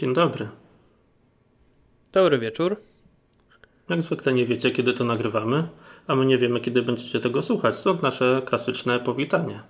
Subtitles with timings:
[0.00, 0.48] Dzień dobry.
[2.12, 2.76] Dobry wieczór.
[3.88, 5.68] Jak zwykle nie wiecie, kiedy to nagrywamy,
[6.06, 9.60] a my nie wiemy, kiedy będziecie tego słuchać, stąd nasze klasyczne powitanie.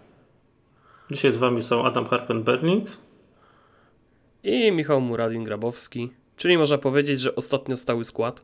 [1.11, 2.87] Dzisiaj z Wami są Adam Harpen-Berling
[4.43, 8.43] i Michał Muradin-Grabowski, czyli można powiedzieć, że ostatnio stały skład.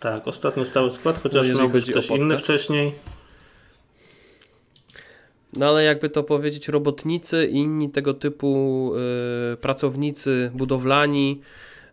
[0.00, 2.92] Tak, ostatnio stały skład, chociaż no, miał być ktoś inny wcześniej.
[5.52, 8.92] No ale jakby to powiedzieć, robotnicy i inni tego typu
[9.52, 11.40] y, pracownicy budowlani,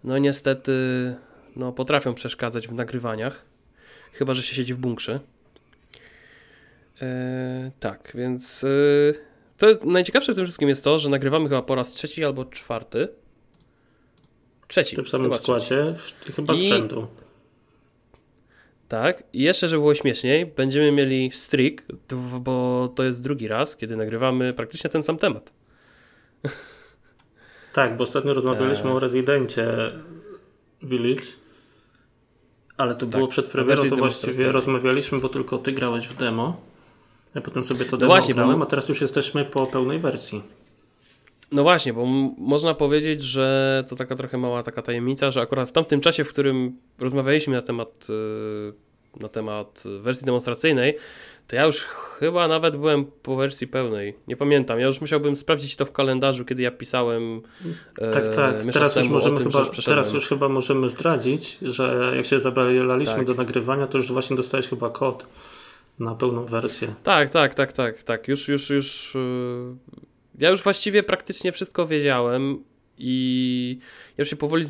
[0.04, 0.72] no niestety
[1.56, 3.46] no, potrafią przeszkadzać w nagrywaniach,
[4.14, 5.20] chyba że się siedzi w bunkrze.
[7.02, 8.68] E, tak, więc e,
[9.58, 13.08] to najciekawsze w tym wszystkim jest to, że nagrywamy chyba po raz trzeci albo czwarty.
[14.68, 14.96] Trzeci.
[14.96, 15.94] W tym samym składzie,
[16.36, 17.08] chyba z rzędu.
[18.88, 21.84] Tak, i jeszcze, żeby było śmieszniej, będziemy mieli streak,
[22.40, 25.54] bo to jest drugi raz, kiedy nagrywamy praktycznie ten sam temat.
[27.74, 28.94] Tak, bo ostatnio rozmawialiśmy e...
[28.94, 29.92] o rezydencie
[30.84, 31.24] Village
[32.78, 36.62] ale to tak, było przed premierą, to właściwie rozmawialiśmy, bo tylko ty grałeś w demo.
[37.36, 38.66] Ja potem sobie to demo no właśnie, grałem, bo...
[38.66, 40.44] a teraz już jesteśmy po pełnej wersji.
[41.52, 42.06] No właśnie, bo
[42.38, 46.30] można powiedzieć, że to taka trochę mała taka tajemnica, że akurat w tamtym czasie, w
[46.30, 50.98] którym rozmawialiśmy na temat, y, na temat wersji demonstracyjnej,
[51.48, 51.84] to ja już
[52.20, 54.16] chyba nawet byłem po wersji pełnej.
[54.28, 54.80] Nie pamiętam.
[54.80, 57.42] Ja już musiałbym sprawdzić to w kalendarzu, kiedy ja pisałem.
[58.14, 58.56] Tak, e, tak.
[58.74, 63.26] Teraz już, możemy tym, chyba, teraz już chyba możemy zdradzić, że jak się zabieraliśmy tak.
[63.26, 65.28] do nagrywania, to już właśnie dostałeś chyba kod
[66.00, 66.94] na pełną wersję.
[67.04, 68.28] Tak, tak, tak, tak, tak.
[68.28, 69.16] Już, już, już.
[69.16, 69.20] E,
[70.38, 72.64] ja już właściwie praktycznie wszystko wiedziałem
[72.98, 73.80] i
[74.18, 74.66] ja już się powoli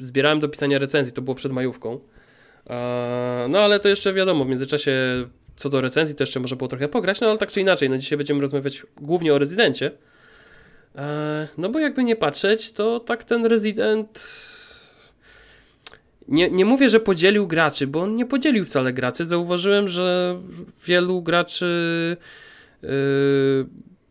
[0.00, 1.14] zbierałem do pisania recenzji.
[1.14, 2.00] To było przed majówką.
[3.48, 4.92] No ale to jeszcze wiadomo, w międzyczasie
[5.56, 7.98] co do recenzji to jeszcze może było trochę pograć, no ale tak czy inaczej, no
[7.98, 9.90] dzisiaj będziemy rozmawiać głównie o Rezydencie.
[10.96, 14.48] E, no bo jakby nie patrzeć, to tak ten Rezydent...
[16.28, 19.24] Nie, nie mówię, że podzielił graczy, bo on nie podzielił wcale graczy.
[19.24, 20.38] Zauważyłem, że
[20.86, 22.16] wielu graczy
[22.82, 22.88] yy,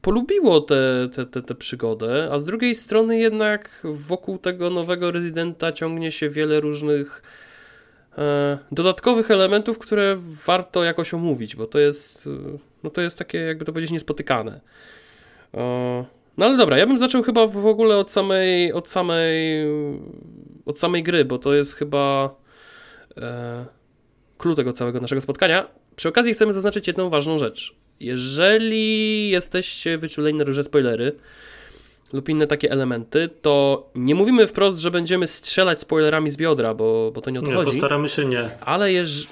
[0.07, 5.71] polubiło tę te, te, te, przygodę, a z drugiej strony jednak wokół tego nowego rezydenta
[5.71, 7.21] ciągnie się wiele różnych
[8.17, 13.37] E, dodatkowych elementów, które warto jakoś omówić, bo to jest, e, no to jest takie,
[13.37, 14.61] jakby to powiedzieć, niespotykane.
[15.53, 16.05] E,
[16.37, 19.65] no ale dobra, ja bym zaczął chyba w ogóle od samej, od samej,
[20.65, 22.35] od samej gry, bo to jest chyba
[23.17, 23.65] e,
[24.37, 25.67] clue tego całego naszego spotkania.
[25.95, 27.75] Przy okazji chcemy zaznaczyć jedną ważną rzecz.
[27.99, 31.15] Jeżeli jesteście wyczuleni na różne spoilery,
[32.13, 37.11] lub inne takie elementy, to nie mówimy wprost, że będziemy strzelać spoilerami z biodra, bo,
[37.11, 37.71] bo to nie o to nie, chodzi.
[37.71, 38.49] postaramy się nie.
[38.61, 39.27] Ale jeż...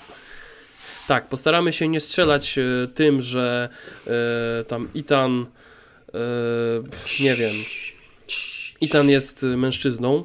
[1.07, 3.69] Tak, postaramy się nie strzelać e, tym, że
[4.07, 5.45] e, tam Itan
[6.13, 6.17] e,
[7.23, 7.53] nie wiem
[8.81, 10.23] Itan jest y, mężczyzną,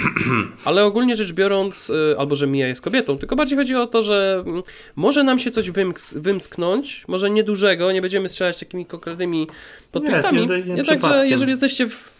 [0.64, 4.02] ale ogólnie rzecz biorąc, y, albo że Mia jest kobietą, tylko bardziej chodzi o to,
[4.02, 4.62] że mm,
[4.96, 5.70] może nam się coś
[6.14, 9.46] wymsknąć, może niedużego, nie będziemy strzelać takimi konkretnymi
[9.92, 10.40] podpisami.
[10.40, 12.10] Nie, nie, nie Jednakże jeżeli jesteście w...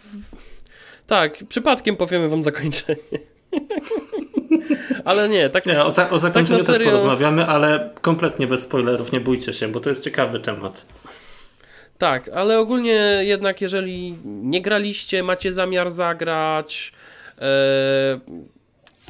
[1.06, 3.19] Tak, przypadkiem powiemy wam zakończenie.
[5.05, 6.79] ale nie, tak nie, o, za o zakończeniu tak serio...
[6.79, 10.87] też porozmawiamy, ale kompletnie bez spoilerów, nie bójcie się, bo to jest ciekawy temat.
[11.98, 16.92] Tak, ale ogólnie jednak jeżeli nie graliście, macie zamiar zagrać
[17.38, 18.20] e,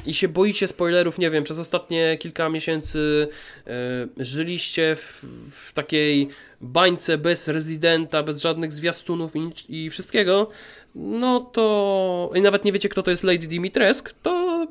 [0.05, 3.27] i się boicie spoilerów, nie wiem, przez ostatnie kilka miesięcy
[3.67, 6.29] e, żyliście w, w, takiej
[6.61, 10.49] bańce bez rezydenta, bez żadnych zwiastunów i, i, wszystkiego,
[10.95, 14.67] no to i nawet nie wiecie kto to jest Lady Dimitrescu, to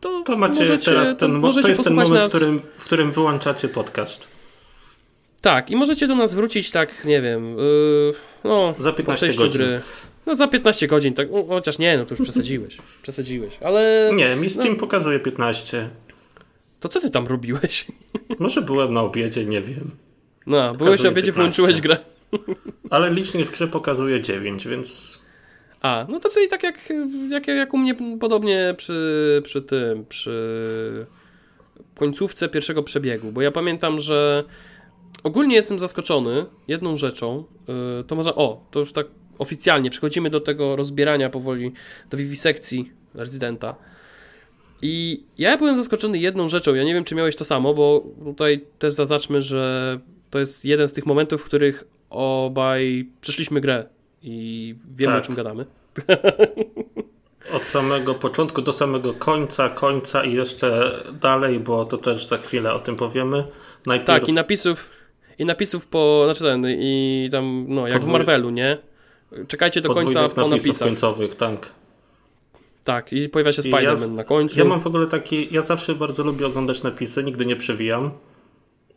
[0.00, 2.32] to, to macie możecie, teraz ten, to, to jest ten moment, nas...
[2.32, 4.33] w, którym, w którym wyłączacie podcast.
[5.44, 9.50] Tak, i możecie do nas wrócić tak, nie wiem, yy, no, za 15 godzin.
[9.50, 9.80] Gry.
[10.26, 12.76] No za 15 godzin, tak, chociaż nie, no to już przesadziłeś.
[13.02, 14.10] Przesadziłeś, ale...
[14.14, 15.90] Nie, mi Steam no, pokazuje 15.
[16.80, 17.86] To co ty tam robiłeś?
[18.38, 19.90] Może byłem na obiedzie, nie wiem.
[20.46, 21.42] No, pokazuje byłeś na obiedzie, 15.
[21.42, 21.96] włączyłeś grę.
[22.90, 25.18] Ale licznik w grze pokazuje 9, więc...
[25.80, 26.92] A, no to czyli tak jak,
[27.30, 31.06] jak, jak u mnie podobnie przy, przy tym, przy
[31.94, 34.44] końcówce pierwszego przebiegu, bo ja pamiętam, że
[35.24, 37.44] ogólnie jestem zaskoczony jedną rzeczą.
[37.68, 39.06] Yy, to może, o, to już tak
[39.38, 41.72] oficjalnie przechodzimy do tego rozbierania powoli,
[42.10, 43.74] do wiwisekcji rezydenta.
[44.82, 46.74] I ja byłem zaskoczony jedną rzeczą.
[46.74, 50.00] Ja nie wiem, czy miałeś to samo, bo tutaj też zaznaczmy, że
[50.30, 53.84] to jest jeden z tych momentów, w których obaj przeszliśmy grę
[54.22, 55.22] i wiemy, tak.
[55.22, 55.66] o czym gadamy.
[57.52, 62.74] Od samego początku do samego końca, końca i jeszcze dalej, bo to też za chwilę
[62.74, 63.44] o tym powiemy.
[63.86, 64.20] Najpierw...
[64.20, 64.90] Tak, i napisów,
[65.38, 68.10] napisów po, znaczy ten, i tam, no, jak Podwój...
[68.10, 68.78] w Marvelu, nie?
[69.48, 70.88] Czekajcie do końca po napisach.
[70.88, 71.72] końcowych, tak.
[72.84, 74.58] Tak, i pojawia się Spider-Man ja, na końcu.
[74.58, 78.10] Ja mam w ogóle taki, ja zawsze bardzo lubię oglądać napisy, nigdy nie przewijam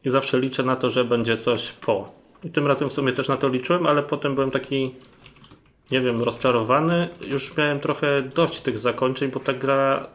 [0.06, 2.12] i zawsze liczę na to, że będzie coś po.
[2.44, 4.92] I tym razem w sumie też na to liczyłem, ale potem byłem taki,
[5.92, 7.08] nie wiem, rozczarowany.
[7.28, 10.08] Już miałem trochę dość tych zakończeń, bo ta gra,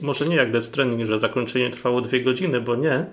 [0.00, 3.06] może nie jak Death Stranding, że zakończenie trwało dwie godziny, bo nie,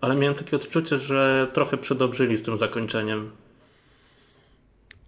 [0.00, 3.30] ale miałem takie odczucie, że trochę przedobrzyli z tym zakończeniem.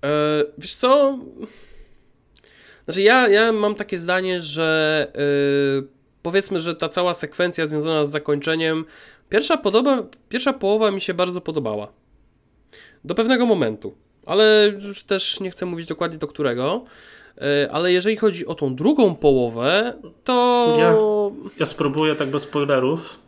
[0.03, 1.19] Eee, wiesz co?
[2.85, 5.89] Znaczy ja, ja mam takie zdanie, że yy,
[6.23, 8.85] powiedzmy, że ta cała sekwencja związana z zakończeniem,
[9.29, 11.93] pierwsza, podoba, pierwsza połowa mi się bardzo podobała.
[13.05, 13.95] Do pewnego momentu.
[14.27, 16.85] Ale już też nie chcę mówić dokładnie do którego.
[17.37, 19.95] Yy, ale jeżeli chodzi o tą drugą połowę,
[20.25, 20.77] to.
[20.79, 20.97] Ja,
[21.59, 23.19] ja spróbuję tak bez spoilerów.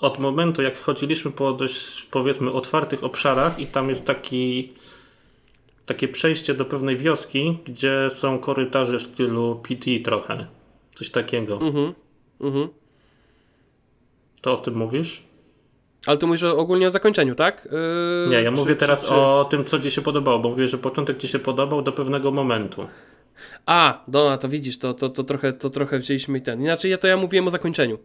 [0.00, 4.72] Od momentu, jak wchodziliśmy po dość, powiedzmy, otwartych obszarach, i tam jest taki
[5.86, 10.46] takie przejście do pewnej wioski, gdzie są korytarze w stylu PT trochę.
[10.94, 11.60] Coś takiego.
[11.60, 11.94] Mhm.
[12.40, 12.68] Mhm.
[14.40, 15.22] To o tym mówisz?
[16.06, 17.68] Ale ty mówisz ogólnie o zakończeniu, tak?
[17.72, 20.68] Yy, nie, ja czy, mówię teraz czy, o tym, co ci się podobało, bo mówię,
[20.68, 22.86] że początek ci się podobał do pewnego momentu.
[23.66, 26.60] A, no to widzisz, to, to, to, trochę, to trochę wzięliśmy i ten.
[26.60, 27.98] Inaczej ja to ja mówiłem o zakończeniu.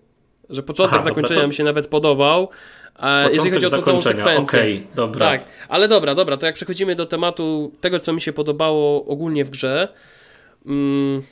[0.50, 1.48] Że początek Aha, zakończenia to...
[1.48, 2.50] mi się nawet podobał,
[2.96, 4.60] a jeżeli chodzi o tą całą sekwencję.
[4.60, 5.26] Okay, dobra.
[5.30, 9.46] Tak, ale dobra, dobra, to jak przechodzimy do tematu tego, co mi się podobało ogólnie
[9.46, 9.88] w grze.
[10.66, 11.24] Mm,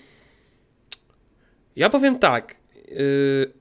[1.76, 2.56] ja powiem tak.
[2.88, 3.52] Yy,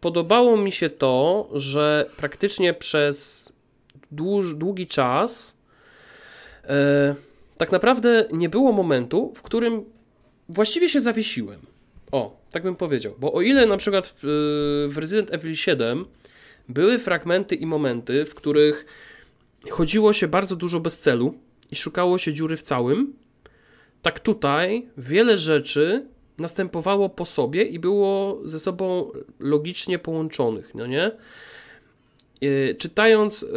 [0.00, 3.48] podobało mi się to, że praktycznie przez
[4.10, 5.56] dłuż, długi czas
[6.64, 6.70] yy,
[7.58, 9.84] tak naprawdę nie było momentu, w którym
[10.48, 11.69] właściwie się zawiesiłem.
[12.12, 13.14] O, tak bym powiedział.
[13.18, 16.04] Bo o ile na przykład yy, w Resident Evil 7
[16.68, 18.86] były fragmenty i momenty, w których
[19.70, 21.34] chodziło się bardzo dużo bez celu
[21.70, 23.12] i szukało się dziury w całym.
[24.02, 26.06] Tak tutaj wiele rzeczy
[26.38, 31.10] następowało po sobie i było ze sobą logicznie połączonych, no nie?
[32.40, 33.48] Yy, czytając yy,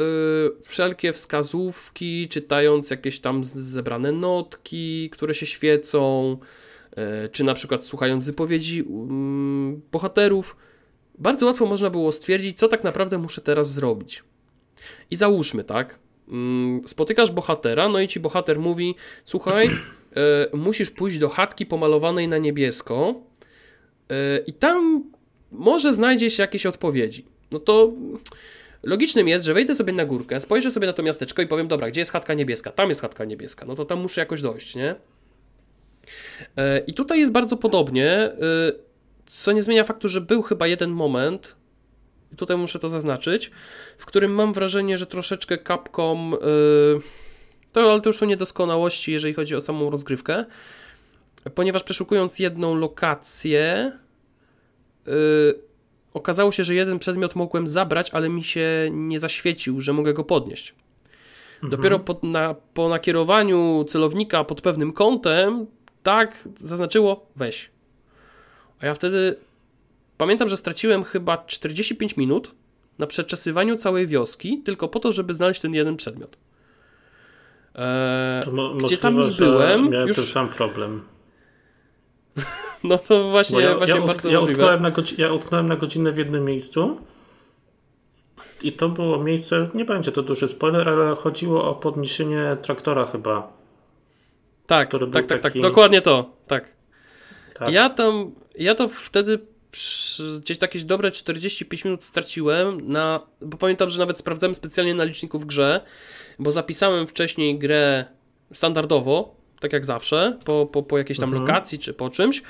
[0.63, 6.37] wszelkie wskazówki, czytając jakieś tam zebrane notki, które się świecą,
[7.31, 10.55] czy na przykład słuchając wypowiedzi mm, bohaterów,
[11.17, 14.23] bardzo łatwo można było stwierdzić, co tak naprawdę muszę teraz zrobić.
[15.11, 15.99] I załóżmy, tak?
[16.27, 22.27] Mm, spotykasz bohatera, no i ci bohater mówi: Słuchaj, y, musisz pójść do chatki pomalowanej
[22.27, 23.15] na niebiesko,
[24.11, 25.03] y, i tam
[25.51, 27.25] może znajdziesz jakieś odpowiedzi.
[27.51, 27.91] No to
[28.83, 31.89] logicznym jest, że wejdę sobie na górkę, spojrzę sobie na to miasteczko i powiem: Dobra,
[31.89, 32.71] gdzie jest chatka niebieska?
[32.71, 33.65] Tam jest chatka niebieska.
[33.65, 34.95] No to tam muszę jakoś dojść, nie?
[36.03, 38.31] Y, I tutaj jest bardzo podobnie.
[39.25, 41.55] Co nie zmienia faktu, że był chyba jeden moment,
[42.33, 43.51] i tutaj muszę to zaznaczyć,
[43.97, 46.31] w którym mam wrażenie, że troszeczkę Capcom.
[46.31, 47.01] Yy,
[47.71, 50.45] to, ale to już są niedoskonałości, jeżeli chodzi o samą rozgrywkę.
[51.55, 53.91] Ponieważ przeszukując jedną lokację,
[56.13, 60.23] okazało się, że jeden przedmiot mogłem zabrać, ale mi się nie zaświecił, że mogę go
[60.23, 60.75] podnieść.
[61.55, 61.71] Mhm.
[61.71, 65.67] Dopiero po, na, po nakierowaniu celownika pod pewnym kątem,
[66.03, 67.69] tak zaznaczyło weź.
[68.81, 69.35] A ja wtedy
[70.17, 72.51] pamiętam, że straciłem chyba 45 minut
[72.99, 76.37] na przeczesywaniu całej wioski, tylko po to, żeby znaleźć ten jeden przedmiot.
[77.75, 79.89] Eee, mo- gdzie tam już byłem.
[79.89, 80.17] Miałem już...
[80.17, 81.01] ten sam problem.
[82.83, 86.11] no to właśnie, ja, właśnie ja, bardzo ja utknąłem, na godzi- ja utknąłem na godzinę
[86.11, 87.01] w jednym miejscu.
[88.63, 93.62] I to było miejsce, nie będzie to duży spoiler, ale chodziło o podniesienie traktora chyba.
[94.65, 95.61] Tak, tak, tak, tak, taki...
[95.61, 96.75] tak, dokładnie to, tak.
[97.53, 97.71] tak.
[97.71, 99.39] Ja tam ja to wtedy
[100.39, 105.39] gdzieś jakieś dobre 45 minut straciłem na, bo pamiętam, że nawet sprawdzałem specjalnie na liczniku
[105.39, 105.81] w grze,
[106.39, 108.05] bo zapisałem wcześniej grę
[108.53, 111.41] standardowo, tak jak zawsze, po, po, po jakiejś tam mhm.
[111.41, 112.43] lokacji czy po czymś.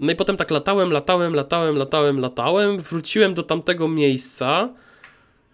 [0.00, 4.74] No i potem tak latałem, latałem, latałem, latałem, latałem, wróciłem do tamtego miejsca,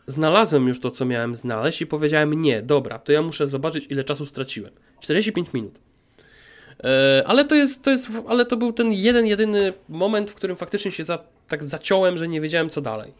[0.06, 4.04] znalazłem już to, co miałem znaleźć i powiedziałem nie, dobra, to ja muszę zobaczyć, ile
[4.04, 4.72] czasu straciłem.
[5.00, 5.83] 45 minut.
[6.84, 10.56] E, ale to jest, to jest, ale to był ten jeden, jedyny moment, w którym
[10.56, 13.12] faktycznie się za, tak zaciąłem, że nie wiedziałem co dalej.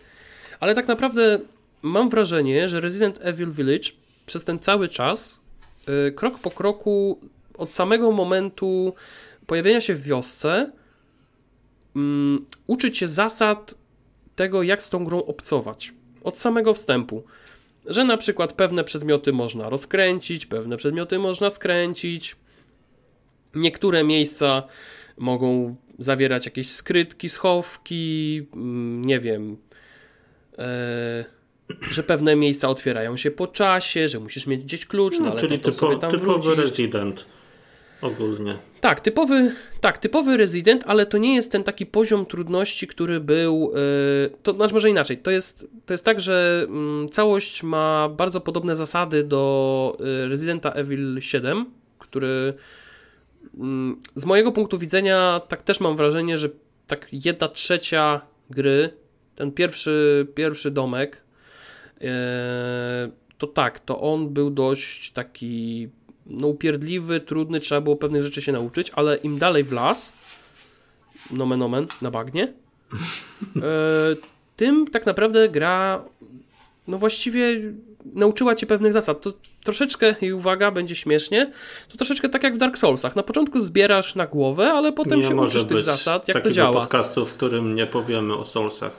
[0.60, 1.38] Ale tak naprawdę
[1.82, 3.90] mam wrażenie, że Resident Evil Village
[4.26, 5.40] przez ten cały czas,
[5.86, 7.18] e, krok po kroku,
[7.58, 8.94] od samego momentu
[9.46, 10.70] pojawienia się w wiosce,
[11.96, 13.74] um, uczyć się zasad
[14.36, 15.92] tego, jak z tą grą obcować.
[16.24, 17.22] Od samego wstępu.
[17.86, 22.36] Że na przykład pewne przedmioty można rozkręcić, pewne przedmioty można skręcić,
[23.54, 24.62] Niektóre miejsca
[25.18, 29.56] mogą zawierać jakieś skrytki, schowki, mm, nie wiem,
[30.58, 31.24] e,
[31.90, 35.40] że pewne miejsca otwierają się po czasie, że musisz mieć gdzieś klucz, no, no ale
[35.40, 36.64] czyli to, typo, tam typowy wrócisz.
[36.64, 37.26] rezydent.
[38.00, 38.58] ogólnie.
[38.80, 43.72] Tak, typowy, tak, typowy Resident, ale to nie jest ten taki poziom trudności, który był.
[43.74, 45.18] Yy, to znaczy, może inaczej.
[45.18, 46.66] To jest, to jest tak, że
[47.02, 51.66] yy, całość ma bardzo podobne zasady do yy, Residenta Evil 7,
[51.98, 52.54] który mm,
[54.14, 56.48] z mojego punktu widzenia, tak też mam wrażenie, że
[56.86, 58.20] tak jedna trzecia
[58.50, 58.90] gry,
[59.36, 61.22] ten pierwszy, pierwszy domek,
[62.00, 62.08] yy,
[63.38, 65.88] to tak, to on był dość taki
[66.26, 70.12] no, upierdliwy, trudny, trzeba było pewnych rzeczy się nauczyć, ale im dalej w las,
[71.30, 72.42] nomen omen, na bagnie,
[73.62, 74.16] e,
[74.56, 76.04] tym tak naprawdę gra,
[76.88, 77.60] no właściwie
[78.04, 79.20] nauczyła cię pewnych zasad.
[79.20, 79.32] To
[79.64, 81.52] troszeczkę, i uwaga, będzie śmiesznie,
[81.88, 83.16] to troszeczkę tak jak w Dark Soulsach.
[83.16, 86.80] Na początku zbierasz na głowę, ale potem nie się uczysz tych zasad, jak to działa.
[86.80, 88.98] podcastu, w którym nie powiemy o Soulsach.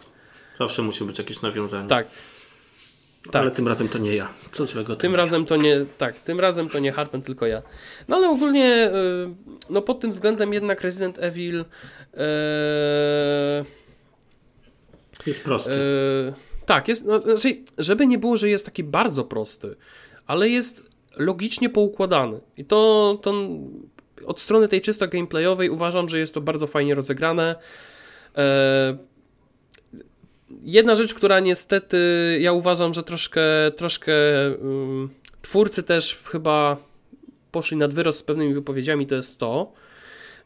[0.60, 1.90] Zawsze musi być jakieś nawiązanie.
[1.90, 2.08] Tak.
[3.32, 3.42] Tak.
[3.42, 4.30] Ale tym razem to nie ja.
[4.52, 4.96] Co złego.
[4.96, 5.48] Tym nie razem ja.
[5.48, 7.62] to nie, tak, tym razem to nie Harpen, tylko ja.
[8.08, 8.92] No ale ogólnie, y,
[9.70, 12.24] no pod tym względem jednak Resident Evil yy,
[15.26, 15.72] jest prosty.
[15.72, 19.76] Yy, tak, jest, no, znaczy, żeby nie było, że jest taki bardzo prosty,
[20.28, 20.84] ale jest
[21.18, 22.40] logicznie poukładany.
[22.58, 23.34] I to, to
[24.26, 27.56] od strony tej czysto gameplayowej uważam, że jest to bardzo fajnie rozegrane.
[28.38, 28.44] Yy,
[30.64, 31.98] Jedna rzecz, która niestety
[32.42, 33.42] ja uważam, że troszkę,
[33.76, 34.14] troszkę
[34.62, 35.10] um,
[35.42, 36.78] twórcy też chyba
[37.52, 39.74] poszli nad wyrost z pewnymi wypowiedziami, to jest to,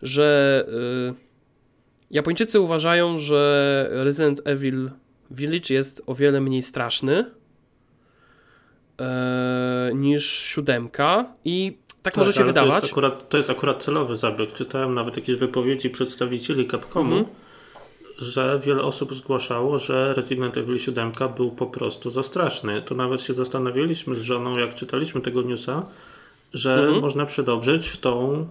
[0.02, 1.14] że y,
[2.12, 4.90] Japończycy uważają, że Resident Evil
[5.32, 7.26] Village jest o wiele mniej straszny
[9.00, 12.70] e, niż siódemka i tak, tak może się wydawać.
[12.70, 14.54] To jest, akurat, to jest akurat celowy zabieg.
[14.54, 17.50] Czytałem nawet jakieś wypowiedzi przedstawicieli Capcomu, mm -hmm
[18.20, 22.82] że wiele osób zgłaszało, że Resident Evil 7 był po prostu za straszny.
[22.82, 25.86] To nawet się zastanawialiśmy z żoną, jak czytaliśmy tego newsa,
[26.54, 27.02] że mhm.
[27.02, 28.48] można przedobrzyć w tą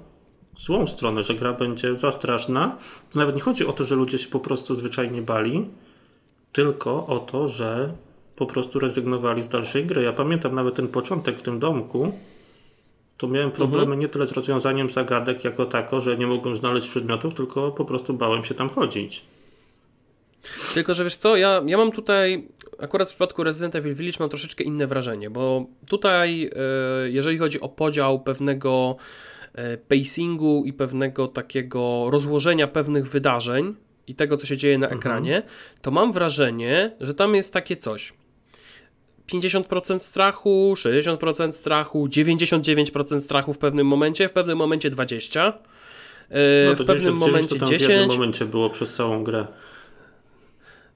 [0.56, 2.76] złą stronę, że gra będzie za straszna.
[3.10, 5.66] To nawet nie chodzi o to, że ludzie się po prostu zwyczajnie bali,
[6.52, 7.92] tylko o to, że
[8.36, 10.02] po prostu rezygnowali z dalszej gry.
[10.02, 12.12] Ja pamiętam nawet ten początek w tym domku,
[13.16, 14.00] to miałem problemy mhm.
[14.00, 18.14] nie tyle z rozwiązaniem zagadek jako tako, że nie mogłem znaleźć przedmiotów, tylko po prostu
[18.14, 19.24] bałem się tam chodzić.
[20.74, 24.28] Tylko, że wiesz co, ja, ja mam tutaj, akurat w przypadku Resident Evil Village mam
[24.28, 26.50] troszeczkę inne wrażenie, bo tutaj,
[27.04, 28.96] e, jeżeli chodzi o podział pewnego
[29.54, 33.74] e, pacingu i pewnego takiego rozłożenia pewnych wydarzeń
[34.08, 34.98] i tego, co się dzieje na mhm.
[34.98, 35.42] ekranie,
[35.82, 38.12] to mam wrażenie, że tam jest takie coś.
[39.32, 45.52] 50% strachu, 60% strachu, 99% strachu w pewnym momencie, w pewnym momencie 20%.
[46.30, 47.82] E, no w pewnym momencie to 10.
[47.82, 49.46] W pewnym momencie było przez całą grę.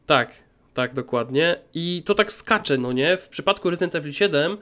[0.07, 0.35] Tak,
[0.75, 1.57] tak, dokładnie.
[1.75, 3.17] I to tak skacze, no nie?
[3.17, 4.59] W przypadku Resident Evil 7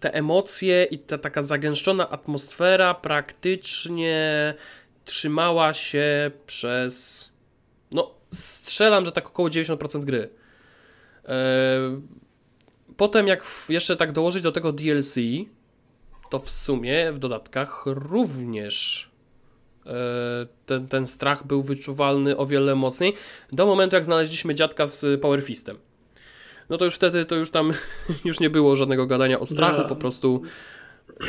[0.00, 4.54] te emocje i ta taka zagęszczona atmosfera praktycznie
[5.10, 7.28] trzymała się przez.
[7.92, 10.30] No, strzelam, że tak około 90% gry.
[12.96, 15.14] Potem, jak jeszcze tak dołożyć do tego DLC,
[16.30, 19.10] to w sumie w dodatkach również
[19.86, 23.14] E, ten, ten strach był wyczuwalny o wiele mocniej,
[23.52, 25.78] do momentu jak znaleźliśmy dziadka z Power Fistem.
[26.70, 27.72] No to już wtedy, to już tam
[28.24, 29.88] już nie było żadnego gadania o strachu, no.
[29.88, 30.42] po prostu
[31.08, 31.24] e,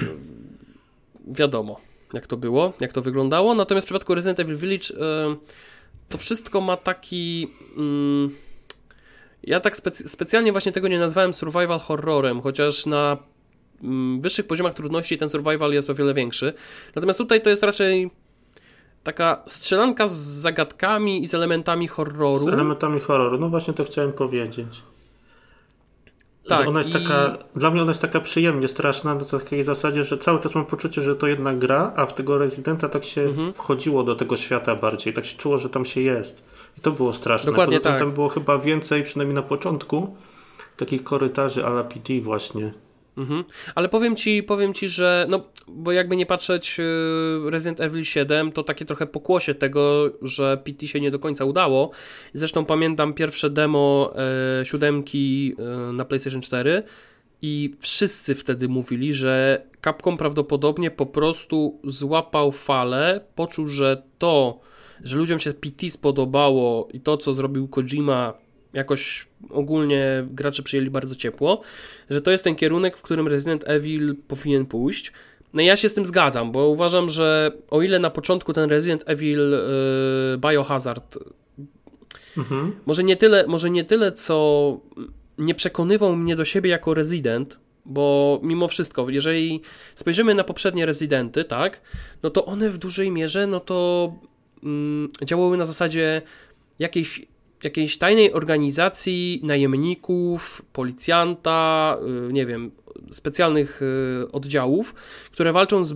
[1.28, 1.80] wiadomo
[2.14, 3.56] jak to było, jak to wyglądało.
[3.56, 5.36] Natomiast w przypadku Resident Evil Village e,
[6.10, 7.48] to wszystko ma taki...
[7.78, 8.36] Mm,
[9.44, 13.18] ja tak specy specjalnie właśnie tego nie nazwałem survival horrorem, chociaż na
[13.84, 16.54] mm, wyższych poziomach trudności ten survival jest o wiele większy.
[16.96, 18.12] Natomiast tutaj to jest raczej
[19.04, 22.46] taka strzelanka z zagadkami i z elementami horroru.
[22.46, 24.84] Z elementami horroru, no właśnie to chciałem powiedzieć.
[26.48, 26.94] Tak, ona jest i...
[26.94, 30.66] taka, dla mnie ona jest taka przyjemnie straszna na takiej zasadzie, że cały czas mam
[30.66, 33.54] poczucie, że to jednak gra, a w tego rezydenta tak się mhm.
[33.54, 36.44] wchodziło do tego świata bardziej, tak się czuło, że tam się jest.
[36.78, 37.52] I to było straszne.
[37.52, 38.02] Dokładnie Poza tym tak.
[38.02, 40.16] tam było chyba więcej, przynajmniej na początku,
[40.78, 42.74] takich korytarzy a la PT właśnie.
[43.18, 43.44] Mhm.
[43.76, 48.52] Ale powiem ci, powiem ci, że no, bo jakby nie patrzeć y, Resident Evil 7,
[48.52, 51.92] to takie trochę pokłosie tego, że PT się nie do końca udało.
[52.34, 54.14] Zresztą pamiętam pierwsze demo
[54.62, 56.84] e, siódemki e, na PlayStation 4
[57.42, 64.60] i wszyscy wtedy mówili, że Capcom prawdopodobnie po prostu złapał falę, poczuł, że to,
[65.04, 68.34] że ludziom się PT spodobało i to, co zrobił Kojima
[68.74, 71.62] jakoś ogólnie gracze przyjęli bardzo ciepło,
[72.10, 75.12] że to jest ten kierunek, w którym Resident Evil powinien pójść.
[75.54, 79.04] No ja się z tym zgadzam, bo uważam, że o ile na początku ten Resident
[79.06, 81.18] Evil yy, Biohazard
[82.38, 82.72] mhm.
[82.86, 84.80] może, nie tyle, może nie tyle, co
[85.38, 89.62] nie przekonywał mnie do siebie jako Resident, Bo mimo wszystko, jeżeli
[89.96, 91.82] spojrzymy na poprzednie rezydenty, tak,
[92.24, 94.14] no to one w dużej mierze, no to
[94.64, 96.22] mm, działały na zasadzie
[96.80, 97.26] jakiejś,
[97.64, 102.72] jakiejś tajnej organizacji najemników, policjanta, yy, nie wiem,
[103.12, 103.82] specjalnych
[104.20, 104.94] yy, oddziałów,
[105.32, 105.96] które walczą z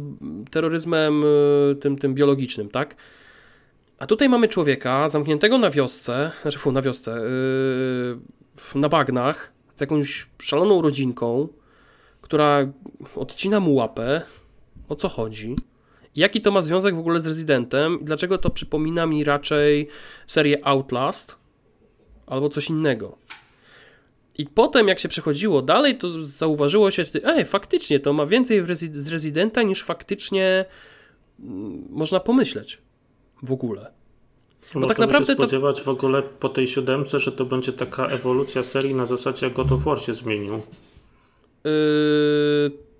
[0.51, 2.95] terroryzmem yy, tym, tym biologicznym, tak?
[3.99, 7.21] A tutaj mamy człowieka zamkniętego na wiosce, znaczy fu, na wiosce,
[8.75, 11.47] na bagnach, z jakąś szaloną rodzinką,
[12.21, 12.67] która
[13.15, 14.21] odcina mu łapę.
[14.89, 15.55] O co chodzi?
[16.15, 17.99] Jaki to ma związek w ogóle z Rezydentem?
[18.01, 19.87] Dlaczego to przypomina mi raczej
[20.27, 21.35] serię Outlast
[22.27, 23.17] albo coś innego?
[24.37, 28.63] I potem, jak się przechodziło dalej, to zauważyło się, że ej, faktycznie to ma więcej
[28.93, 30.65] z Rezydenta niż faktycznie
[31.39, 32.77] mm, można pomyśleć
[33.43, 33.91] w ogóle.
[34.73, 35.83] Bo tak naprawdę się spodziewać to...
[35.83, 39.71] w ogóle po tej siódemce, że to będzie taka ewolucja serii na zasadzie jak God
[39.71, 40.61] of War się zmienił.
[41.63, 41.71] Yy,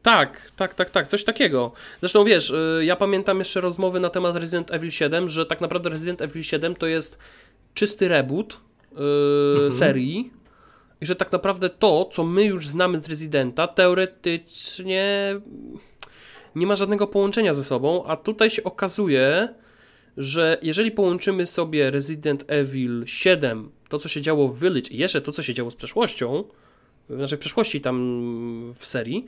[0.02, 1.72] tak, tak, tak, tak, coś takiego.
[2.00, 5.90] Zresztą wiesz, yy, ja pamiętam jeszcze rozmowy na temat Resident Evil 7, że tak naprawdę
[5.90, 7.18] Resident Evil 7 to jest
[7.74, 8.60] czysty reboot
[8.98, 9.72] mhm.
[9.72, 10.32] serii
[11.02, 15.36] i że tak naprawdę to, co my już znamy z Residenta, teoretycznie
[16.56, 19.50] nie ma żadnego połączenia ze sobą, a tutaj się okazuje,
[20.18, 25.22] że jeżeli połączymy sobie Resident Evil 7, to co się działo w Village i jeszcze
[25.22, 26.44] to co się działo z przeszłością,
[27.10, 29.26] znaczy w przeszłości tam w serii,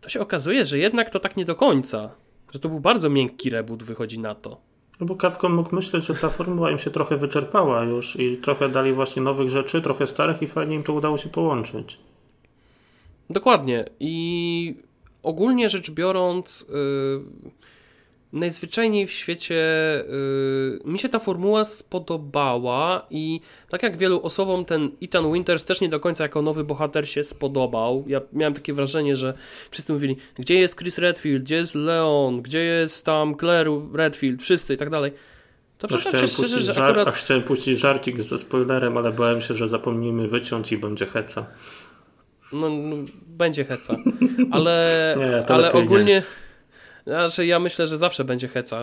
[0.00, 2.14] to się okazuje, że jednak to tak nie do końca.
[2.52, 4.60] Że to był bardzo miękki reboot, wychodzi na to.
[5.00, 8.68] No bo Capcom mógł myśleć, że ta formuła im się trochę wyczerpała już i trochę
[8.68, 11.98] dali właśnie nowych rzeczy, trochę starych i fajnie im to udało się połączyć.
[13.30, 13.84] Dokładnie.
[14.00, 14.74] I
[15.22, 17.50] ogólnie rzecz biorąc, yy,
[18.36, 19.54] najzwyczajniej w świecie
[20.84, 25.80] yy, mi się ta formuła spodobała i tak jak wielu osobom ten Ethan Winters też
[25.80, 28.04] nie do końca jako nowy bohater się spodobał.
[28.06, 29.34] Ja miałem takie wrażenie, że
[29.70, 34.74] wszyscy mówili, gdzie jest Chris Redfield, gdzie jest Leon, gdzie jest tam Claire Redfield, wszyscy
[34.74, 35.12] i tak dalej.
[35.78, 37.14] To chciałem szczerze, że żar- akurat...
[37.14, 41.46] Chciałem puścić żarcik ze spoilerem, ale bałem się, że zapomnimy wyciąć i będzie heca.
[42.52, 42.96] No, no
[43.26, 43.96] będzie heca.
[44.50, 44.84] Ale,
[45.18, 46.04] nie, ale ogólnie...
[46.14, 46.45] Nie
[47.06, 48.80] znaczy, ja myślę, że zawsze będzie heca.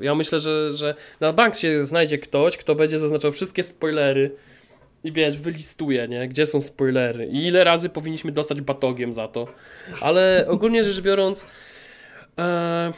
[0.00, 4.36] Ja myślę, że, że na bank się znajdzie ktoś, kto będzie zaznaczał wszystkie spoilery
[5.04, 6.28] i wiesz, wylistuje, nie?
[6.28, 9.44] Gdzie są spoilery i ile razy powinniśmy dostać batogiem za to.
[10.00, 11.46] Ale ogólnie rzecz biorąc,
[12.38, 12.92] e,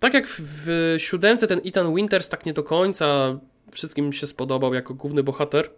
[0.00, 3.38] tak jak w, w siódemce ten Ethan Winters tak nie do końca
[3.72, 5.70] wszystkim się spodobał jako główny bohater.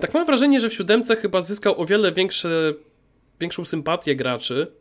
[0.00, 2.74] Tak mam wrażenie, że w siódemce chyba zyskał o wiele większe,
[3.40, 4.72] większą sympatię graczy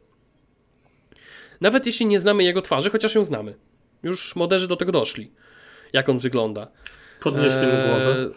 [1.63, 3.55] nawet jeśli nie znamy jego twarzy, chociaż ją znamy.
[4.03, 5.31] Już moderzy do tego doszli.
[5.93, 6.67] Jak on wygląda.
[7.19, 8.29] Podnieśli mu głowę.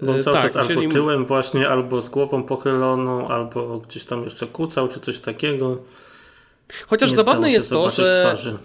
[0.00, 4.24] Bo on cały tak, czas albo tyłem właśnie, albo z głową pochyloną, albo gdzieś tam
[4.24, 5.78] jeszcze kucał, czy coś takiego.
[6.86, 8.24] Chociaż nie zabawne jest to, że...
[8.24, 8.58] Twarzy.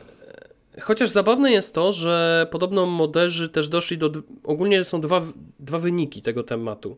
[0.82, 4.12] Chociaż zabawne jest to, że podobno moderzy też doszli do...
[4.44, 5.22] Ogólnie są dwa,
[5.60, 6.98] dwa wyniki tego tematu.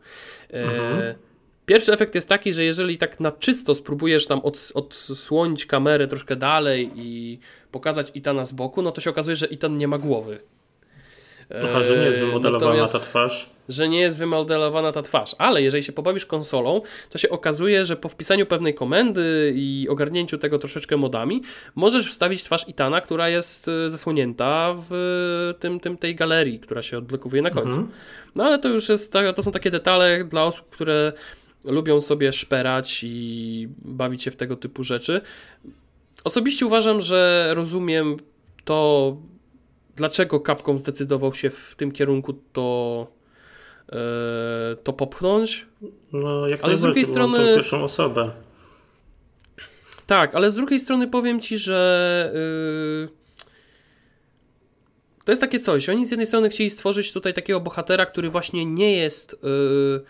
[0.50, 1.00] Mhm.
[1.00, 1.33] E
[1.66, 6.36] Pierwszy efekt jest taki, że jeżeli tak na czysto spróbujesz tam od, odsłonić kamerę troszkę
[6.36, 7.40] dalej i
[7.72, 10.40] pokazać Itana z boku, no to się okazuje, że Itan nie ma głowy.
[11.64, 13.50] Aha, że nie jest wymodelowana ta twarz.
[13.70, 17.96] Że nie jest wymodelowana ta twarz, ale jeżeli się pobawisz konsolą, to się okazuje, że
[17.96, 21.42] po wpisaniu pewnej komendy i ogarnięciu tego troszeczkę modami,
[21.76, 26.98] możesz wstawić twarz Itana, która jest e, zasłonięta w tym, tym, tej galerii, która się
[26.98, 27.70] odblokowuje na końcu.
[27.70, 27.88] Mhm.
[28.36, 31.14] No ale to już jest, to są takie detale dla osób, które
[31.64, 35.22] lubią sobie szperać i bawić się w tego typu rzeczy.
[36.24, 38.18] Osobiście uważam, że rozumiem
[38.66, 39.18] to,
[39.96, 43.08] dlaczego Capcom zdecydował się w tym kierunku to,
[43.92, 45.66] e, to popchnąć.
[46.14, 47.56] No, jak ale z drugiej strony.
[47.56, 48.32] pierwszą osobę.
[50.08, 52.32] Tak, ale z drugiej strony powiem ci, że.
[52.34, 53.10] Yy,
[55.26, 55.90] to jest takie coś.
[55.90, 59.40] Oni z jednej strony chcieli stworzyć tutaj takiego bohatera, który właśnie nie jest.
[59.44, 60.04] Yy,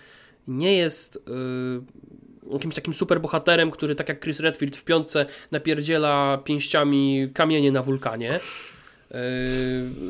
[0.48, 7.28] nie jest yy, jakimś takim superbohaterem, który tak jak Chris Redfield w piątce napierdziela pięściami
[7.34, 8.40] kamienie na wulkanie.
[9.12, 9.18] Yy,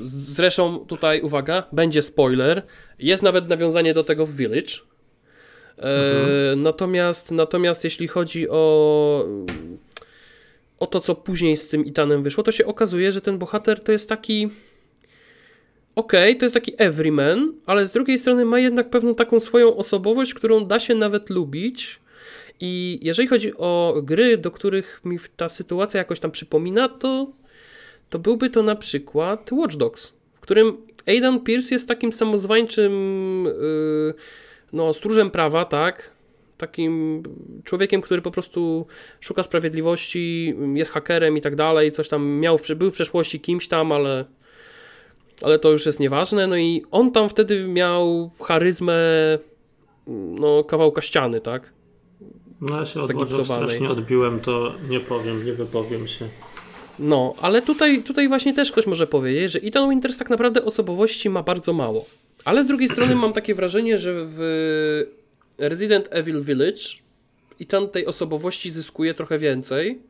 [0.06, 2.64] zresztą tutaj, uwaga, będzie spoiler.
[3.00, 4.74] Jest nawet nawiązanie do tego w Village.
[5.78, 6.62] Yy, mhm.
[6.62, 9.26] Natomiast, natomiast jeśli chodzi o
[10.80, 13.92] o to, co później z tym Itanem wyszło, to się okazuje, że ten bohater to
[13.92, 14.50] jest taki
[15.96, 19.76] okej, okay, to jest taki everyman, ale z drugiej strony ma jednak pewną taką swoją
[19.76, 22.00] osobowość, którą da się nawet lubić.
[22.60, 27.32] I jeżeli chodzi o gry, do których mi ta sytuacja jakoś tam przypomina, to,
[28.10, 30.78] to byłby to na przykład Watch Dogs, w którym
[31.08, 32.94] Aidan Pierce jest takim samozwańczym
[33.46, 34.14] yy,
[34.74, 36.14] no, stróżem prawa, tak?
[36.58, 37.24] takim
[37.64, 38.88] człowiekiem, który po prostu
[39.20, 43.92] szuka sprawiedliwości, jest hakerem i tak dalej, coś tam miał, był w przeszłości kimś tam,
[43.92, 44.26] ale,
[45.44, 46.48] ale to już jest nieważne.
[46.48, 48.94] No i on tam wtedy miał charyzmę
[50.08, 51.74] no, kawałka ściany, tak?
[52.62, 56.28] No ja się od strasznie odbiłem, to nie powiem, nie wypowiem się.
[57.00, 61.30] No, ale tutaj, tutaj właśnie też ktoś może powiedzieć, że Ethan Winters tak naprawdę osobowości
[61.30, 62.06] ma bardzo mało.
[62.46, 64.40] Ale z drugiej strony mam takie wrażenie, że w
[65.58, 66.82] Resident Evil Village
[67.62, 70.02] Ethan tej osobowości zyskuje trochę więcej.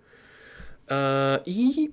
[0.90, 1.90] E, I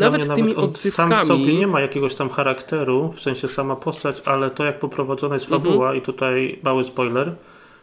[0.00, 0.78] nawet tymi nawet.
[0.78, 5.34] Sam sobie nie ma jakiegoś tam charakteru, w sensie sama postać, ale to jak poprowadzona
[5.34, 5.96] jest fabuła mhm.
[5.96, 7.34] i tutaj mały spoiler,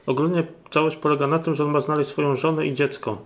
[0.06, 3.17] ogólnie całość polega na tym, że on ma znaleźć swoją żonę i dziecko.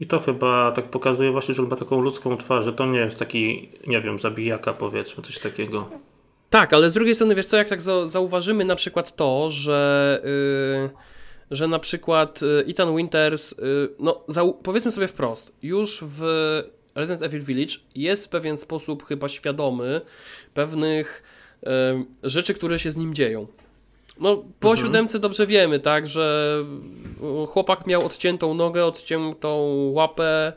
[0.00, 2.98] I to chyba tak pokazuje właśnie, że on ma taką ludzką twarz, że to nie
[2.98, 5.88] jest taki, nie wiem, zabijaka powiedzmy, coś takiego.
[6.50, 10.20] Tak, ale z drugiej strony, wiesz co, jak tak zauważymy na przykład to, że,
[10.82, 10.90] yy,
[11.50, 14.24] że na przykład y, Ethan Winters, yy, no
[14.62, 16.22] powiedzmy sobie wprost, już w
[16.96, 20.00] Resident Evil Village jest w pewien sposób chyba świadomy
[20.54, 21.22] pewnych
[22.22, 23.46] rzeczy, które się z nim dzieją.
[24.20, 24.86] No, po mhm.
[24.86, 26.56] siódemce dobrze wiemy, tak, że
[27.48, 29.58] chłopak miał odciętą nogę, odciętą
[29.92, 30.52] łapę,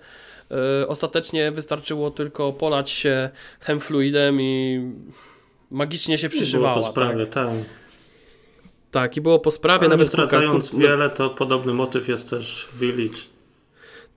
[0.50, 4.82] yy, ostatecznie wystarczyło tylko polać się hemfluidem i
[5.72, 6.74] magicznie się przyszywała.
[6.74, 7.48] Było po sprawie, tak.
[7.48, 7.56] tak.
[8.92, 9.80] Tak, i było po sprawie.
[9.80, 13.20] Ale nawet nie stracając wiele, to podobny motyw jest też w Village.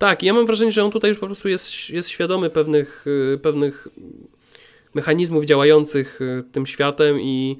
[0.02, 3.38] Tak, ja mam wrażenie, że on tutaj już po prostu jest, jest świadomy pewnych, y,
[3.38, 3.88] pewnych
[4.94, 7.56] mechanizmów działających y, tym światem i,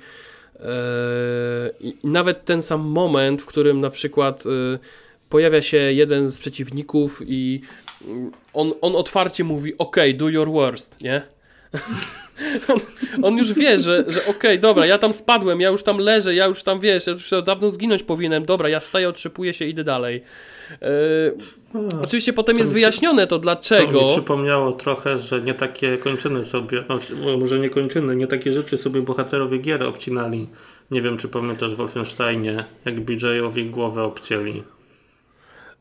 [0.55, 0.65] yy,
[1.81, 4.79] i nawet ten sam moment, w którym na przykład yy,
[5.29, 7.61] pojawia się jeden z przeciwników i
[8.55, 11.23] on, on otwarcie mówi ok, do your worst, nie?
[12.69, 12.81] On,
[13.23, 16.35] on, już wie, że, że okej, okay, dobra, ja tam spadłem, ja już tam leżę,
[16.35, 19.85] ja już tam wiesz, ja już dawno zginąć powinienem, dobra, ja wstaję, otrzypuję się, idę
[19.85, 20.23] dalej.
[20.81, 24.01] Yy, oczywiście potem jest wyjaśnione to dlaczego.
[24.01, 26.85] To mi przypomniało trochę, że nie takie kończyny sobie,
[27.39, 30.49] może nie kończyny, nie takie rzeczy sobie bohaterowie gier obcinali.
[30.91, 34.63] Nie wiem, czy pamiętasz w Wolfensteinie, jak BJ-owi głowę obcięli.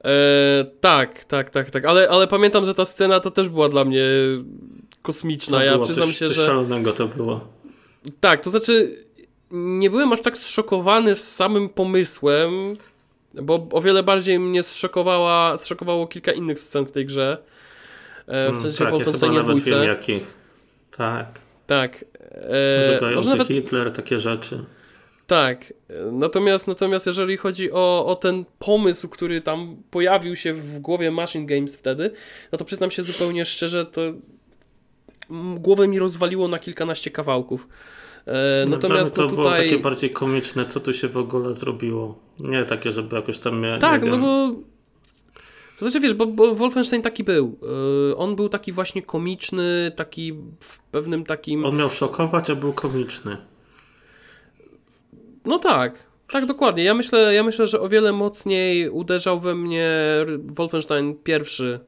[0.04, 1.86] E, tak, tak, tak, tak.
[1.86, 4.04] Ale, ale pamiętam, że ta scena to też była dla mnie
[5.02, 5.58] kosmiczna.
[5.58, 6.46] To ja było, przyznam coś, się, coś że.
[6.46, 7.48] szalonego to było.
[8.20, 9.06] Tak, to znaczy.
[9.54, 12.74] Nie byłem aż tak zszokowany z samym pomysłem,
[13.34, 17.38] bo o wiele bardziej mnie zszokowała, zszokowało kilka innych scen w tej grze.
[18.28, 19.86] E, w sensie hmm, tak, Wolfensteinie ja dwójce.
[19.86, 20.24] Jakich.
[20.98, 21.40] Tak.
[21.68, 22.06] Tak.
[22.32, 23.48] E, może nawet...
[23.48, 24.66] Hitler, takie rzeczy.
[25.28, 25.74] Tak,
[26.12, 31.46] natomiast, natomiast jeżeli chodzi o, o ten pomysł, który tam pojawił się w głowie Machine
[31.46, 32.12] Games wtedy,
[32.52, 34.02] no to przyznam się zupełnie szczerze, to
[35.58, 37.68] głowę mi rozwaliło na kilkanaście kawałków.
[38.26, 39.44] E, no, natomiast to no, tutaj...
[39.44, 42.20] było takie bardziej komiczne, co tu się w ogóle zrobiło.
[42.40, 43.62] Nie takie, żeby jakoś tam...
[43.62, 44.56] Nie, tak, no bo...
[45.80, 47.60] To znaczy wiesz, bo, bo Wolfenstein taki był.
[48.12, 51.66] E, on był taki właśnie komiczny, taki w pewnym takim...
[51.66, 53.38] On miał szokować, a był komiczny.
[55.46, 56.84] No tak, tak dokładnie.
[56.84, 59.92] Ja myślę, ja myślę, że o wiele mocniej uderzał we mnie
[60.38, 61.80] Wolfenstein pierwszy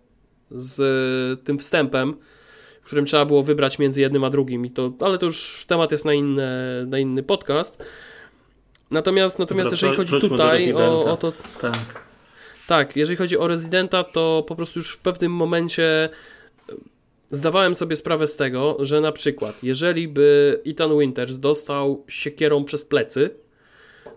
[0.52, 2.16] z tym wstępem,
[2.84, 4.66] w którym trzeba było wybrać między jednym a drugim.
[4.66, 7.84] I to, ale to już temat jest na, inne, na inny podcast.
[8.92, 11.34] Natomiast, natomiast jeżeli chodzi tutaj o, o to.
[11.62, 12.04] Tak.
[12.68, 16.10] Tak, jeżeli chodzi o rezydenta, to po prostu już w pewnym momencie
[17.32, 22.86] zdawałem sobie sprawę z tego, że na przykład, jeżeli by Ethan Winters dostał siekierą przez
[22.86, 23.30] plecy,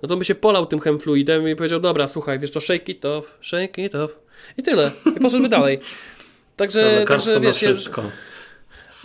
[0.02, 3.04] no to by się polał tym hemfluidem i powiedział, dobra, słuchaj, wiesz co, shake it
[3.04, 4.18] off, shake it off
[4.58, 4.90] i tyle.
[5.16, 5.80] I poszedłby dalej.
[6.56, 7.90] Także, także wiesz, jest,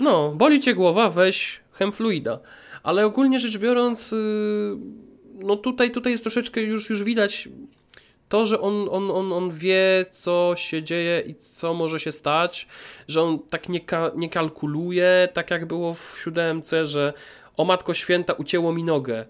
[0.01, 2.39] no, boli cię głowa, weź hemfluida.
[2.83, 4.77] Ale ogólnie rzecz biorąc, y,
[5.35, 7.49] no tutaj, tutaj jest troszeczkę już, już widać
[8.29, 12.67] to, że on, on, on, on wie, co się dzieje i co może się stać,
[13.07, 17.13] że on tak nie, ka nie kalkuluje, tak jak było w siódemce, że
[17.57, 19.25] o Matko Święta ucięło mi nogę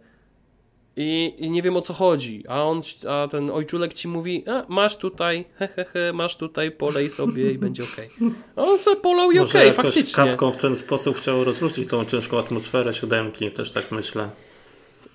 [0.98, 4.66] i, i nie wiem o co chodzi, a on, a ten ojczulek ci mówi, a,
[4.68, 8.10] masz tutaj, hehehe, he, he, masz tutaj, polej sobie i będzie okej.
[8.16, 8.32] Okay.
[8.56, 10.24] A on sobie polał i okej, okay, faktycznie.
[10.24, 14.30] Kapką w ten sposób chciał rozluźnić tą ciężką atmosferę siódemki, też tak myślę.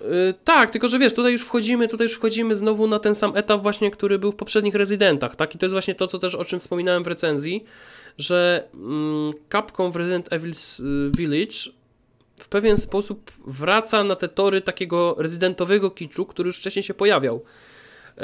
[0.01, 3.31] Yy, tak, tylko że wiesz, tutaj już wchodzimy, tutaj już wchodzimy znowu na ten sam
[3.35, 5.55] etap właśnie, który był w poprzednich rezydentach, tak?
[5.55, 7.63] I to jest właśnie to, co też o czym wspominałem w recenzji,
[8.17, 10.83] że mm, Capcom w Resident Evil y,
[11.17, 11.76] Village
[12.39, 17.43] w pewien sposób wraca na te tory takiego rezydentowego kiczu, który już wcześniej się pojawiał.
[18.17, 18.23] Yy,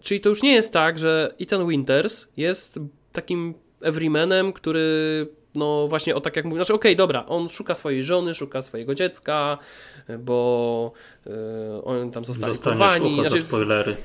[0.00, 2.78] czyli to już nie jest tak, że Ethan Winters jest
[3.12, 7.74] takim everymanem, który no właśnie o tak jak mówię, znaczy okej, okay, dobra, on szuka
[7.74, 9.58] swojej żony, szuka swojego dziecka,
[10.18, 10.92] bo
[11.26, 11.32] yy,
[11.84, 13.14] on tam zostali porwani.
[13.14, 13.96] Znaczy, spoilery.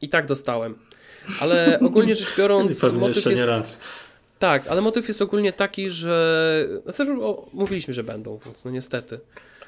[0.00, 0.74] I tak dostałem.
[1.40, 3.80] Ale ogólnie rzecz biorąc, motyw jest...
[4.38, 6.68] Tak, ale motyw jest ogólnie taki, że.
[6.84, 9.20] Znaczy, o, mówiliśmy, że będą, więc no niestety.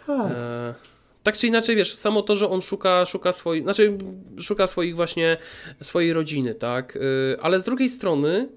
[0.06, 0.32] Tak.
[0.32, 0.74] E,
[1.22, 3.98] tak czy inaczej, wiesz, samo to, że on szuka, szuka swoich, znaczy
[4.40, 5.36] szuka swoich właśnie,
[5.82, 8.48] swojej rodziny, tak, e, ale z drugiej strony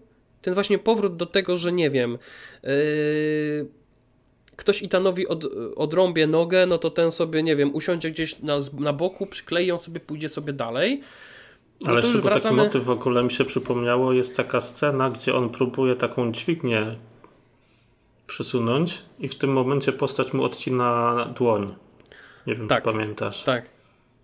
[0.41, 2.17] ten właśnie powrót do tego, że nie wiem,
[2.63, 2.69] e,
[4.56, 5.45] ktoś Itanowi od,
[5.76, 9.80] odrąbie nogę, no to ten sobie, nie wiem, usiądzie gdzieś na, na boku, przyklei ją
[9.80, 11.02] sobie, pójdzie sobie dalej.
[11.83, 12.41] No Ale jeszcze wracamy...
[12.41, 16.95] taki motyw w ogóle mi się przypomniało, jest taka scena, gdzie on próbuje taką dźwignię
[18.27, 21.75] przesunąć i w tym momencie postać mu odcina dłoń.
[22.47, 23.43] Nie wiem, tak, czy pamiętasz.
[23.43, 23.65] Tak,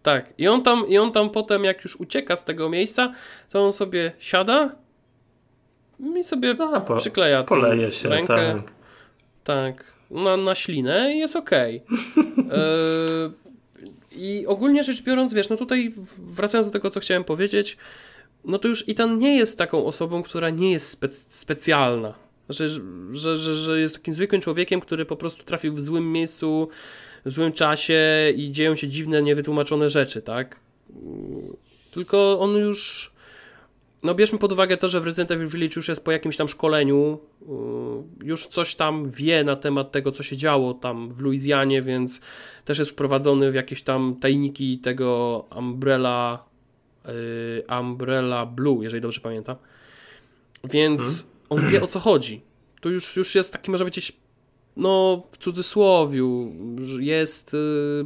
[0.03, 0.33] tak.
[0.37, 3.13] I on, tam, I on tam potem, jak już ucieka z tego miejsca,
[3.49, 4.75] to on sobie siada
[6.19, 8.61] i sobie A, po, przykleja poleje się, rękę.
[8.63, 8.73] Tak.
[9.43, 11.83] tak na, na ślinę i jest okej.
[12.37, 13.31] Okay.
[14.17, 17.77] I ogólnie rzecz biorąc, wiesz, no tutaj wracając do tego, co chciałem powiedzieć,
[18.45, 22.13] no to już Itan nie jest taką osobą, która nie jest spe specjalna.
[22.49, 22.69] Że,
[23.12, 26.69] że, że, że jest takim zwykłym człowiekiem, który po prostu trafił w złym miejscu,
[27.25, 28.03] w złym czasie
[28.36, 30.60] i dzieją się dziwne, niewytłumaczone rzeczy, tak?
[31.93, 33.12] Tylko on już
[34.03, 36.47] no bierzmy pod uwagę to, że w Resident Evil Village już jest po jakimś tam
[36.47, 37.19] szkoleniu,
[38.23, 42.21] już coś tam wie na temat tego, co się działo tam w Luizjanie, więc
[42.65, 46.45] też jest wprowadzony w jakieś tam tajniki tego Umbrella
[47.05, 49.55] y, Umbrella Blue, jeżeli dobrze pamiętam.
[50.63, 51.27] Więc hmm?
[51.49, 52.41] on wie o co chodzi.
[52.81, 54.13] To już, już jest taki, może być
[54.77, 56.53] no w cudzysłowiu,
[56.99, 58.05] jest y,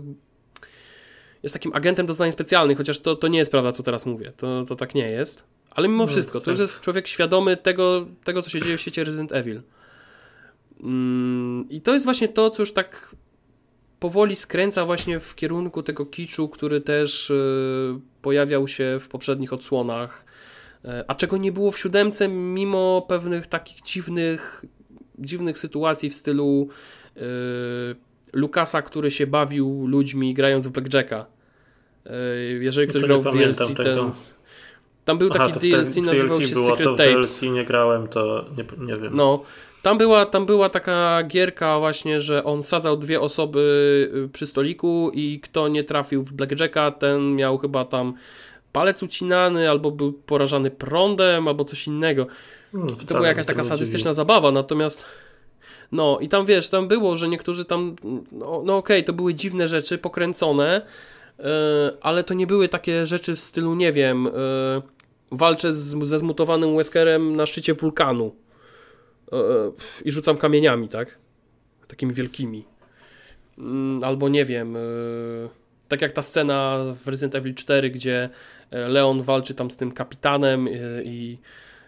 [1.43, 4.31] jest takim agentem do zadań specjalnych, chociaż to, to nie jest prawda, co teraz mówię.
[4.37, 5.50] To, to tak nie jest.
[5.71, 8.81] Ale mimo no, wszystko, to już jest człowiek świadomy tego, tego, co się dzieje w
[8.81, 9.61] świecie Resident Evil.
[10.83, 13.15] Mm, I to jest właśnie to, co już tak
[13.99, 20.25] powoli skręca właśnie w kierunku tego kiczu, który też y, pojawiał się w poprzednich odsłonach,
[20.85, 24.65] e, a czego nie było w siódemce, mimo pewnych takich dziwnych,
[25.19, 26.67] dziwnych sytuacji w stylu
[27.17, 27.21] y,
[28.33, 31.25] Lukasa, który się bawił ludźmi grając w Blackjacka.
[32.05, 33.75] E, jeżeli ktoś grał w DLC, ten...
[33.75, 34.11] Tego.
[35.05, 37.39] Tam był Aha, taki DLC, ten, nazywał DLC się było, Secret to Tapes.
[37.39, 39.15] DLC nie grałem, to nie, nie wiem.
[39.15, 39.43] No,
[39.81, 43.59] tam była, tam była taka gierka właśnie, że on sadzał dwie osoby
[44.25, 48.13] y, przy stoliku i kto nie trafił w Blackjacka, ten miał chyba tam
[48.71, 52.27] palec ucinany, albo był porażany prądem, albo coś innego.
[52.71, 55.05] Hmm, to była jakaś taka sadystyczna zabawa, natomiast
[55.91, 57.95] no i tam wiesz, tam było, że niektórzy tam,
[58.31, 60.81] no, no okej, okay, to były dziwne rzeczy, pokręcone,
[62.01, 64.31] ale to nie były takie rzeczy w stylu, nie wiem, e,
[65.31, 68.35] walczę z, ze zmutowanym Weskerem na szczycie wulkanu
[69.31, 69.37] e,
[70.05, 71.17] i rzucam kamieniami, tak?
[71.87, 72.65] Takimi wielkimi.
[73.57, 74.77] Mm, albo nie wiem,
[75.87, 78.29] tak jak ta scena w Resident Evil 4, gdzie
[78.71, 80.69] Leon walczy tam z tym kapitanem
[81.03, 81.37] i,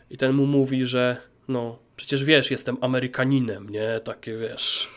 [0.10, 4.00] i ten mu mówi, że no, przecież wiesz, jestem Amerykaninem, nie?
[4.04, 4.90] Takie wiesz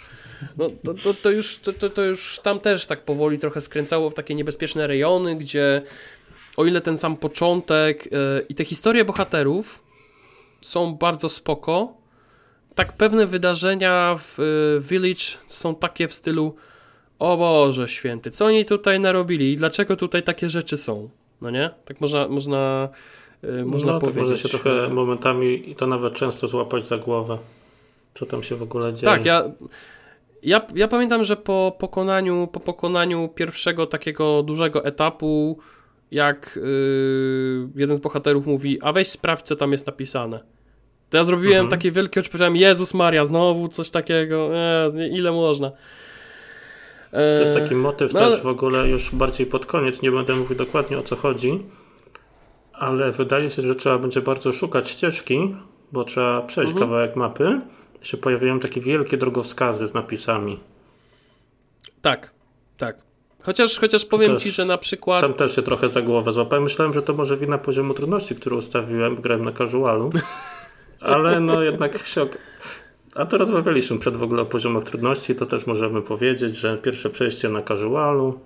[0.57, 4.15] no to, to, to, już, to, to, już tam też tak powoli trochę skręcało w
[4.15, 5.83] takie niebezpieczne rejony, gdzie
[6.57, 9.83] o ile ten sam początek yy, i te historie bohaterów
[10.61, 11.95] są bardzo spoko,
[12.75, 16.55] tak pewne wydarzenia w yy, Village są takie w stylu
[17.19, 21.09] o Boże święty, co oni tutaj narobili i dlaczego tutaj takie rzeczy są?
[21.41, 21.71] No nie?
[21.85, 22.89] Tak można, można,
[23.43, 24.23] yy, można no, powiedzieć.
[24.23, 27.39] może się trochę momentami i to nawet często złapać za głowę.
[28.15, 29.13] Co tam się w ogóle dzieje?
[29.13, 29.45] Tak, ja
[30.43, 35.59] ja, ja pamiętam, że po pokonaniu, po pokonaniu pierwszego takiego dużego etapu,
[36.11, 40.41] jak yy, jeden z bohaterów mówi, a weź sprawdź, co tam jest napisane.
[41.11, 41.71] To ja zrobiłem mhm.
[41.71, 45.73] takie wielkie oczy, powiedziałem, Jezus Maria, znowu coś takiego, e, ile można.
[47.13, 50.37] E, to jest taki motyw no, też w ogóle już bardziej pod koniec, nie będę
[50.37, 51.63] mówił dokładnie o co chodzi,
[52.73, 55.57] ale wydaje się, że trzeba będzie bardzo szukać ścieżki,
[55.93, 56.89] bo trzeba przejść mhm.
[56.89, 57.61] kawałek mapy
[58.07, 60.61] się pojawiają takie wielkie drogowskazy z napisami.
[62.03, 62.31] Tak,
[62.77, 62.97] tak.
[63.43, 65.21] Chociaż, chociaż powiem też, Ci, że na przykład...
[65.21, 66.65] Tam też się trochę za głowę złapałem.
[66.65, 70.11] Myślałem, że to może wina poziomu trudności, który ustawiłem, grałem na casualu.
[71.01, 72.27] Ale no jednak się...
[73.15, 77.11] A to rozmawialiśmy przed w ogóle o poziomach trudności, to też możemy powiedzieć, że pierwsze
[77.11, 78.41] przejście na casualu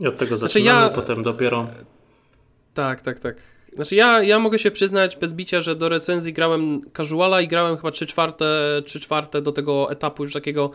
[0.00, 0.92] i od tego znaczy zaczynamy, ja...
[0.92, 1.66] potem dopiero...
[2.74, 3.36] Tak, tak, tak.
[3.76, 7.76] Znaczy ja, ja mogę się przyznać bez bicia, że do recenzji grałem casuala i grałem
[7.76, 10.70] chyba 3 czwarte, 3 czwarte do tego etapu już takiego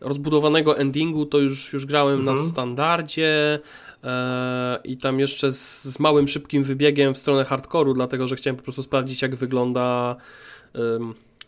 [0.00, 2.36] rozbudowanego endingu, to już, już grałem mhm.
[2.36, 3.58] na standardzie
[4.04, 8.56] e, i tam jeszcze z, z, małym, szybkim wybiegiem w stronę hardkoru, dlatego, że chciałem
[8.56, 10.16] po prostu sprawdzić jak wygląda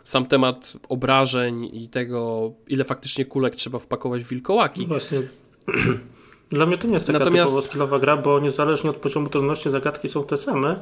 [0.04, 4.80] sam temat obrażeń i tego, ile faktycznie kulek trzeba wpakować w wilkołaki.
[4.80, 5.22] No właśnie
[6.54, 7.48] Dla mnie to nie jest taka Natomiast...
[7.48, 10.76] typowo skillowa gra, bo niezależnie od poziomu trudności zagadki są te same,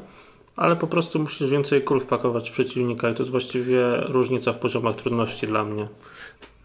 [0.56, 4.96] ale po prostu musisz więcej kul wpakować przeciwnika i to jest właściwie różnica w poziomach
[4.96, 5.88] trudności dla mnie.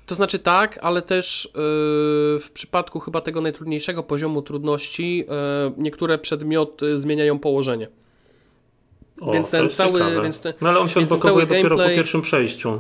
[0.06, 5.26] To znaczy tak, ale też yy, w przypadku chyba tego najtrudniejszego poziomu trudności yy,
[5.78, 7.88] niektóre przedmioty zmieniają położenie.
[9.22, 10.22] O, więc ten cały.
[10.24, 11.90] Więc ten, no ale on się odblokowuje dopiero gameplay...
[11.90, 12.80] po pierwszym przejściu.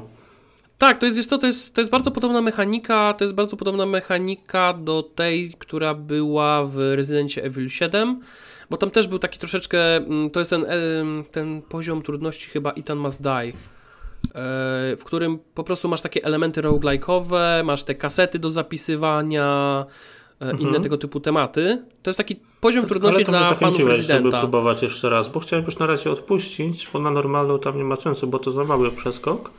[0.77, 3.57] Tak, to jest, wiesz co, to jest, to jest bardzo podobna mechanika, to jest bardzo
[3.57, 8.21] podobna mechanika do tej, która była w Rezydencie Evil 7,
[8.69, 10.65] bo tam też był taki troszeczkę, mm, to jest ten,
[11.31, 13.51] ten poziom trudności chyba Ethan Must Die, e,
[14.95, 19.85] w którym po prostu masz takie elementy roguelike'owe, masz te kasety do zapisywania,
[20.41, 20.69] e, mhm.
[20.69, 21.83] inne tego typu tematy.
[22.03, 24.23] To jest taki poziom trudności dla fanów Residenta.
[24.23, 27.83] żeby próbować jeszcze raz, bo chciałem już na razie odpuścić, bo na normalną tam nie
[27.83, 29.51] ma sensu, bo to za mały przeskok.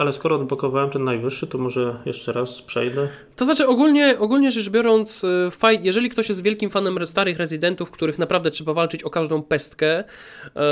[0.00, 3.08] Ale skoro odblokowałem ten najwyższy, to może jeszcze raz przejdę.
[3.36, 7.90] To znaczy ogólnie, ogólnie rzecz biorąc, y, faj, jeżeli ktoś jest wielkim fanem starych rezydentów,
[7.90, 10.04] których naprawdę trzeba walczyć o każdą pestkę
[10.44, 10.62] yy,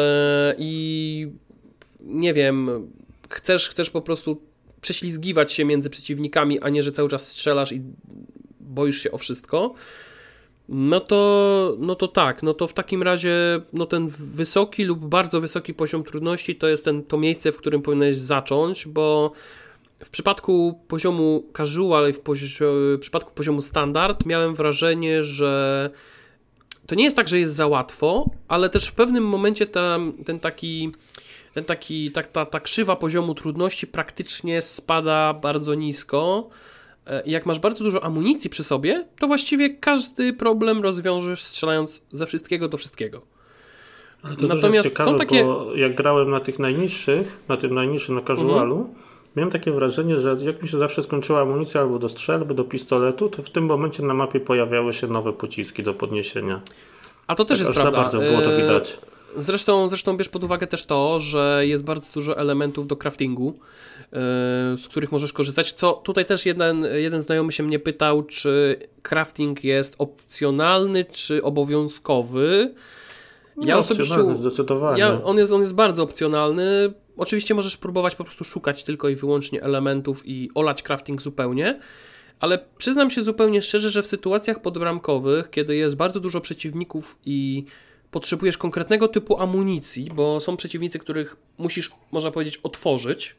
[0.59, 1.31] i
[2.01, 2.89] nie wiem,
[3.29, 4.41] chcesz, chcesz po prostu
[4.81, 7.83] prześlizgiwać się między przeciwnikami, a nie, że cały czas strzelasz i
[8.61, 9.75] boisz się o wszystko,
[10.69, 15.41] no to, no to tak, no to w takim razie no ten wysoki lub bardzo
[15.41, 19.33] wysoki poziom trudności to jest ten, to miejsce, w którym powinieneś zacząć, bo
[20.05, 22.21] w przypadku poziomu casual i w,
[22.61, 25.91] w przypadku poziomu standard miałem wrażenie, że
[26.87, 30.41] to nie jest tak, że jest za łatwo, ale też w pewnym momencie tam, ten
[30.41, 30.93] taki
[31.55, 36.49] ten taki, ta, ta, ta krzywa poziomu trudności praktycznie spada bardzo nisko
[37.27, 42.69] jak masz bardzo dużo amunicji przy sobie, to właściwie każdy problem rozwiążesz strzelając ze wszystkiego
[42.69, 43.23] do wszystkiego.
[44.23, 45.45] Ale to Natomiast ciekawe, są takie...
[45.45, 48.95] bo jak grałem na tych najniższych, na tym najniższym, na casualu, mhm.
[49.37, 53.29] miałem takie wrażenie, że jak mi się zawsze skończyła amunicja albo do strzelby, do pistoletu,
[53.29, 56.61] to w tym momencie na mapie pojawiały się nowe pociski do podniesienia.
[57.27, 58.01] A to też tak, jest prawda.
[58.01, 58.99] bardzo było to e, widać.
[59.37, 63.59] Zresztą, zresztą bierz pod uwagę też to, że jest bardzo dużo elementów do craftingu,
[64.77, 65.73] z których możesz korzystać.
[65.73, 72.75] Co tutaj też jeden, jeden znajomy się mnie pytał, czy crafting jest opcjonalny, czy obowiązkowy.
[73.63, 74.35] Ja no, osobiście.
[74.35, 75.01] Zdecydowanie.
[75.01, 76.93] Ja, on, jest, on jest bardzo opcjonalny.
[77.17, 81.81] Oczywiście możesz próbować po prostu szukać tylko i wyłącznie elementów i olać crafting zupełnie.
[82.41, 87.65] Ale przyznam się zupełnie szczerze, że w sytuacjach podbramkowych, kiedy jest bardzo dużo przeciwników i
[88.11, 93.37] potrzebujesz konkretnego typu amunicji, bo są przeciwnicy, których musisz, można powiedzieć, otworzyć,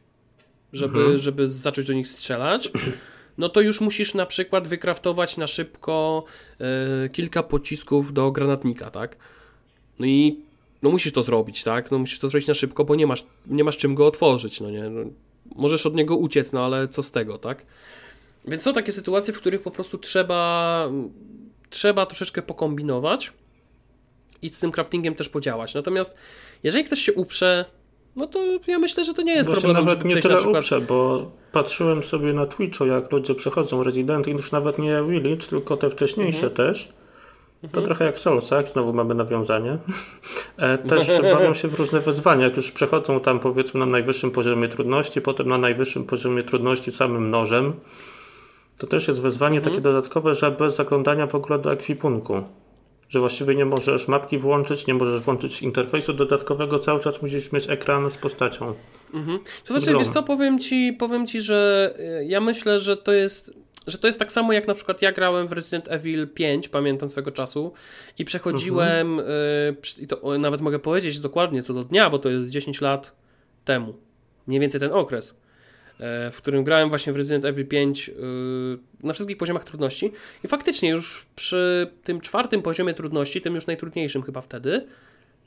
[0.72, 1.18] żeby, mhm.
[1.18, 2.70] żeby zacząć do nich strzelać.
[3.38, 6.24] No to już musisz na przykład wykraftować na szybko
[7.04, 9.16] y, kilka pocisków do granatnika, tak?
[9.98, 10.40] No i
[10.82, 11.90] no musisz to zrobić, tak?
[11.90, 14.70] No musisz to zrobić na szybko, bo nie masz, nie masz czym go otworzyć, no
[14.70, 14.90] nie?
[14.90, 15.10] No,
[15.56, 17.66] możesz od niego uciec, no ale co z tego, tak?
[18.48, 20.88] Więc są takie sytuacje, w których po prostu trzeba
[21.70, 23.32] trzeba troszeczkę pokombinować
[24.42, 25.74] i z tym craftingiem też podziałać.
[25.74, 26.16] Natomiast
[26.62, 27.64] jeżeli ktoś się uprze,
[28.16, 29.84] no to ja myślę, że to nie jest Bo problem.
[29.84, 30.56] nawet nie tyle przykład...
[30.56, 35.46] uprze, bo patrzyłem sobie na Twitchu, jak ludzie przechodzą Resident i już nawet nie Village,
[35.46, 36.54] tylko te wcześniejsze mhm.
[36.54, 36.92] też.
[37.60, 37.86] To mhm.
[37.86, 39.78] trochę jak w Soulsach, znowu mamy nawiązanie.
[40.56, 42.44] E, też bawią się w różne wyzwania.
[42.44, 47.30] Jak już przechodzą tam powiedzmy na najwyższym poziomie trudności, potem na najwyższym poziomie trudności samym
[47.30, 47.72] nożem,
[48.78, 49.74] to też jest wyzwanie mhm.
[49.74, 52.42] takie dodatkowe, że bez zaglądania w ogóle do ekwipunku
[53.10, 57.70] że właściwie nie możesz mapki włączyć, nie możesz włączyć interfejsu dodatkowego, cały czas musisz mieć
[57.70, 58.74] ekran z postacią.
[59.14, 59.38] Mhm.
[59.64, 63.52] To znaczy, wiesz co, powiem ci, powiem ci, że y, ja myślę, że to jest
[63.86, 67.08] że to jest tak samo jak na przykład ja grałem w Resident Evil 5, pamiętam
[67.08, 67.72] swego czasu
[68.18, 69.28] i przechodziłem, mhm.
[69.98, 73.12] y, i to nawet mogę powiedzieć dokładnie co do dnia, bo to jest 10 lat
[73.64, 73.94] temu,
[74.46, 75.40] mniej więcej ten okres.
[76.00, 78.12] E, w którym grałem właśnie w Resident Evil 5 y,
[79.02, 80.12] na wszystkich poziomach trudności.
[80.44, 84.86] I faktycznie już przy tym czwartym poziomie trudności, tym już najtrudniejszym chyba wtedy,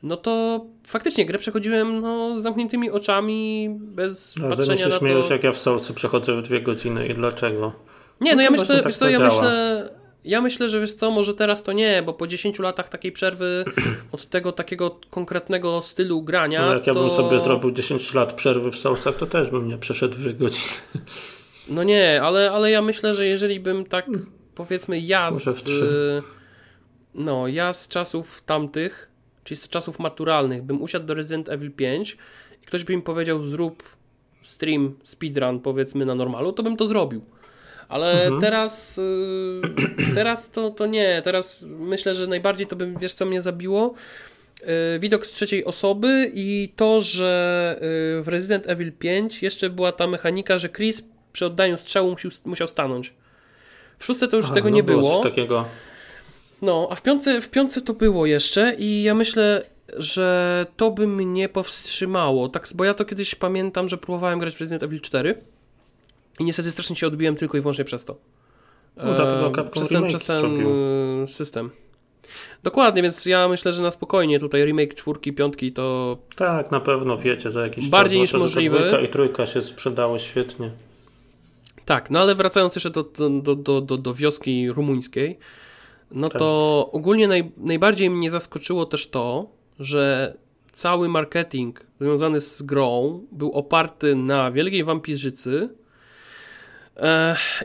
[0.03, 4.99] no to faktycznie grę przechodziłem no, z zamkniętymi oczami, bez no, patrzenia na to.
[4.99, 7.73] śmiejesz, jak ja w Soulce przechodzę w dwie godziny i dlaczego?
[8.21, 9.89] Nie, no, no ja myślę, tak wiesz co, ja myślę,
[10.25, 13.65] ja myślę, że wiesz co, może teraz to nie, bo po 10 latach takiej przerwy
[14.11, 16.61] od tego takiego konkretnego stylu grania.
[16.61, 16.91] No jak to...
[16.91, 20.33] ja bym sobie zrobił 10 lat przerwy w Soulsach, to też bym nie przeszedł dwie
[20.33, 20.65] godziny.
[21.69, 24.05] No nie, ale, ale ja myślę, że jeżeli bym tak
[24.55, 26.23] powiedzmy ja z,
[27.15, 29.11] no, ja z czasów tamtych,
[29.43, 32.17] czyli z czasów maturalnych, bym usiadł do Resident Evil 5
[32.63, 33.83] i ktoś by mi powiedział zrób
[34.41, 37.25] stream, speedrun powiedzmy na normalu, to bym to zrobił.
[37.89, 38.41] Ale mhm.
[38.41, 39.61] teraz, y,
[40.15, 41.21] teraz to, to nie.
[41.23, 43.93] Teraz myślę, że najbardziej to by, wiesz co mnie zabiło?
[44.95, 47.75] Y, widok z trzeciej osoby i to, że
[48.19, 51.03] y, w Resident Evil 5 jeszcze była ta mechanika, że Chris
[51.33, 53.13] przy oddaniu strzału musiał, musiał stanąć.
[53.99, 55.19] W szóstce to już A, tego no nie było.
[55.19, 55.65] takiego.
[56.61, 59.65] No, a w piątce, w piątce to było jeszcze i ja myślę,
[59.97, 62.49] że to by mnie powstrzymało.
[62.49, 65.35] Tak, bo ja to kiedyś pamiętam, że próbowałem grać w Resident Evil 4
[66.39, 68.15] i niestety strasznie się odbiłem tylko i wyłącznie przez to.
[68.97, 70.45] No, dlatego Capcom przez ten, przez ten.
[71.23, 71.69] E, system.
[72.63, 76.17] Dokładnie, więc ja myślę, że na spokojnie tutaj remake czwórki, piątki to...
[76.35, 78.33] Tak, na pewno wiecie za jakiś Bardziej czas.
[78.33, 78.77] niż możliwe.
[78.77, 80.71] Dwójka i trójka się sprzedało świetnie.
[81.85, 85.39] Tak, no ale wracając jeszcze do, do, do, do, do wioski rumuńskiej,
[86.11, 86.39] no tak.
[86.39, 89.47] to ogólnie naj, najbardziej mnie zaskoczyło też to,
[89.79, 90.33] że
[90.71, 95.69] cały marketing związany z grą był oparty na Wielkiej Wampirzycy,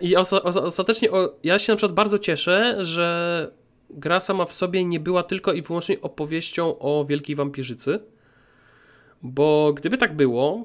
[0.00, 1.08] i ostatecznie
[1.42, 3.50] ja się na przykład bardzo cieszę, że
[3.90, 8.00] gra sama w sobie nie była tylko i wyłącznie opowieścią o wielkiej wampirzycy.
[9.22, 10.64] Bo gdyby tak było,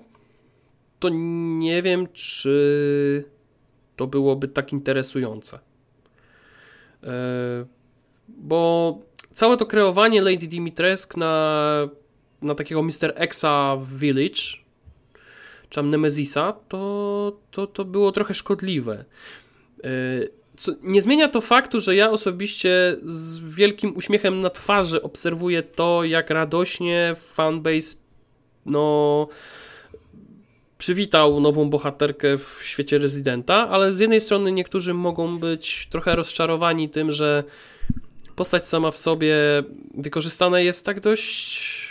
[1.00, 1.10] to
[1.58, 3.26] nie wiem, czy
[3.96, 5.60] to byłoby tak interesujące.
[8.28, 9.00] Bo
[9.34, 11.90] całe to kreowanie Lady Dimitrescu na,
[12.42, 13.14] na takiego Mr.
[13.16, 14.42] Exa w Village,
[15.74, 19.06] czy tam Nemezisa, to, to, to było trochę szkodliwe.
[19.84, 19.90] E,
[20.58, 26.04] co, nie zmienia to faktu, że ja osobiście z wielkim uśmiechem na twarzy obserwuję to,
[26.04, 27.98] jak radośnie fanbase
[28.66, 29.28] no,
[30.78, 36.90] przywitał nową bohaterkę w świecie rezydenta, ale z jednej strony niektórzy mogą być trochę rozczarowani
[36.90, 37.44] tym, że
[38.36, 39.36] postać sama w sobie
[39.98, 41.83] wykorzystana jest tak dość.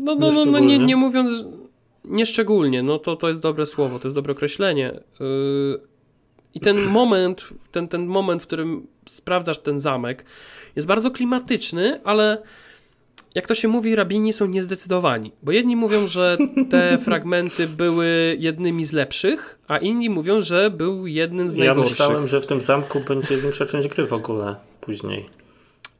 [0.00, 1.30] No, no, no, no nie, nie mówiąc
[2.04, 5.00] nieszczególnie, no to, to jest dobre słowo, to jest dobre określenie.
[5.20, 5.80] Yy,
[6.54, 10.24] I ten moment, ten, ten moment, w którym sprawdzasz ten zamek,
[10.76, 12.42] jest bardzo klimatyczny, ale
[13.34, 15.32] jak to się mówi, rabini są niezdecydowani.
[15.42, 16.38] Bo jedni mówią, że
[16.70, 21.98] te fragmenty były jednymi z lepszych, a inni mówią, że był jednym z najgorszych.
[21.98, 25.26] Ja myślałem, że w tym zamku będzie większa część gry w ogóle później.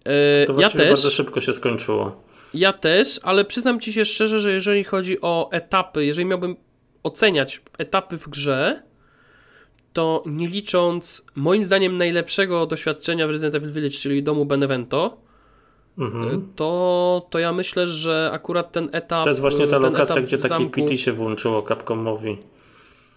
[0.07, 0.13] Yy,
[0.47, 0.89] to ja też.
[0.89, 2.30] bardzo szybko się skończyło.
[2.55, 6.57] Ja też, ale przyznam ci się szczerze, że jeżeli chodzi o etapy, jeżeli miałbym
[7.03, 8.83] oceniać etapy w grze,
[9.93, 15.17] to nie licząc moim zdaniem najlepszego doświadczenia w Resident Evil Village, czyli domu Benevento,
[15.99, 16.53] mhm.
[16.57, 19.23] to, to ja myślę, że akurat ten etap.
[19.23, 20.81] To jest właśnie ta lokacja, gdzie taki zamku...
[20.81, 22.39] PT się włączyło Capcomowi.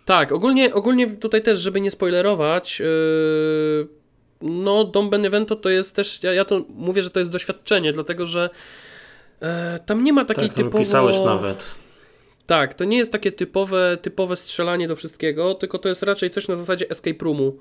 [0.06, 3.88] Tak, ogólnie, ogólnie tutaj też, żeby nie spoilerować, yy,
[4.42, 8.26] no Dom Benevento to jest też, ja, ja to mówię, że to jest doświadczenie, dlatego
[8.26, 8.50] że
[9.86, 10.78] tam nie ma takiej tak, typowo...
[10.78, 11.64] pisałeś nawet.
[12.46, 16.48] Tak, to nie jest takie typowe, typowe strzelanie do wszystkiego, tylko to jest raczej coś
[16.48, 17.58] na zasadzie escape roomu.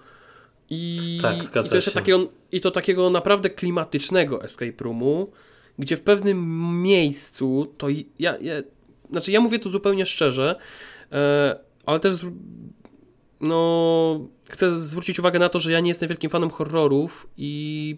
[0.71, 5.33] I, tak, i to, jeszcze takiego, I to takiego naprawdę klimatycznego escape roomu,
[5.79, 8.55] gdzie w pewnym miejscu to ja, ja
[9.11, 10.57] znaczy ja mówię tu zupełnie szczerze,
[11.13, 12.15] e, ale też
[13.41, 17.97] no chcę zwrócić uwagę na to, że ja nie jestem wielkim fanem horrorów i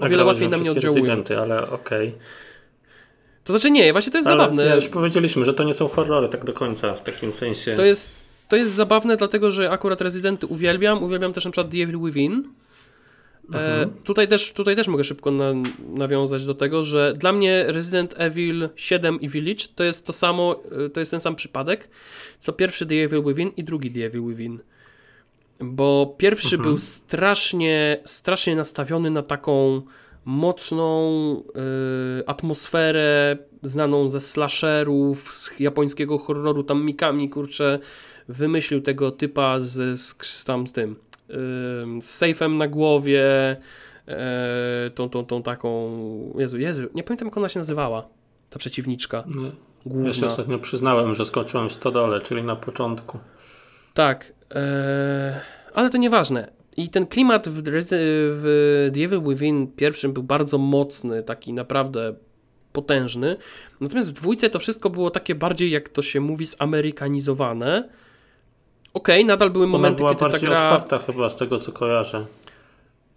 [0.00, 1.24] o wiele łatwiej na mnie oddziałują.
[1.38, 2.08] ale okej.
[2.08, 2.20] Okay.
[3.46, 4.76] To znaczy nie, właśnie to jest Ale zabawne.
[4.76, 7.76] już powiedzieliśmy, że to nie są horrory tak do końca w takim sensie.
[7.76, 8.10] To jest,
[8.48, 11.02] to jest zabawne, dlatego że akurat Rezydenty uwielbiam.
[11.02, 12.44] Uwielbiam też na przykład The Evil Within.
[13.54, 13.88] E, mhm.
[13.88, 15.52] E, tutaj, też, tutaj też mogę szybko na,
[15.94, 20.62] nawiązać do tego, że dla mnie Resident Evil 7 i Village to jest to samo,
[20.86, 21.88] e, to jest ten sam przypadek,
[22.40, 24.58] co pierwszy The Evil Within i drugi The Evil Within.
[25.60, 26.62] Bo pierwszy mhm.
[26.62, 29.82] był strasznie, strasznie nastawiony na taką
[30.26, 31.42] mocną
[32.20, 37.78] y, atmosferę znaną ze slasherów, z japońskiego horroru, tam Mikami, kurczę,
[38.28, 40.96] wymyślił tego typa z, z, tam z tym,
[41.30, 41.34] y,
[42.00, 43.56] z sejfem na głowie,
[44.86, 45.90] y, tą, tą, tą taką,
[46.38, 48.08] Jezu, Jezu, nie pamiętam jak ona się nazywała,
[48.50, 49.24] ta przeciwniczka.
[49.26, 49.42] No,
[49.86, 50.08] główna.
[50.08, 53.18] Ja się ostatnio przyznałem, że skończyłem w stodole, czyli na początku.
[53.94, 55.40] Tak, e,
[55.74, 56.55] ale to nieważne.
[56.76, 62.14] I ten klimat w, w The Evil Within pierwszym był bardzo mocny, taki naprawdę
[62.72, 63.36] potężny.
[63.80, 67.88] Natomiast w dwójce to wszystko było takie bardziej, jak to się mówi, zamerykanizowane.
[68.94, 70.74] Okej, okay, nadal były momenty, była kiedy ta gra...
[70.74, 72.26] otwarta chyba, z tego co kojarzę.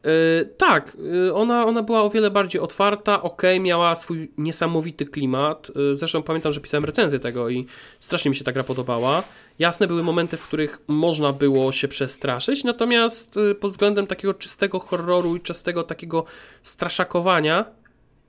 [0.04, 5.72] Yy, tak, yy, ona, ona była o wiele bardziej otwarta, ok, miała swój niesamowity klimat.
[5.76, 7.66] Yy, zresztą pamiętam, że pisałem recenzję tego i
[8.00, 9.24] strasznie mi się ta gra podobała.
[9.60, 15.36] Jasne, były momenty, w których można było się przestraszyć, natomiast pod względem takiego czystego horroru
[15.36, 16.26] i czystego takiego
[16.64, 17.66] straszakowania,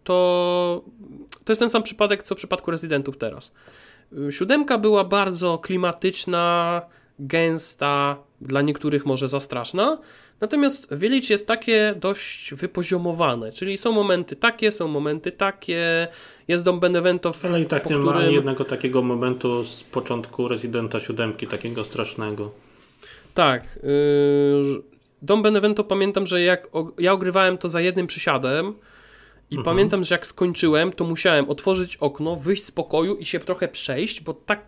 [0.05, 0.85] to,
[1.45, 3.53] to jest ten sam przypadek, co w przypadku rezydentów teraz.
[4.31, 6.83] Siódemka była bardzo klimatyczna,
[7.19, 9.99] gęsta, dla niektórych może za straszna,
[10.41, 16.09] Natomiast Village jest takie dość wypoziomowane, czyli są momenty takie, są momenty takie,
[16.49, 17.35] jest dom Benevento.
[17.43, 18.15] Ale i tak nie którym...
[18.15, 22.51] ma jednego takiego momentu z początku Residenta 7, takiego strasznego.
[23.35, 23.79] Tak.
[23.83, 24.83] Yy,
[25.23, 26.69] Dom Benevento pamiętam, że jak
[26.99, 28.75] ja ogrywałem to za jednym przysiadem
[29.51, 29.65] i mhm.
[29.65, 34.21] pamiętam, że jak skończyłem, to musiałem otworzyć okno, wyjść z pokoju i się trochę przejść,
[34.21, 34.63] bo tak,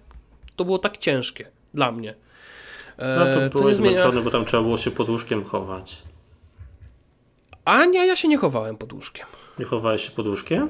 [0.56, 2.14] to było tak ciężkie dla mnie.
[3.16, 4.24] No to e, byłeś zmęczony, zmienia...
[4.24, 6.02] bo tam trzeba było się pod łóżkiem chować.
[7.64, 9.26] A nie, ja się nie chowałem pod łóżkiem.
[9.58, 10.68] Nie chowałeś się pod łóżkiem?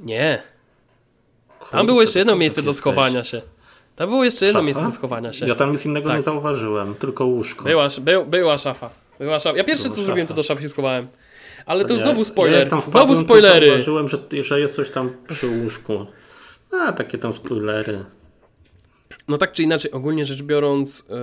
[0.00, 0.42] Nie.
[1.70, 3.42] Tam było jeszcze jedno miejsce do schowania się.
[3.96, 4.64] Tam było jeszcze jedno szafa?
[4.66, 5.46] miejsce do schowania się.
[5.46, 6.16] Ja tam nic innego tak.
[6.16, 7.64] nie zauważyłem, tylko łóżko.
[7.64, 8.90] Była, by, była szafa.
[9.18, 9.56] Była szafa.
[9.56, 11.06] Ja pierwsze co zrobiłem, to do szafy się schowałem.
[11.66, 12.64] Ale to, znowu spoiler.
[12.64, 13.66] Ja tam znowu spoilery.
[13.66, 16.06] Zauważyłem, że, że jest coś tam przy łóżku.
[16.72, 18.04] A, takie tam spoilery.
[19.28, 21.16] No tak czy inaczej, ogólnie rzecz biorąc, yy,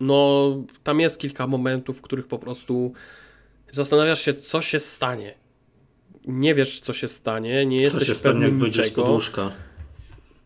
[0.00, 0.50] no
[0.84, 2.92] tam jest kilka momentów, w których po prostu
[3.70, 5.34] zastanawiasz się, co się stanie.
[6.26, 9.50] Nie wiesz, co się stanie, nie jesteś Co się stanie, jak wyjdziesz pod łóżka.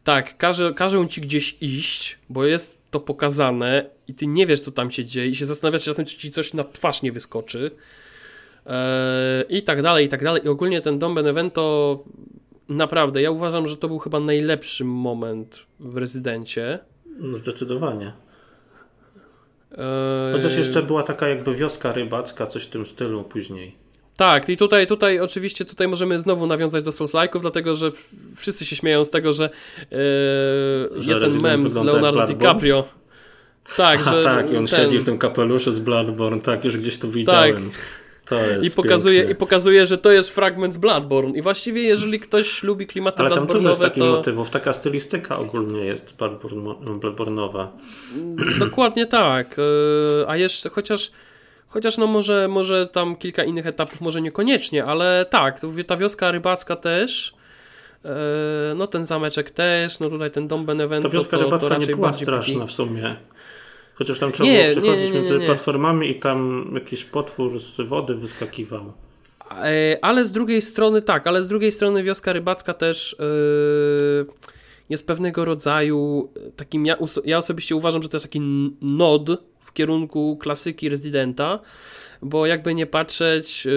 [0.04, 4.72] Tak, każe, każą ci gdzieś iść, bo jest to pokazane i ty nie wiesz, co
[4.72, 7.70] tam się dzieje i się zastanawiasz czasem, czy ci coś na twarz nie wyskoczy.
[8.66, 10.42] Eee, I tak dalej, i tak dalej.
[10.44, 12.04] I ogólnie ten Dom Benevento
[12.68, 16.78] naprawdę, ja uważam, że to był chyba najlepszy moment w rezydencie.
[17.32, 18.12] Zdecydowanie.
[19.72, 20.32] Eee...
[20.32, 23.76] Chociaż jeszcze była taka jakby wioska rybacka, coś w tym stylu później.
[24.16, 27.90] Tak, i tutaj, tutaj oczywiście tutaj możemy znowu nawiązać do souls dlatego że
[28.36, 29.50] wszyscy się śmieją z tego, że,
[29.80, 32.84] yy, że jest ten mem z Leonardo DiCaprio.
[33.76, 34.80] Tak, Aha, że tak, i on ten...
[34.80, 37.70] siedzi w tym kapeluszu z Bloodborne, tak, już gdzieś to widziałem.
[37.70, 37.99] Tak.
[38.62, 41.38] I pokazuje, I pokazuje, że to jest fragment z Bloodborne.
[41.38, 44.10] I właściwie, jeżeli ktoś lubi klimaty Ale tam dużo jest takich to...
[44.10, 47.66] motywów, taka stylistyka ogólnie jest Bloodborne'owa.
[48.58, 49.56] Dokładnie tak.
[49.58, 51.10] E, a jeszcze, chociaż
[51.70, 56.76] Chociaż no może, może tam kilka innych etapów, może niekoniecznie, ale tak, ta wioska rybacka
[56.76, 57.34] też,
[58.04, 58.10] e,
[58.76, 61.08] no ten zameczek też, no tutaj ten dom Benevento.
[61.08, 63.16] Ta wioska to, rybacka to nie była straszna w sumie.
[64.00, 67.80] Chociaż tam trzeba nie, było przechodzić nie, nie, między platformami i tam jakiś potwór z
[67.80, 68.92] wody wyskakiwał.
[69.50, 74.26] E, ale z drugiej strony tak, ale z drugiej strony wioska rybacka też yy,
[74.88, 78.40] jest pewnego rodzaju takim, ja, ja osobiście uważam, że to jest taki
[78.80, 79.30] nod
[79.60, 81.60] w kierunku klasyki Residenta,
[82.22, 83.72] bo jakby nie patrzeć yy,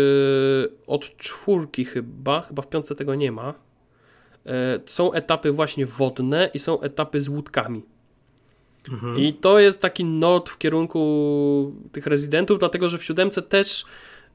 [0.87, 3.53] od czwórki chyba, chyba w piątce tego nie ma,
[4.45, 4.51] yy,
[4.85, 7.92] są etapy właśnie wodne i są etapy z łódkami.
[8.91, 9.19] Mhm.
[9.19, 13.85] I to jest taki not w kierunku tych rezydentów, dlatego że w siódemce też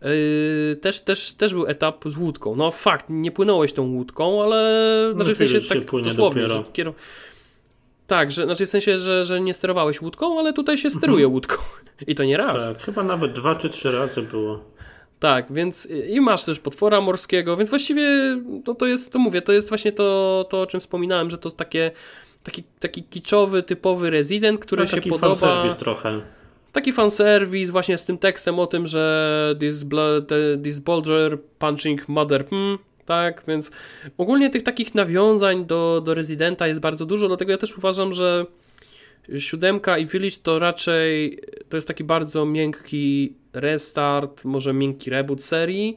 [0.02, 2.56] Yy, też, też, też był etap z łódką.
[2.56, 6.64] No fakt, nie płynąłeś tą łódką, ale no, znaczy w sensie tak dosłownie, że.
[8.06, 11.32] Tak, że, znaczy w sensie, że, że nie sterowałeś łódką, ale tutaj się steruje mhm.
[11.32, 11.56] łódką.
[12.06, 12.66] I to nie raz.
[12.66, 14.64] Tak, chyba nawet dwa czy trzy razy było.
[15.20, 18.08] Tak, więc i masz też potwora morskiego, więc właściwie
[18.64, 21.50] to, to jest, to mówię, to jest właśnie to, to o czym wspominałem, że to
[21.50, 21.90] takie,
[22.42, 25.62] taki, taki kiczowy, typowy rezydent, który no, się taki podoba.
[25.62, 26.20] Taki trochę.
[26.72, 30.28] Taki fanserwis właśnie z tym tekstem o tym, że this, blood,
[30.62, 33.70] this boulder punching mother, hmm, tak, więc
[34.18, 38.46] ogólnie tych takich nawiązań do, do Residenta jest bardzo dużo, dlatego ja też uważam, że
[39.38, 45.96] siódemka i Village to raczej to jest taki bardzo miękki restart, może miękki reboot serii,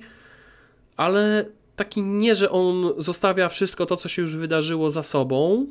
[0.98, 5.68] ale taki nie, że on zostawia wszystko to, co się już wydarzyło za sobą,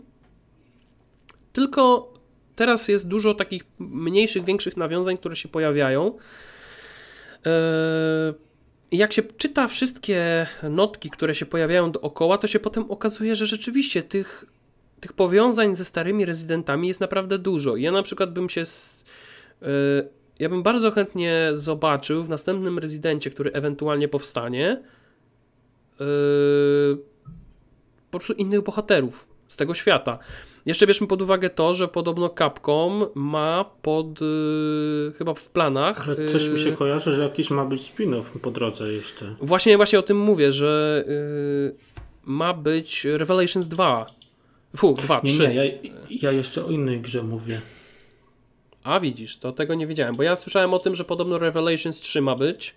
[1.53, 2.13] tylko
[2.57, 6.17] teraz jest dużo takich mniejszych, większych nawiązań, które się pojawiają.
[7.45, 7.51] Yy
[8.93, 14.03] jak się czyta wszystkie notki, które się pojawiają dookoła, to się potem okazuje, że rzeczywiście
[14.03, 14.45] tych,
[15.01, 17.77] tych powiązań ze starymi rezydentami jest naprawdę dużo.
[17.77, 18.63] Ja na przykład bym się.
[19.61, 19.69] Yy,
[20.39, 24.83] ja bym bardzo chętnie zobaczył w następnym rezydencie, który ewentualnie powstanie,
[26.01, 26.07] yy,
[28.11, 30.19] po prostu innych bohaterów z tego świata.
[30.67, 36.09] Jeszcze bierzmy pod uwagę to, że podobno Capcom ma pod yy, chyba w planach.
[36.09, 39.35] Ale coś mi się y, kojarzy, że jakiś ma być spin-off po drodze jeszcze.
[39.41, 41.75] Właśnie, właśnie o tym mówię, że yy,
[42.25, 44.07] ma być Revelations 2.
[44.77, 45.49] Fu, 2, nie, 3.
[45.49, 45.63] Nie, ja,
[46.11, 47.61] ja jeszcze o innej grze mówię.
[48.85, 52.21] A widzisz, to tego nie wiedziałem, bo ja słyszałem o tym, że podobno Revelations 3
[52.21, 52.75] ma być.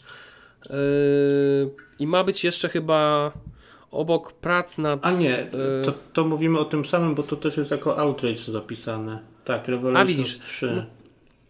[0.70, 0.76] Yy,
[2.00, 3.32] I ma być jeszcze chyba
[3.94, 5.06] obok prac nad...
[5.06, 5.50] A nie, e,
[5.84, 9.20] to, to mówimy o tym samym, bo to też jest jako outrage zapisane.
[9.46, 10.74] Tak, Revolution A widzisz, 3.
[10.76, 10.84] No,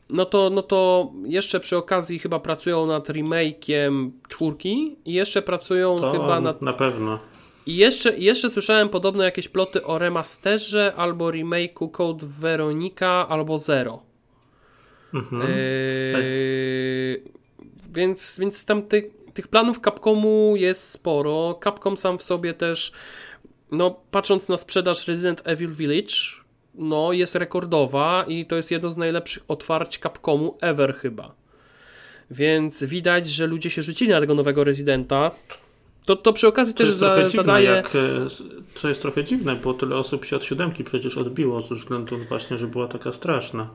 [0.10, 6.00] no, to, no to jeszcze przy okazji chyba pracują nad remake'iem czwórki i jeszcze pracują
[6.00, 6.62] to chyba nad...
[6.62, 7.20] na pewno.
[7.66, 14.00] I jeszcze, jeszcze słyszałem podobno jakieś ploty o remasterze albo remake'u Code Veronica albo Zero.
[15.14, 15.42] Mhm.
[15.42, 17.24] Yy,
[17.94, 21.60] więc, więc tam ty, tych planów Capcomu jest sporo.
[21.64, 22.92] Capcom sam w sobie też,
[23.72, 26.14] no patrząc na sprzedaż Resident Evil Village,
[26.76, 31.36] no jest rekordowa i to jest jedno z najlepszych otwarć Capcomu ever chyba.
[32.32, 35.32] Więc widać, że ludzie się rzucili na tego nowego rezydenta.
[36.06, 37.70] To, to przy okazji też za, zadaje.
[37.70, 38.28] Jak, e,
[38.82, 42.58] to jest trochę dziwne, bo tyle osób się od siódemki przecież odbiło ze względu właśnie,
[42.58, 43.70] że była taka straszna.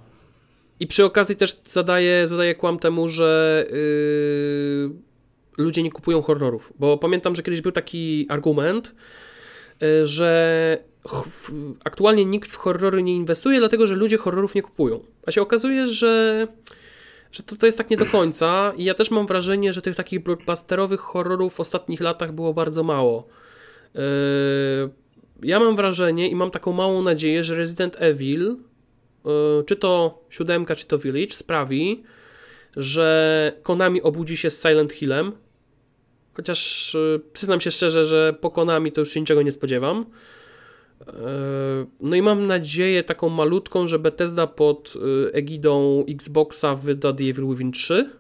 [0.80, 4.90] I przy okazji też zadaje, zadaje kłam temu, że yy,
[5.58, 6.72] ludzie nie kupują horrorów.
[6.78, 8.94] Bo pamiętam, że kiedyś był taki argument,
[9.80, 10.78] yy, że
[11.84, 15.00] aktualnie nikt w horrory nie inwestuje, dlatego że ludzie horrorów nie kupują.
[15.26, 16.46] A się okazuje, że,
[17.32, 18.72] że to, to jest tak nie do końca.
[18.76, 22.82] I ja też mam wrażenie, że tych takich blockbusterowych horrorów w ostatnich latach było bardzo
[22.82, 23.28] mało.
[23.94, 24.00] Yy,
[25.42, 28.56] ja mam wrażenie i mam taką małą nadzieję, że Resident Evil
[29.28, 32.02] E, czy to siódemka, czy to Village sprawi,
[32.76, 35.32] że Konami obudzi się z Silent Hillem.
[36.38, 40.06] Chociaż e, przyznam się szczerze, że po Konami to już się niczego nie spodziewam.
[41.06, 41.12] E,
[42.00, 44.94] no i mam nadzieję taką malutką, że Bethesda pod
[45.32, 48.10] egidą Xboxa wyda The Evil Within 3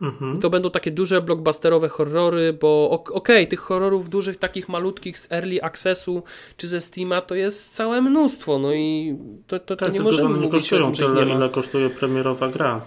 [0.00, 0.36] Mhm.
[0.36, 5.32] To będą takie duże blockbusterowe horrory, bo okej, okay, tych horrorów dużych, takich malutkich z
[5.32, 6.22] Early Accessu
[6.56, 9.16] czy ze Steama to jest całe mnóstwo, no i
[9.46, 12.80] to, to, to tak, nie możemy mówić kosztują o tym, tyle, ile kosztuje premierowa gra.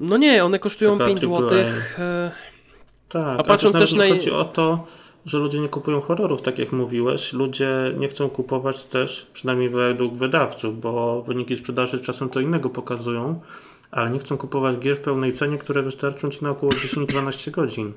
[0.00, 1.48] No nie, one kosztują Taka 5 zł.
[3.24, 4.08] Tak, a patrząc a też na...
[4.08, 4.86] chodzi o to,
[5.26, 7.32] że ludzie nie kupują horrorów, tak jak mówiłeś.
[7.32, 13.40] Ludzie nie chcą kupować też, przynajmniej według wydawców, bo wyniki sprzedaży czasem to innego pokazują
[13.90, 17.92] ale nie chcą kupować gier w pełnej cenie, które wystarczą ci na około 10-12 godzin.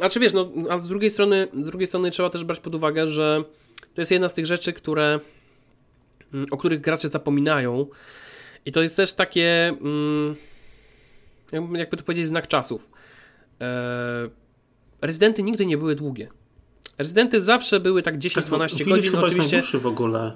[0.00, 2.74] A czy wiesz, no, a z drugiej strony, z drugiej strony trzeba też brać pod
[2.74, 3.44] uwagę, że
[3.94, 5.20] to jest jedna z tych rzeczy, które,
[6.34, 7.86] mm, o których gracze zapominają.
[8.66, 10.36] I to jest też takie, mm,
[11.72, 12.88] jakby to powiedzieć, znak czasów.
[13.60, 14.28] E,
[15.02, 16.28] rezydenty nigdy nie były długie.
[16.98, 19.10] Rezydenty zawsze były tak 10-12 tak, godzin.
[19.10, 19.56] Chyba oczywiście.
[19.56, 20.32] najdłuższy w ogóle.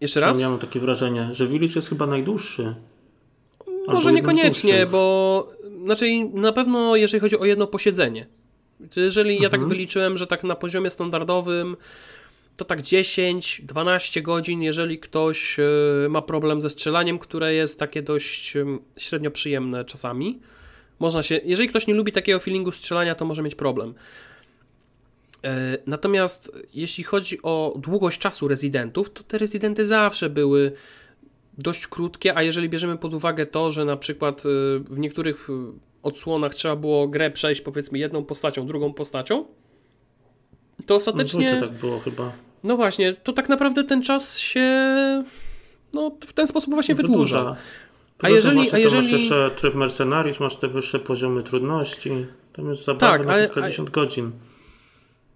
[0.00, 0.40] Jeszcze raz?
[0.40, 2.74] Ja miałem takie wrażenie, że Village jest chyba najdłuższy.
[3.86, 5.52] Może niekoniecznie, bo
[5.84, 8.26] znaczy na pewno jeżeli chodzi o jedno posiedzenie.
[8.96, 9.42] Jeżeli mhm.
[9.42, 9.68] ja tak mhm.
[9.68, 11.76] wyliczyłem, że tak na poziomie standardowym
[12.56, 18.54] to tak 10-12 godzin, jeżeli ktoś e, ma problem ze strzelaniem, które jest takie dość
[18.96, 20.40] średnio przyjemne czasami.
[21.00, 23.94] Można się, jeżeli ktoś nie lubi takiego feelingu strzelania, to może mieć problem.
[25.44, 30.72] E, natomiast jeśli chodzi o długość czasu rezydentów, to te rezydenty zawsze były
[31.58, 34.48] dość krótkie, a jeżeli bierzemy pod uwagę to, że na przykład y,
[34.78, 35.52] w niektórych y,
[36.02, 39.44] odsłonach trzeba było grę przejść powiedzmy jedną postacią, drugą postacią,
[40.86, 41.54] to ostatecznie...
[41.54, 42.32] No, tak było chyba.
[42.64, 44.70] No właśnie, to tak naprawdę ten czas się
[45.92, 47.38] no, w ten sposób właśnie wydłuża.
[47.38, 47.60] wydłuża.
[48.22, 49.12] A jeżeli, a jeżeli...
[49.12, 53.88] masz jeszcze tryb mercenariusz, masz te wyższe poziomy trudności, tam jest zabawa tak, na kilkadziesiąt
[53.88, 53.92] a...
[53.92, 54.30] godzin.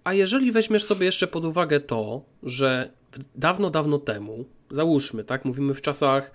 [0.03, 2.89] A jeżeli weźmiesz sobie jeszcze pod uwagę to, że
[3.35, 5.45] dawno, dawno temu Załóżmy, tak?
[5.45, 6.31] Mówimy w czasach,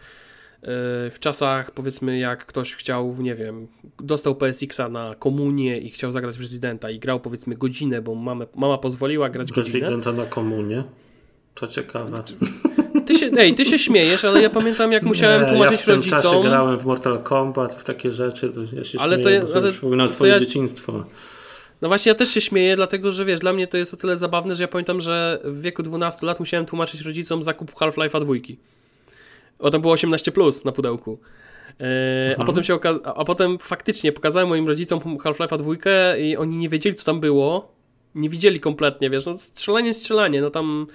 [0.63, 0.67] e,
[1.11, 6.37] w czasach powiedzmy jak ktoś chciał, nie wiem, dostał PSX-a na komunię i chciał zagrać
[6.37, 9.81] w Residenta i grał powiedzmy godzinę, bo mama, mama pozwoliła grać godzinę.
[9.81, 10.85] Residenta na komunię?
[11.61, 12.23] To ciekawe.
[13.07, 15.87] Ty się, ej, ty się śmiejesz, ale ja pamiętam jak musiałem nie, tłumaczyć ja w
[15.87, 16.23] tym rodzicom.
[16.23, 19.61] Czasie grałem w Mortal Kombat, w takie rzeczy, to ja się ale śmieję, to, ja,
[19.61, 19.73] ale,
[20.07, 21.05] to, swoje ja, dzieciństwo.
[21.83, 24.17] No właśnie ja też się śmieję, dlatego że wiesz, dla mnie to jest o tyle
[24.17, 28.59] zabawne, że ja pamiętam, że w wieku 12 lat musiałem tłumaczyć rodzicom zakup Half-Life'a dwójki.
[29.59, 31.19] O, tam było 18 plus na pudełku.
[31.81, 36.69] E, a, potem się a potem faktycznie pokazałem moim rodzicom Half-Life'a dwójkę i oni nie
[36.69, 37.73] wiedzieli, co tam było.
[38.15, 40.87] Nie widzieli kompletnie, wiesz, no strzelanie, strzelanie, no tam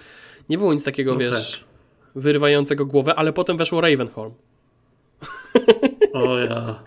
[0.50, 1.68] nie było nic takiego, no wiesz, tak.
[2.16, 4.34] wyrywającego głowę, ale potem weszło Ravenholm.
[6.14, 6.84] O ja.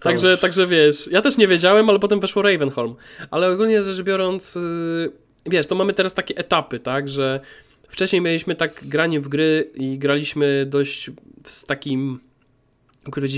[0.00, 0.40] Także, już...
[0.40, 2.94] także wiesz, ja też nie wiedziałem, ale potem weszło Ravenholm.
[3.30, 5.12] Ale ogólnie rzecz biorąc, yy,
[5.46, 7.40] wiesz, to mamy teraz takie etapy, tak, że
[7.88, 11.10] wcześniej mieliśmy tak granie w gry i graliśmy dość
[11.46, 12.20] z takim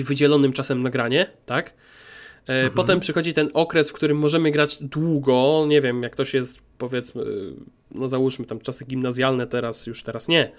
[0.05, 1.75] wydzielonym czasem na granie, tak?
[2.49, 2.73] E, mhm.
[2.73, 7.25] Potem przychodzi ten okres, w którym możemy grać długo, nie wiem, jak ktoś jest powiedzmy,
[7.97, 10.53] no załóżmy tam czasy gimnazjalne teraz, już teraz nie,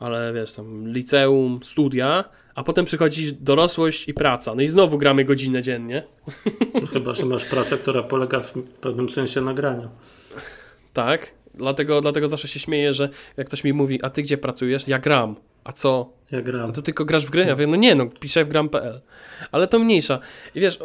[0.00, 4.54] ale wiesz, tam liceum, studia, a potem przychodzi dorosłość i praca.
[4.54, 6.02] No i znowu gramy godzinę dziennie.
[6.92, 9.88] Chyba, że masz pracę, która polega w pewnym sensie na graniu.
[10.92, 14.88] Tak, dlatego, dlatego zawsze się śmieję, że jak ktoś mi mówi, a ty gdzie pracujesz?
[14.88, 15.36] Ja gram.
[15.64, 16.12] A co?
[16.30, 16.70] Ja gram.
[16.70, 17.44] A to tylko grasz w gry?
[17.44, 19.00] Ja mówię, no nie, no piszę w gram.pl.
[19.52, 20.18] Ale to mniejsza.
[20.54, 20.78] I wiesz,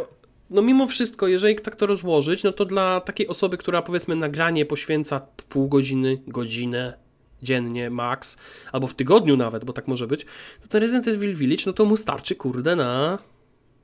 [0.49, 4.65] no mimo wszystko, jeżeli tak to rozłożyć, no to dla takiej osoby, która powiedzmy nagranie
[4.65, 6.97] poświęca pół godziny, godzinę,
[7.43, 8.37] dziennie max,
[8.71, 10.25] albo w tygodniu nawet, bo tak może być,
[10.61, 13.19] to ten Resident Evil Village, no to mu starczy, kurde, na...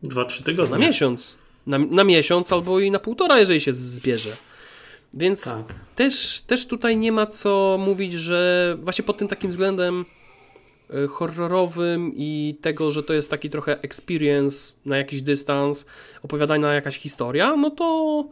[0.04, 0.78] 2-3 tygodnie.
[0.78, 1.36] Na miesiąc.
[1.68, 4.38] Na, na miesiąc albo i na półtora, jeżeli się zbierze.
[5.14, 5.74] Więc tak.
[5.96, 10.06] też, też tutaj nie ma co mówić, że właśnie pod tym takim względem
[11.10, 15.86] horrorowym i tego, że to jest taki trochę experience na jakiś dystans,
[16.24, 18.26] opowiadana jakaś historia, no to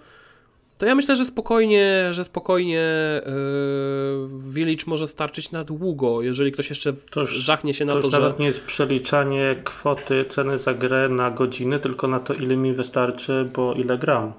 [0.80, 2.84] to ja myślę, że spokojnie, że spokojnie
[3.26, 8.01] yy, Village może starczyć na długo, jeżeli ktoś jeszcze to już, żachnie się na to,
[8.01, 8.20] to że...
[8.20, 12.74] nawet nie jest przeliczanie kwoty ceny za grę na godziny, tylko na to ile mi
[12.74, 14.34] wystarczy, bo ile gram.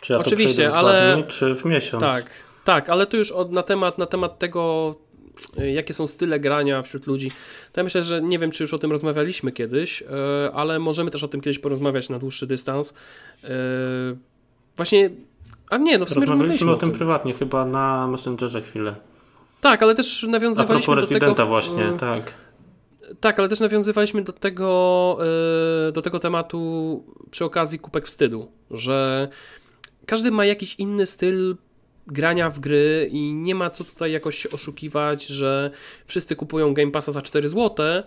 [0.00, 1.14] Czy ja Oczywiście, to ale...
[1.14, 2.00] Dni, czy w miesiąc.
[2.00, 2.30] Tak,
[2.64, 5.07] tak, ale tu już od, na, temat, na temat tego y,
[5.74, 7.30] jakie są style grania wśród ludzi.
[7.72, 10.06] To ja myślę, że nie wiem, czy już o tym rozmawialiśmy kiedyś, y,
[10.52, 12.94] ale możemy też o tym kiedyś porozmawiać na dłuższy dystans.
[13.44, 13.48] Y,
[14.78, 15.10] Właśnie,
[15.70, 18.94] a nie, no w sumie rozmawialiśmy o tym, prywatnie, chyba na Messengerze chwilę.
[19.60, 21.46] Tak, ale też nawiązywaliśmy do tego...
[21.46, 22.34] właśnie, tak.
[23.20, 25.18] Tak, ale też nawiązywaliśmy do tego,
[25.92, 29.28] do tego tematu przy okazji kubek wstydu, że
[30.06, 31.56] każdy ma jakiś inny styl
[32.12, 35.70] grania w gry i nie ma co tutaj jakoś oszukiwać, że
[36.06, 38.02] wszyscy kupują Game Passa za 4 zł,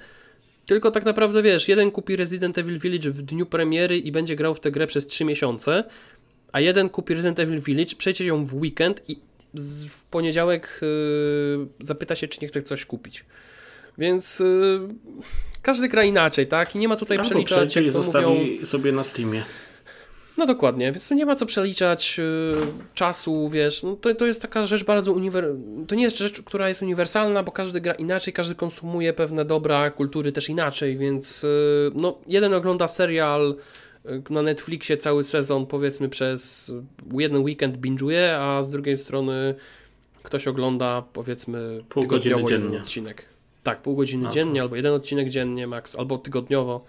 [0.66, 4.56] tylko tak naprawdę wiesz, jeden kupi Resident Evil Village w dniu premiery i będzie grał
[4.56, 5.84] w tę grę przez 3 miesiące,
[6.52, 9.20] a jeden kupi Resident Evil Village, przejdzie ją w weekend i
[9.90, 13.26] w poniedziałek yy, zapyta się, czy nie chce coś kupić.
[13.98, 14.80] Więc yy,
[15.62, 16.76] każdy gra inaczej, tak?
[16.76, 17.78] I nie ma tutaj Albo przeliczać.
[17.78, 18.66] i zostawi mówią...
[18.66, 19.44] sobie na Steamie.
[20.38, 22.56] No dokładnie, więc tu nie ma co przeliczać yy,
[22.94, 26.70] czasu, wiesz, no to, to jest taka rzecz bardzo uniwersalna, to nie jest rzecz, która
[26.70, 31.92] jest uniwersalna, bo każdy gra inaczej, każdy konsumuje pewne dobra kultury też inaczej, więc yy,
[31.96, 33.56] no jeden ogląda serial
[34.30, 36.72] na Netflixie cały sezon powiedzmy przez
[37.14, 39.56] jeden weekend binge'uje, a z drugiej strony
[40.24, 43.26] ktoś ogląda powiedzmy pół godziny dziennie odcinek.
[43.64, 46.86] Tak, pół godziny dziennie, albo jeden odcinek dziennie max, albo tygodniowo.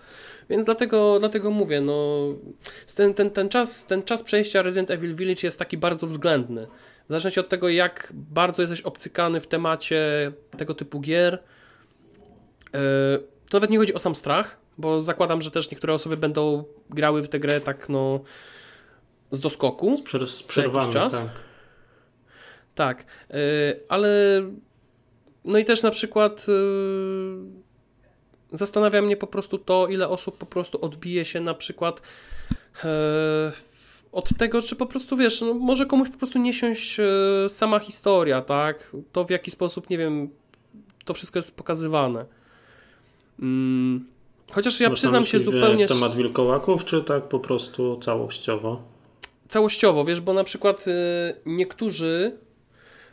[0.51, 2.27] Więc dlatego, dlatego mówię, no
[2.97, 6.67] ten, ten, ten, czas, ten czas przejścia Resident Evil Village jest taki bardzo względny.
[7.05, 11.43] W zależności od tego, jak bardzo jesteś obcykany w temacie tego typu gier,
[12.75, 12.81] yy,
[13.51, 17.23] to nawet nie chodzi o sam strach, bo zakładam, że też niektóre osoby będą grały
[17.23, 18.21] w tę grę tak no
[19.31, 19.97] z doskoku.
[19.97, 21.13] Z, przer z przerwami, czas.
[21.13, 21.29] tak.
[22.75, 23.37] Tak, yy,
[23.89, 24.11] ale
[25.45, 27.62] no i też na przykład yy,
[28.53, 32.03] zastanawia mnie po prostu to, ile osób po prostu odbije się na przykład
[32.85, 32.91] yy,
[34.13, 36.97] od tego, czy po prostu wiesz, no może komuś po prostu nie siąść
[37.49, 38.91] sama historia, tak?
[39.13, 40.31] To w jaki sposób, nie wiem,
[41.05, 42.25] to wszystko jest pokazywane.
[43.41, 44.07] Mm,
[44.53, 45.87] Chociaż ja przyznam się zupełnie.
[45.87, 48.83] temat wilkołaków, czy tak po prostu całościowo?
[49.49, 50.85] Całościowo, wiesz, bo na przykład
[51.47, 52.39] niektórzy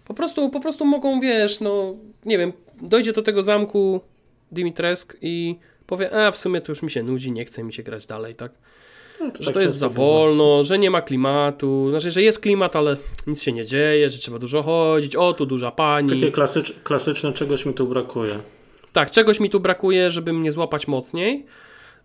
[0.06, 4.02] po prostu, po prostu mogą, wiesz, no nie wiem, dojdzie do tego zamku
[4.52, 5.56] Dimitresk i
[5.88, 8.36] powie, a w sumie to już mi się nudzi, nie chce mi się grać dalej,
[8.36, 8.52] tak?
[9.20, 12.40] No, to że tak to jest za wolno, że nie ma klimatu, znaczy, że jest
[12.40, 12.98] klimat, ale
[13.28, 16.10] nic się nie dzieje, że trzeba dużo chodzić, o tu duża pani.
[16.10, 18.40] Takie klasycz, klasyczne czegoś mi tu brakuje.
[18.94, 21.46] Tak, czegoś mi tu brakuje, żeby mnie złapać mocniej.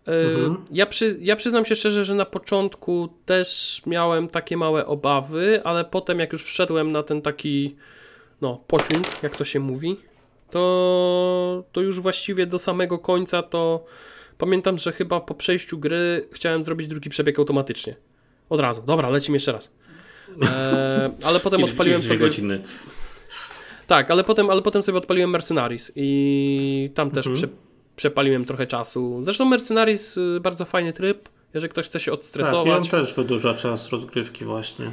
[0.09, 0.65] Y, mhm.
[0.71, 5.85] Ja, przy, ja przyznam się szczerze, że na początku też miałem takie małe obawy, ale
[5.85, 7.77] potem jak już wszedłem na ten taki
[8.41, 9.97] no, pociąg, jak to się mówi,
[10.55, 13.85] to, to już właściwie do samego końca to
[14.39, 17.97] pamiętam, że chyba po przejściu gry chciałem zrobić drugi przebieg automatycznie.
[18.49, 18.83] Od razu.
[18.87, 19.71] Dobra, lecimy jeszcze raz.
[20.43, 22.19] E, ale potem odpaliłem sobie...
[22.19, 22.63] godziny.
[23.87, 27.37] Tak, ale potem, ale potem sobie odpaliłem Mercenaries i tam też mhm.
[27.37, 27.49] prze,
[27.97, 29.19] przepaliłem trochę czasu.
[29.23, 32.91] Zresztą Mercenaries y, bardzo fajny tryb, jeżeli ktoś chce się odstresować.
[32.91, 34.91] Tak, on też wydłuża czas rozgrywki właśnie.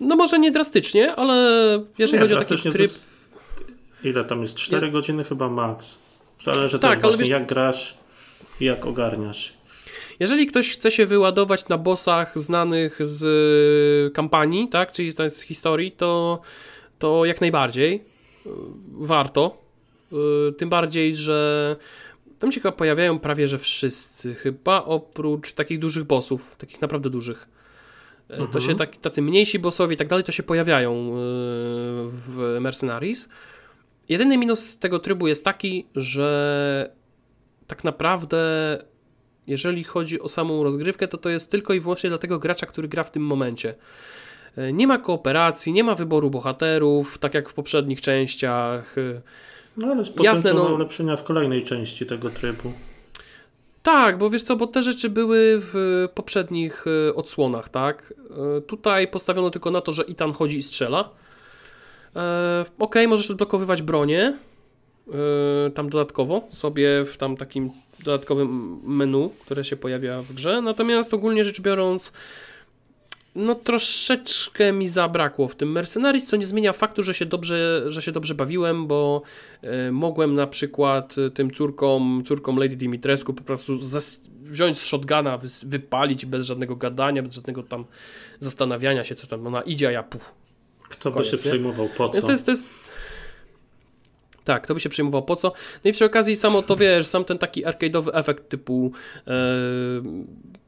[0.00, 1.34] No może nie drastycznie, ale
[1.98, 2.80] jeżeli nie, chodzi o taki tryb...
[2.80, 3.15] Jest,
[4.04, 4.56] ile tam jest?
[4.56, 5.98] 4 godziny chyba max.
[6.40, 7.28] Zależy tak, też właśnie wiesz...
[7.28, 7.98] jak grasz
[8.60, 9.56] i jak ogarniasz.
[10.20, 13.22] Jeżeli ktoś chce się wyładować na bossach znanych z
[14.08, 16.40] y, kampanii, tak, czyli z historii, to
[16.98, 17.94] to jak najbardziej
[18.46, 18.50] y,
[18.92, 19.62] warto.
[20.48, 21.76] Y, tym bardziej, że
[22.38, 27.48] tam się chyba pojawiają prawie że wszyscy, chyba oprócz takich dużych bossów, takich naprawdę dużych.
[28.28, 28.50] Mhm.
[28.50, 31.10] To się tak, tacy mniejsi bossowie i tak dalej, to się pojawiają
[32.10, 33.28] w Mercenaries.
[34.08, 36.90] Jedyny minus tego trybu jest taki, że
[37.66, 38.78] tak naprawdę
[39.46, 42.88] jeżeli chodzi o samą rozgrywkę, to to jest tylko i wyłącznie dla tego gracza, który
[42.88, 43.74] gra w tym momencie.
[44.56, 48.98] E, nie ma kooperacji, nie ma wyboru bohaterów, tak jak w poprzednich częściach.
[48.98, 49.20] E,
[49.76, 52.72] no ale z Jasne, no, ulepszenia w kolejnej części tego trybu.
[53.82, 58.14] Tak, bo wiesz co, bo te rzeczy były w poprzednich e, odsłonach, tak?
[58.66, 61.10] Tutaj postawiono tylko na to, że Itan chodzi i strzela.
[62.78, 64.36] Ok, możesz odblokowywać bronię
[65.74, 67.70] tam dodatkowo sobie w tam takim
[68.04, 70.62] dodatkowym menu, które się pojawia w grze.
[70.62, 72.12] Natomiast ogólnie rzecz biorąc,
[73.34, 78.02] no troszeczkę mi zabrakło w tym Mercenaries, co nie zmienia faktu, że się dobrze, że
[78.02, 79.22] się dobrze bawiłem, bo
[79.88, 83.78] y, mogłem na przykład tym córkom, córkom Lady Dimitrescu po prostu
[84.42, 87.84] wziąć z shotguna, wy, wypalić bez żadnego gadania, bez żadnego tam
[88.40, 90.45] zastanawiania się, co tam ona idzie, a ja puf.
[90.88, 92.22] Kto by się przejmował, po co?
[92.22, 92.68] To jest, to jest,
[94.46, 95.52] tak, kto by się przejmował po co?
[95.84, 98.92] No i przy okazji samo to wiesz, sam ten taki arcade'owy efekt typu
[99.26, 99.32] e,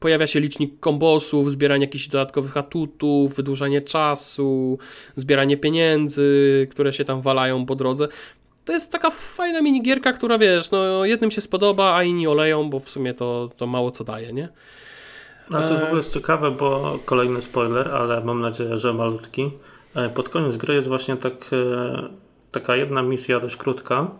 [0.01, 4.79] pojawia się licznik kombosów, zbieranie jakichś dodatkowych atutów, wydłużanie czasu,
[5.16, 8.09] zbieranie pieniędzy, które się tam walają po drodze.
[8.64, 12.81] To jest taka fajna minigierka, która wiesz, no jednym się spodoba, a inni oleją, bo
[12.81, 14.49] w sumie to, to mało co daje, nie?
[15.53, 19.51] A to w ogóle jest ciekawe, bo kolejny spoiler, ale mam nadzieję, że malutki.
[19.99, 22.09] E, pod koniec gry jest właśnie tak e,
[22.53, 24.11] taka jedna misja dość krótka,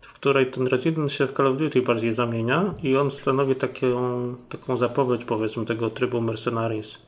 [0.00, 4.36] w której ten Resident się w Call of Duty bardziej zamienia i on stanowi taką,
[4.48, 6.98] taką zapowiedź powiedzmy tego trybu Mercenaries.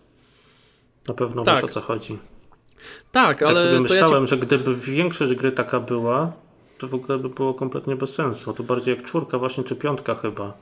[1.08, 1.54] Na pewno tak.
[1.54, 2.18] wiesz o co chodzi.
[3.12, 4.30] Tak, tak ale sobie myślałem, ja ci...
[4.30, 6.32] że gdyby większość gry taka była,
[6.78, 8.52] to w ogóle by było kompletnie bez sensu.
[8.52, 10.52] To bardziej jak czwórka właśnie, czy piątka chyba.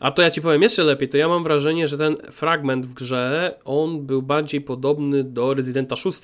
[0.00, 2.94] A to ja ci powiem jeszcze lepiej, to ja mam wrażenie, że ten fragment w
[2.94, 6.20] grze, on był bardziej podobny do Residenta 6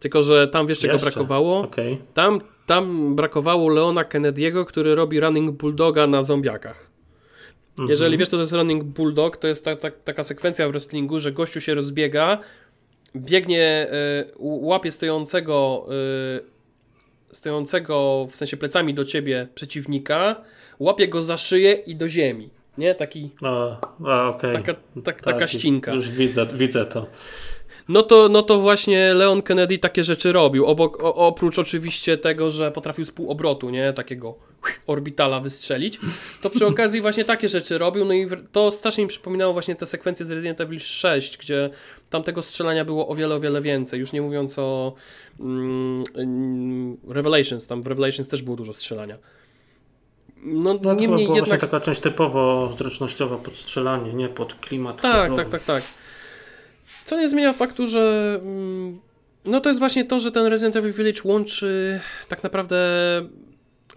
[0.00, 1.10] tylko, że tam wiesz czego Jeszcze?
[1.10, 1.60] brakowało?
[1.60, 1.96] Okay.
[2.14, 6.90] Tam, tam brakowało Leona Kennedy'ego, który robi running bulldoga na zombiakach.
[7.70, 7.88] Mhm.
[7.88, 11.32] Jeżeli wiesz, to jest running bulldog, to jest ta, ta, taka sekwencja w wrestlingu, że
[11.32, 12.38] gościu się rozbiega,
[13.16, 13.88] biegnie,
[14.28, 15.86] y, łapie stojącego,
[16.38, 16.53] y,
[17.34, 20.36] stojącego w sensie plecami do ciebie przeciwnika,
[20.78, 22.50] łapie go za szyję i do ziemi.
[22.78, 22.94] Nie?
[22.94, 23.30] Taki.
[23.42, 23.76] A,
[24.06, 24.52] a okay.
[24.52, 24.74] Taka,
[25.04, 25.92] tak, taka ścińka.
[25.92, 27.06] Już widzę, widzę to
[27.88, 30.66] no to, no to właśnie Leon Kennedy takie rzeczy robił.
[30.66, 33.92] Obok, o, oprócz oczywiście tego, że potrafił z pół obrotu, nie?
[33.92, 34.34] Takiego
[34.86, 35.98] orbitala wystrzelić,
[36.42, 38.04] to przy okazji właśnie takie rzeczy robił.
[38.04, 41.70] No i to strasznie mi przypominało właśnie te sekwencje z Resident Evil 6, gdzie
[42.10, 44.00] tamtego strzelania było o wiele, o wiele więcej.
[44.00, 44.94] Już nie mówiąc o
[45.40, 49.18] mm, mm Revelations, tam w Revelations też było dużo strzelania.
[50.44, 51.60] No, no niemniej jednak...
[51.60, 55.00] taka część typowo zręcznościowa pod strzelanie, nie pod klimat.
[55.00, 55.82] Tak, tak, tak, tak.
[57.04, 59.00] Co nie zmienia faktu, że mm,
[59.44, 62.78] no to jest właśnie to, że ten Resident Evil Village łączy tak naprawdę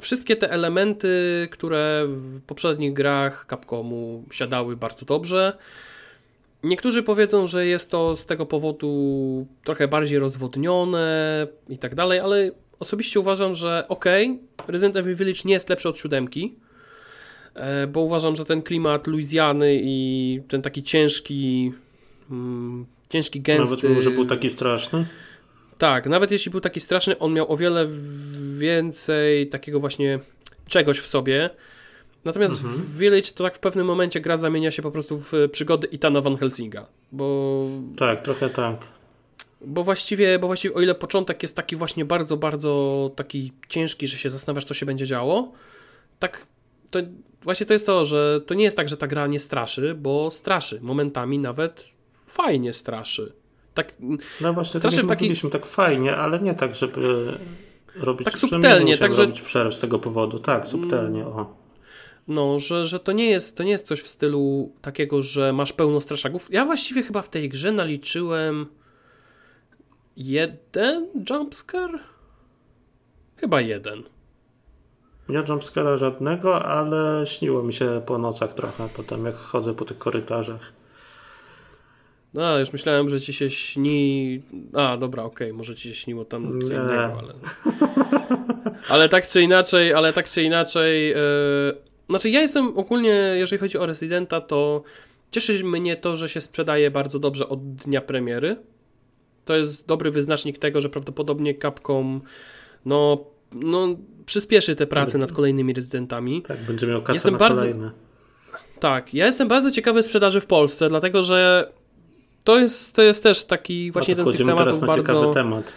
[0.02, 5.58] wszystkie te elementy, które w poprzednich grach Capcomu siadały bardzo dobrze.
[6.64, 12.52] Niektórzy powiedzą, że jest to z tego powodu trochę bardziej rozwodnione i tak dalej, ale
[12.80, 14.06] osobiście uważam, że ok,
[14.68, 16.56] Resident Evil Village nie jest lepszy od siódemki,
[17.54, 21.72] e, bo uważam, że ten klimat Luizjany i ten taki ciężki
[22.32, 23.76] mm, ciężki, gęsty.
[23.76, 25.06] Nawet mimo, że był taki straszny?
[25.78, 27.88] Tak, nawet jeśli był taki straszny, on miał o wiele
[28.58, 30.20] więcej takiego właśnie
[30.68, 31.50] czegoś w sobie.
[32.26, 32.84] Natomiast mhm.
[32.98, 36.38] Village to tak w pewnym momencie gra zamienia się po prostu w przygody Itana Van
[36.38, 37.66] Helsinga, bo...
[37.98, 38.78] Tak, trochę tak.
[39.62, 44.18] Bo właściwie, bo właściwie o ile początek jest taki właśnie bardzo, bardzo taki ciężki, że
[44.18, 45.52] się zastanawiasz, co się będzie działo,
[46.20, 46.48] tak
[46.92, 47.00] to
[47.42, 50.32] właśnie to jest to, że to nie jest tak, że ta gra nie straszy, bo
[50.32, 50.80] straszy.
[50.82, 51.92] Momentami nawet
[52.26, 53.34] fajnie straszy.
[53.78, 53.94] Tak,
[54.42, 55.50] no właśnie, straszy tak taki...
[55.52, 57.34] tak fajnie, ale nie tak, żeby
[57.96, 59.22] robić tak subtelnie, tak, że...
[59.22, 60.40] robić przerw z tego powodu.
[60.40, 61.56] Tak, subtelnie, o.
[62.28, 65.74] No, że, że to, nie jest, to nie jest coś w stylu takiego, że masz
[65.74, 66.48] pełno straszaków.
[66.52, 68.66] Ja właściwie chyba w tej grze naliczyłem
[70.16, 72.00] jeden jumpscare?
[73.36, 74.04] Chyba jeden.
[75.30, 79.98] Ja jumpscare'a żadnego, ale śniło mi się po nocach trochę potem, jak chodzę po tych
[79.98, 80.77] korytarzach.
[82.34, 84.42] No, już myślałem, że ci się śni.
[84.74, 87.34] A, dobra, okej, okay, może ci się śniło tam co innego, ale.
[88.90, 91.10] ale tak czy inaczej, ale tak czy inaczej.
[91.10, 91.16] Yy...
[92.10, 94.84] Znaczy, ja jestem ogólnie, jeżeli chodzi o Residenta, to
[95.32, 98.56] cieszy mnie to, że się sprzedaje bardzo dobrze od dnia premiery.
[99.46, 102.22] To jest dobry wyznacznik tego, że prawdopodobnie Capcom
[102.86, 103.88] no, no
[104.26, 106.42] przyspieszy te prace nad kolejnymi rezydentami.
[106.42, 107.62] Tak, będzie miał kasę jestem na bardzo...
[107.62, 107.92] kolejne.
[108.80, 111.72] Tak, ja jestem bardzo ciekawy sprzedaży w Polsce, dlatego że
[112.48, 115.34] to jest, to jest też taki właśnie jeden z tych tematów bardzo...
[115.34, 115.74] temat.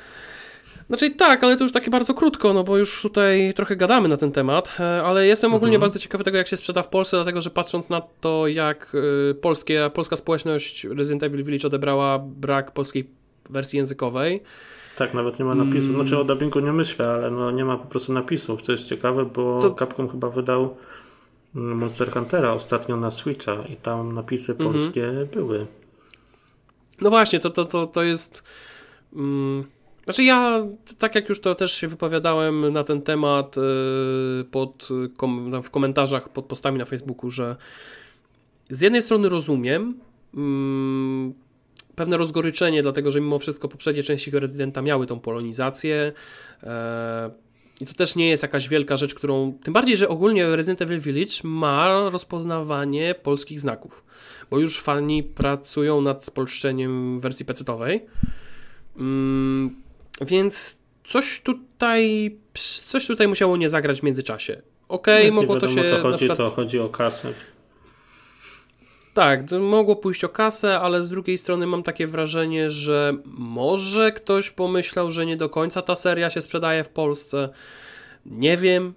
[0.88, 4.16] Znaczy tak, ale to już takie bardzo krótko, no bo już tutaj trochę gadamy na
[4.16, 5.80] ten temat, e, ale jestem ogólnie mhm.
[5.80, 8.92] bardzo ciekawy tego, jak się sprzeda w Polsce, dlatego że patrząc na to, jak
[9.30, 13.10] e, polskie, polska społeczność Resident Evil Village odebrała brak polskiej
[13.50, 14.42] wersji językowej.
[14.96, 15.88] Tak, nawet nie ma napisu.
[15.88, 15.94] Mm.
[15.94, 19.24] Znaczy o dubbingu nie myślę, ale no nie ma po prostu napisów, co jest ciekawe,
[19.24, 19.74] bo to...
[19.74, 20.76] Capcom chyba wydał
[21.56, 24.72] mm, Monster Huntera ostatnio na Switcha i tam napisy mhm.
[24.72, 25.26] polskie -hmm.
[25.26, 25.66] były.
[27.00, 28.42] No właśnie, to, to, to, to jest.
[29.16, 29.64] Mm,
[30.04, 30.66] znaczy, ja,
[30.98, 36.28] tak jak już to też się wypowiadałem na ten temat yy, pod, kom, w komentarzach
[36.28, 37.56] pod postami na Facebooku, że
[38.70, 40.00] z jednej strony rozumiem.
[40.34, 41.50] Yy,
[42.00, 46.12] pewne rozgoryczenie, dlatego że mimo wszystko poprzednie części Residenta miały tą polonizację.
[46.62, 47.30] E,
[47.80, 49.52] I to też nie jest jakaś wielka rzecz, którą.
[49.62, 54.04] Tym bardziej, że ogólnie Resident Evil Village ma rozpoznawanie polskich znaków,
[54.50, 58.06] bo już fani pracują nad spolszczeniem wersji pecetowej.
[58.96, 59.76] Mm,
[60.20, 62.30] więc coś tutaj,
[62.86, 64.62] coś tutaj musiało nie zagrać w międzyczasie.
[64.88, 65.88] Okej, okay, mogło wiadomo, to się.
[65.88, 66.38] To chodzi, przykład...
[66.38, 67.32] to chodzi o kasę.
[69.14, 74.50] Tak, mogło pójść o kasę, ale z drugiej strony mam takie wrażenie, że może ktoś
[74.50, 77.48] pomyślał, że nie do końca ta seria się sprzedaje w Polsce.
[78.26, 78.94] Nie wiem,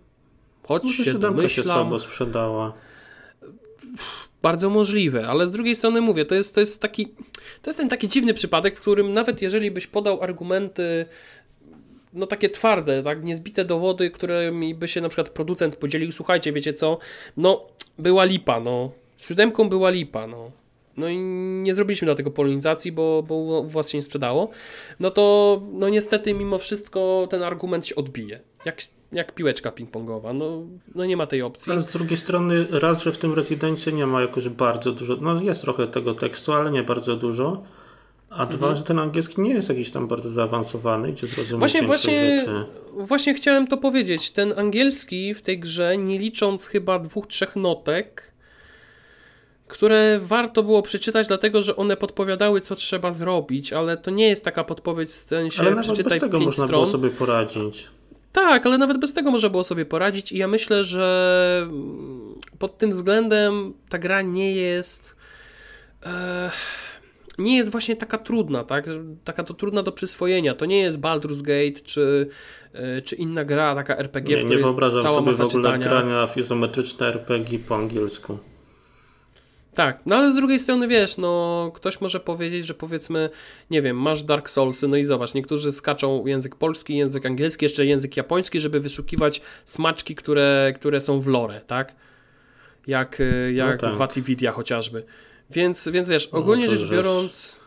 [0.63, 1.49] choć może się domyślam.
[1.49, 2.73] się słabo sprzedała.
[4.43, 7.07] Bardzo możliwe, ale z drugiej strony mówię, to jest, to jest taki
[7.61, 11.05] to jest ten taki dziwny przypadek, w którym nawet jeżeli byś podał argumenty
[12.13, 16.73] no takie twarde, tak, niezbite dowody, którymi by się na przykład producent podzielił, słuchajcie, wiecie
[16.73, 16.97] co,
[17.37, 17.67] no
[17.99, 20.51] była lipa, no siódemką była lipa, no.
[20.97, 21.17] No i
[21.63, 24.51] nie zrobiliśmy do tego polonizacji, bo, bo u was się nie sprzedało.
[24.99, 28.39] No to no niestety mimo wszystko ten argument się odbije.
[28.65, 28.77] Jak,
[29.13, 30.33] jak piłeczka ping-pongowa.
[30.33, 30.61] No,
[30.95, 31.71] no nie ma tej opcji.
[31.71, 35.41] Ale z drugiej strony raz, że w tym rezydencie nie ma jakoś bardzo dużo, no
[35.41, 37.63] jest trochę tego tekstu, ale nie bardzo dużo.
[38.29, 38.75] A dwa, mhm.
[38.75, 42.65] że ten angielski nie jest jakiś tam bardzo zaawansowany, gdzie zrozumieć właśnie, właśnie, rzeczy.
[42.93, 44.31] Właśnie chciałem to powiedzieć.
[44.31, 48.33] Ten angielski w tej grze, nie licząc chyba dwóch, trzech notek,
[49.67, 54.45] które warto było przeczytać, dlatego że one podpowiadały, co trzeba zrobić, ale to nie jest
[54.45, 56.69] taka podpowiedź w sensie ale nawet przeczytaj bez tego można stron.
[56.69, 57.87] było sobie poradzić.
[58.33, 61.67] Tak, ale nawet bez tego można było sobie poradzić i ja myślę, że
[62.59, 65.15] pod tym względem ta gra nie jest
[66.05, 66.51] e,
[67.37, 68.85] nie jest właśnie taka trudna, tak?
[69.23, 70.55] Taka to trudna do przyswojenia.
[70.55, 72.27] To nie jest Baldur's Gate czy,
[72.73, 75.87] e, czy inna gra, taka RPG, nie, w nie wyobrażam cała sobie w ogóle czytania.
[75.87, 78.37] grania w izometryczne RPG po angielsku.
[79.73, 83.29] Tak, no ale z drugiej strony wiesz, no ktoś może powiedzieć, że powiedzmy,
[83.69, 87.85] nie wiem, masz Dark Soulsy, no i zobacz, niektórzy skaczą język polski, język angielski, jeszcze
[87.85, 91.95] język japoński, żeby wyszukiwać smaczki, które, które są w lore, tak?
[92.87, 93.97] Jak, y, jak no tak.
[93.97, 95.03] Vatividia chociażby.
[95.49, 97.59] Więc, więc wiesz, no, ogólnie no, rzecz biorąc...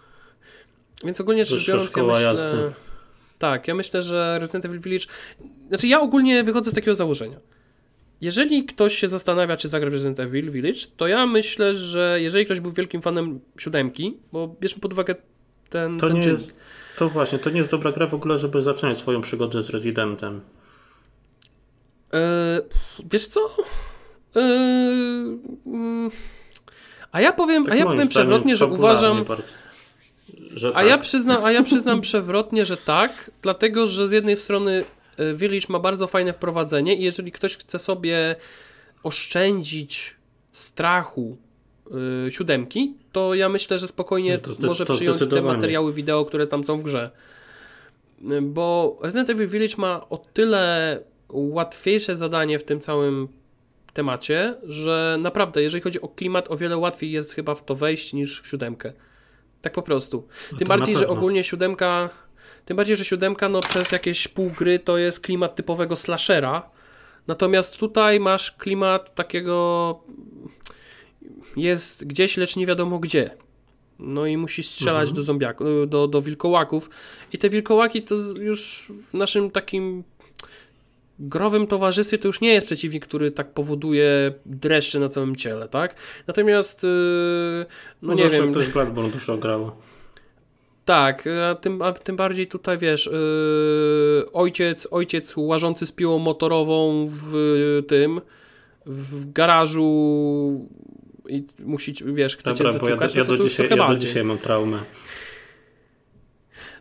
[1.04, 2.22] Więc ogólnie rzecz biorąc, ja myślę...
[2.22, 2.72] Jazdy.
[3.38, 5.06] Tak, ja myślę, że Resident Evil Village...
[5.68, 7.38] Znaczy ja ogólnie wychodzę z takiego założenia
[8.20, 12.60] jeżeli ktoś się zastanawia, czy zagra Resident Evil Village, to ja myślę, że jeżeli ktoś
[12.60, 15.14] był wielkim fanem siódemki, bo bierzmy pod uwagę
[15.68, 16.34] ten, to ten nie czyn.
[16.34, 16.52] Jest,
[16.98, 20.40] to właśnie, to nie jest dobra gra w ogóle, żeby zacząć swoją przygodę z Residentem.
[22.12, 22.60] Eee,
[23.10, 23.56] wiesz co?
[24.34, 26.10] Eee,
[27.12, 29.24] a ja powiem, tak a ja powiem przewrotnie, że uważam.
[30.54, 30.82] Że tak.
[30.82, 34.84] a, ja przyznam, a ja przyznam przewrotnie, że tak, dlatego że z jednej strony
[35.34, 38.36] Village ma bardzo fajne wprowadzenie i jeżeli ktoś chce sobie
[39.02, 40.16] oszczędzić
[40.52, 41.36] strachu
[42.24, 46.24] yy, siódemki, to ja myślę, że spokojnie no to, może to przyjąć te materiały wideo,
[46.24, 47.10] które tam są w grze.
[48.30, 53.28] Y, bo Resident Evil Village ma o tyle łatwiejsze zadanie w tym całym
[53.92, 58.12] temacie, że naprawdę, jeżeli chodzi o klimat, o wiele łatwiej jest chyba w to wejść
[58.12, 58.92] niż w siódemkę.
[59.62, 60.28] Tak po prostu.
[60.52, 62.10] No Tym bardziej, że ogólnie siódemka
[62.66, 66.70] tym bardziej, że siódemka no, przez jakieś pół gry to jest klimat typowego slashera.
[67.26, 69.98] Natomiast tutaj masz klimat takiego
[71.56, 73.30] jest gdzieś, lecz nie wiadomo gdzie.
[73.98, 75.16] No i musisz strzelać mhm.
[75.16, 76.90] do zombiaków, do, do wilkołaków.
[77.32, 80.04] I te wilkołaki to już w naszym takim
[81.18, 85.94] growym towarzystwie to już nie jest przeciwnik, który tak powoduje dreszcze na całym ciele, tak?
[86.26, 87.66] Natomiast yy,
[88.02, 88.50] no, no nie wiem.
[88.50, 89.76] ktoś Bloodborne dużo grało.
[90.86, 97.06] Tak, a tym, a tym bardziej tutaj wiesz, yy, ojciec, ojciec łażący z piłą motorową
[97.10, 97.32] w
[97.88, 98.20] tym,
[98.86, 100.68] w garażu
[101.28, 104.24] i musi, wiesz, chcecie Dobra, bo ja, do, ja, no do dzisiaj, ja do dzisiaj
[104.24, 104.78] mam traumę.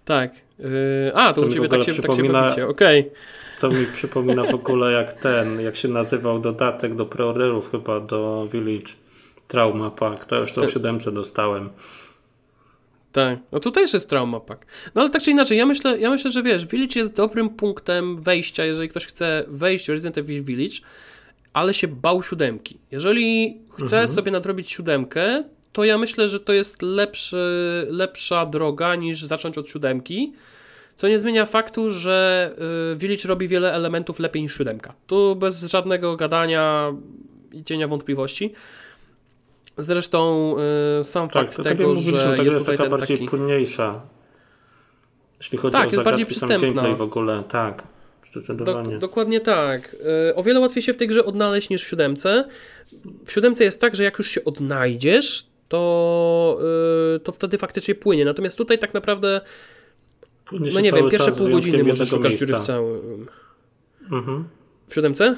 [0.05, 0.35] Tak.
[0.59, 0.67] Yy,
[1.13, 2.99] a, to, to u Ciebie tak się, przypomina, tak się okej.
[2.99, 3.11] Okay.
[3.57, 8.47] Co mi przypomina w ogóle jak ten, jak się nazywał dodatek do preorderów chyba do
[8.51, 8.93] Village
[9.47, 10.25] Trauma Pack.
[10.25, 11.69] To już to w siódemce dostałem.
[13.15, 14.65] Tak, no tutaj też jest trauma pack.
[14.95, 18.15] No ale tak czy inaczej, ja myślę, ja myślę, że wiesz, Village jest dobrym punktem
[18.21, 20.75] wejścia, jeżeli ktoś chce wejść w Resident Evil Village,
[21.53, 22.77] ale się bał siódemki.
[22.91, 24.07] Jeżeli chce mhm.
[24.07, 25.43] sobie nadrobić siódemkę,
[25.73, 30.33] to ja myślę, że to jest lepszy, lepsza droga niż zacząć od siódemki,
[30.95, 32.51] co nie zmienia faktu, że
[32.93, 34.93] y, Village robi wiele elementów lepiej niż siódemka.
[35.07, 36.93] Tu bez żadnego gadania
[37.53, 38.53] i cienia wątpliwości.
[39.77, 40.55] Zresztą
[40.99, 43.29] y, sam tak, fakt tego, tak że jest, jest taka bardziej taki...
[43.29, 44.01] płynniejsza.
[45.39, 46.57] Jeśli chodzi tak, o jest bardziej przystępna.
[46.57, 47.83] gameplay w ogóle, tak.
[48.23, 48.93] Zdecydowanie.
[48.93, 49.95] Do, dokładnie tak.
[50.29, 52.47] Y, o wiele łatwiej się w tej grze odnaleźć niż w siódemce.
[53.25, 56.59] W siódemce jest tak, że jak już się odnajdziesz, to,
[57.13, 58.25] yy, to wtedy faktycznie płynie.
[58.25, 59.41] Natomiast tutaj tak naprawdę
[60.45, 63.27] płynie no nie wiem, pierwsze pół godziny może szukasz dziury w całym.
[64.11, 64.47] Mhm.
[64.87, 65.35] W siódemce?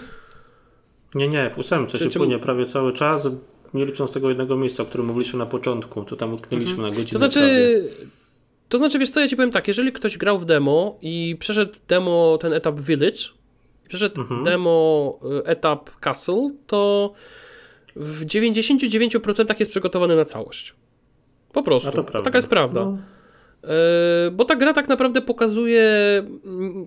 [1.15, 2.19] Nie, nie, w ósemce czy, się czy...
[2.19, 3.29] płynie prawie cały czas,
[3.77, 6.89] nie licząc tego jednego miejsca, o którym mówiliśmy na początku, co tam utknęliśmy mhm.
[6.89, 7.11] na godzinę.
[7.11, 8.07] To znaczy, prawie.
[8.69, 11.73] to znaczy, wiesz co, ja ci powiem tak, jeżeli ktoś grał w demo i przeszedł
[11.87, 13.19] demo ten etap Village,
[13.87, 14.43] przeszedł mhm.
[14.43, 17.13] demo y, etap Castle, to
[17.95, 20.73] w 99% jest przygotowany na całość.
[21.53, 22.03] Po prostu.
[22.03, 22.85] Taka jest prawda.
[22.85, 22.97] No.
[23.63, 25.83] E, bo ta gra tak naprawdę pokazuje.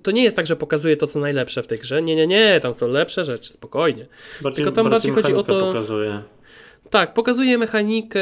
[0.02, 2.02] To nie jest tak, że pokazuje to, co najlepsze w tej grze.
[2.02, 4.06] Nie, nie, nie, tam są lepsze rzeczy, spokojnie.
[4.40, 5.66] Bardziej, Tylko tam bardziej, bardziej chodzi o to.
[5.66, 6.22] Pokazuje.
[6.90, 8.20] Tak, pokazuje mechanikę,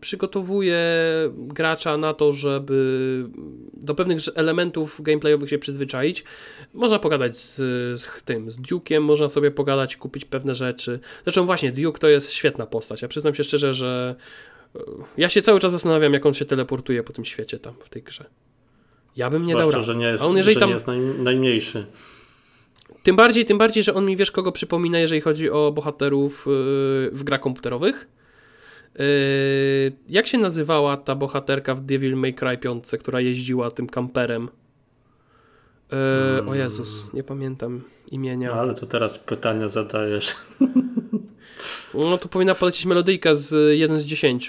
[0.00, 0.80] przygotowuje
[1.36, 3.24] gracza na to, żeby
[3.74, 6.24] do pewnych elementów gameplayowych się przyzwyczaić.
[6.74, 7.56] Można pogadać z,
[8.00, 11.00] z tym, z Duke'iem, można sobie pogadać, kupić pewne rzeczy.
[11.24, 13.02] Zresztą właśnie Duke to jest świetna postać.
[13.02, 14.14] Ja przyznam się szczerze, że
[14.76, 14.80] e,
[15.16, 18.02] ja się cały czas zastanawiam, jak on się teleportuje po tym świecie tam w tej
[18.02, 18.24] grze.
[19.16, 19.86] Ja bym nie Zwłaszcza, dał rady.
[19.86, 20.68] że nie jest, A on, jeżeli tam...
[20.68, 21.86] nie jest naj, najmniejszy.
[23.02, 27.10] Tym bardziej, tym bardziej, że on mi wiesz kogo przypomina, jeżeli chodzi o bohaterów yy,
[27.12, 28.08] w grach komputerowych.
[28.98, 29.04] Yy,
[30.08, 34.48] jak się nazywała ta bohaterka w Devil May Cry 5, która jeździła tym kamperem?
[35.92, 37.80] Yy, o Jezus, nie pamiętam
[38.10, 38.48] imienia.
[38.48, 40.36] No, ale to teraz pytania zadajesz.
[41.94, 44.48] No to powinna polecieć melodyjka z 1 z 10.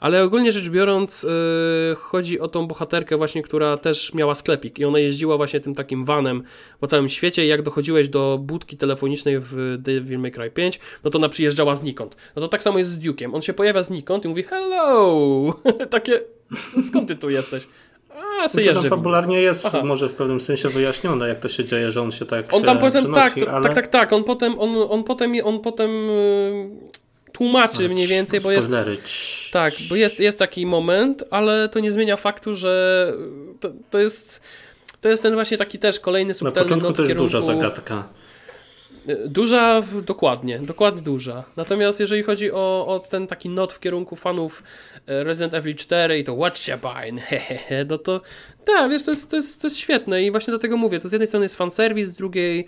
[0.00, 1.30] Ale ogólnie rzecz biorąc, yy,
[1.96, 6.04] chodzi o tą bohaterkę właśnie, która też miała sklepik i ona jeździła właśnie tym takim
[6.04, 6.42] vanem
[6.80, 11.10] po całym świecie i jak dochodziłeś do budki telefonicznej w Devil May Cry 5, no
[11.10, 12.16] to ona przyjeżdżała znikąd.
[12.36, 13.34] No to tak samo jest z Duke'iem.
[13.34, 15.54] On się pojawia znikąd i mówi hello!
[15.90, 16.20] Takie,
[16.88, 17.66] skąd ty tu jesteś?
[18.38, 19.82] A, co tam fabularnie jest Aha.
[19.84, 22.76] może w pewnym sensie wyjaśnione, jak to się dzieje, że on się tak On tam
[22.76, 23.62] e, potem, tak, ale...
[23.62, 26.70] tak, tak, tak, on potem, on, on potem, on potem yy,
[27.32, 28.70] tłumaczy mniej więcej, bo jest...
[29.52, 33.12] Tak, bo jest, jest taki moment, ale to nie zmienia faktu, że
[33.60, 34.40] to, to jest...
[35.00, 37.38] To jest ten właśnie taki też kolejny subtelny Na początku to jest kierunku...
[37.38, 38.08] duża zagadka.
[39.26, 41.44] Duża, dokładnie, dokładnie duża.
[41.56, 44.62] Natomiast jeżeli chodzi o, o ten taki not w kierunku fanów
[45.06, 48.20] e, Resident Evil 4 i to Watch Bine, hehehe, no to
[48.64, 51.12] tak, wiesz, to jest, to, jest, to jest świetne i właśnie dlatego mówię, to z
[51.12, 52.66] jednej strony jest fanserwis, z drugiej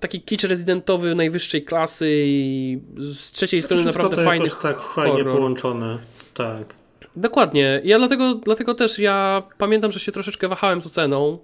[0.00, 5.32] taki kicz rezydentowy najwyższej klasy i z trzeciej strony naprawdę to fajny tak fajnie horror.
[5.32, 5.98] połączone,
[6.34, 6.74] tak.
[7.16, 7.80] Dokładnie.
[7.84, 11.38] Ja dlatego, dlatego też ja pamiętam, że się troszeczkę wahałem z oceną,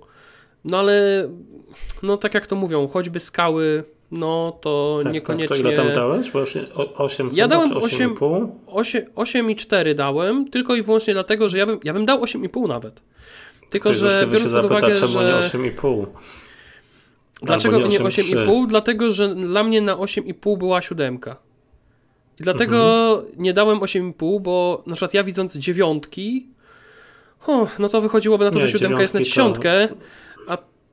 [0.65, 1.29] no ale
[2.03, 5.57] no tak jak to mówią, choćby skały no to tak, niekoniecznie.
[5.57, 6.31] Tak, to ile tam dałeś?
[6.31, 6.45] Bo
[6.95, 11.67] 8 Ja dałem 8,5 8, 8 i 4 dałem, tylko i wyłącznie dlatego, że ja
[11.67, 13.03] bym, ja bym dał 8,5 nawet.
[13.71, 15.25] Tylko, że biorąc pod uwagę, czemu że...
[15.25, 16.07] nie 8,5?
[17.43, 18.67] Dlaczego nie 8,5?
[18.67, 21.37] Dlatego, że dla mnie na 8,5 była siódemka.
[22.41, 23.43] I dlatego mhm.
[23.43, 26.47] nie dałem 8,5, bo na przykład ja widząc dziewiątki,
[27.47, 29.95] oh, no to wychodziłoby na to, nie, że siódemka jest na dziesiątkę, to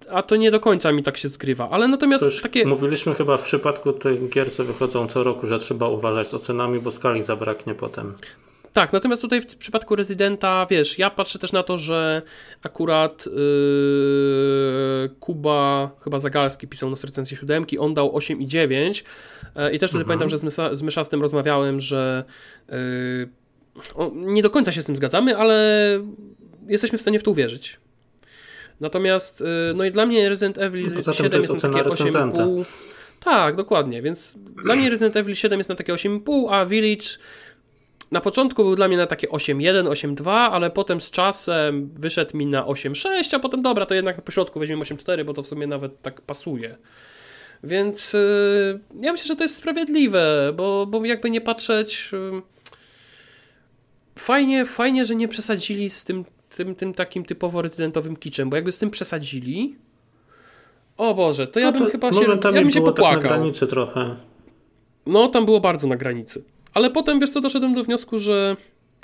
[0.10, 2.66] a to nie do końca mi tak się zgrywa, ale natomiast takie...
[2.66, 6.80] Mówiliśmy chyba w przypadku tych gier, co wychodzą co roku, że trzeba uważać z ocenami,
[6.80, 8.14] bo skali zabraknie potem.
[8.74, 12.22] Tak, natomiast tutaj w przypadku Rezydenta, wiesz, ja patrzę też na to, że
[12.64, 19.04] akurat yy, Kuba, chyba Zagalski pisał na recenzję siódemki, on dał 8 i 9
[19.56, 20.06] yy, i też wtedy mhm.
[20.06, 22.24] pamiętam, że z, Mysza, z Myszastym rozmawiałem, że
[22.70, 22.76] yy,
[23.96, 25.80] o, nie do końca się z tym zgadzamy, ale
[26.68, 27.80] jesteśmy w stanie w to uwierzyć.
[28.80, 29.46] Natomiast, y,
[29.76, 32.66] no i dla mnie Resident Evil no 7 jest, jest na takie 8,5.
[33.24, 37.08] Tak, dokładnie, więc dla mnie Resident Evil 7 jest na takie 8,5, a Village
[38.12, 42.46] na początku był dla mnie na takie 8.1, 8.2, ale potem z czasem wyszedł mi
[42.46, 45.68] na 8.6, a potem dobra, to jednak na pośrodku weźmiemy 8.4, bo to w sumie
[45.68, 46.78] nawet tak pasuje.
[47.64, 52.10] Więc yy, ja myślę, że to jest sprawiedliwe, bo, bo jakby nie patrzeć.
[52.12, 52.42] Yy,
[54.20, 56.26] fajnie, fajnie, że nie przesadzili z tym
[56.56, 59.76] tym, tym takim typowo rezydentowym kiczem, bo jakby z tym przesadzili,
[60.98, 63.22] o Boże, to ja no bym chyba się, ja bym się popłakał.
[63.22, 64.16] Tak na granicy trochę.
[65.06, 66.44] No, tam było bardzo na granicy.
[66.74, 68.56] Ale potem, wiesz co, doszedłem do wniosku, że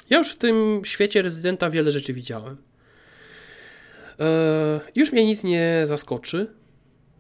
[0.10, 2.58] ja już w tym świecie rezydenta wiele rzeczy widziałem.
[4.20, 6.48] Eee, już mnie nic nie zaskoczy,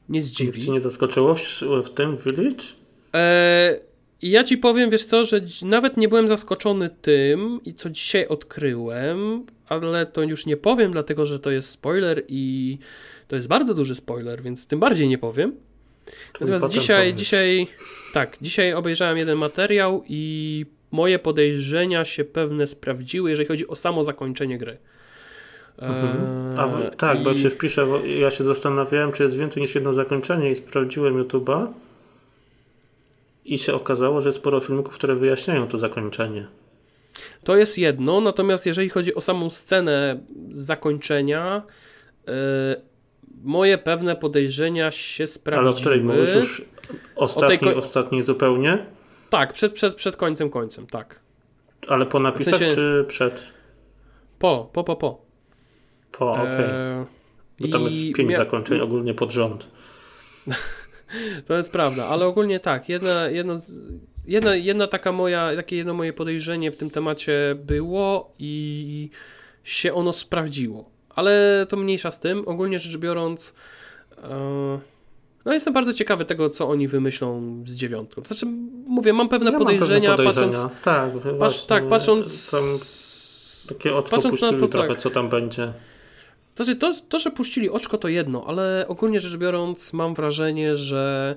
[0.10, 0.58] nie zdziwi.
[0.58, 2.64] Nic ci nie zaskoczyło w, w tym Village?
[3.14, 3.80] Eee,
[4.22, 9.46] ja ci powiem, wiesz co, że nawet nie byłem zaskoczony tym, i co dzisiaj odkryłem,
[9.72, 12.78] ale to już nie powiem, dlatego że to jest spoiler i
[13.28, 15.56] to jest bardzo duży spoiler, więc tym bardziej nie powiem.
[16.42, 17.68] Natomiast dzisiaj, dzisiaj,
[18.14, 24.04] tak, dzisiaj obejrzałem jeden materiał i moje podejrzenia się pewne sprawdziły, jeżeli chodzi o samo
[24.04, 24.78] zakończenie gry.
[25.78, 26.60] Mhm.
[26.60, 27.24] A, eee, tak, i...
[27.24, 27.88] bo się wpiszę,
[28.20, 31.68] ja się zastanawiałem, czy jest więcej niż jedno zakończenie i sprawdziłem YouTube'a
[33.46, 36.48] i się okazało, że jest sporo filmików, które wyjaśniają to zakończenie.
[37.44, 40.20] To jest jedno, natomiast jeżeli chodzi o samą scenę
[40.50, 41.64] zakończenia,
[42.28, 42.34] yy,
[43.44, 45.70] moje pewne podejrzenia się sprawdziły.
[45.70, 46.66] Ale o której mówisz już
[47.16, 48.86] ostatniej, ostatniej zupełnie?
[49.30, 51.20] Tak, przed, przed, przed końcem końcem, tak.
[51.88, 52.76] Ale po napisach w sensie...
[52.76, 53.42] czy przed?
[54.40, 55.22] Po, po, po, po.
[56.12, 56.54] Po, okej.
[56.54, 57.06] Okay.
[57.60, 59.68] Bo tam jest pięć zakończeń ogólnie pod rząd.
[61.48, 62.90] to jest prawda, ale ogólnie tak.
[62.90, 63.56] Jedna, jedna,
[64.32, 69.10] jedna, jedna taka moja, takie jedno moje podejrzenie w tym temacie było i
[69.64, 70.90] się ono sprawdziło.
[71.10, 72.48] Ale to mniejsza z tym.
[72.48, 73.56] Ogólnie rzecz biorąc,
[74.24, 74.80] e,
[75.46, 78.22] no jestem bardzo ciekawy tego, co oni wymyślą z dziewiątką.
[78.24, 78.46] Znaczy,
[78.88, 80.84] mówię, mam pewne ja podejrzenia, mam pewne podejrzenia, patrząc.
[80.84, 82.52] Tak, patrz, tak patrząc.
[82.52, 82.64] Tam
[83.70, 84.98] takie oczko patrząc na to, trochę, tak.
[84.98, 85.74] co tam będzie.
[86.56, 91.36] Znaczy, to, to, że puścili oczko, to jedno, ale ogólnie rzecz biorąc, mam wrażenie, że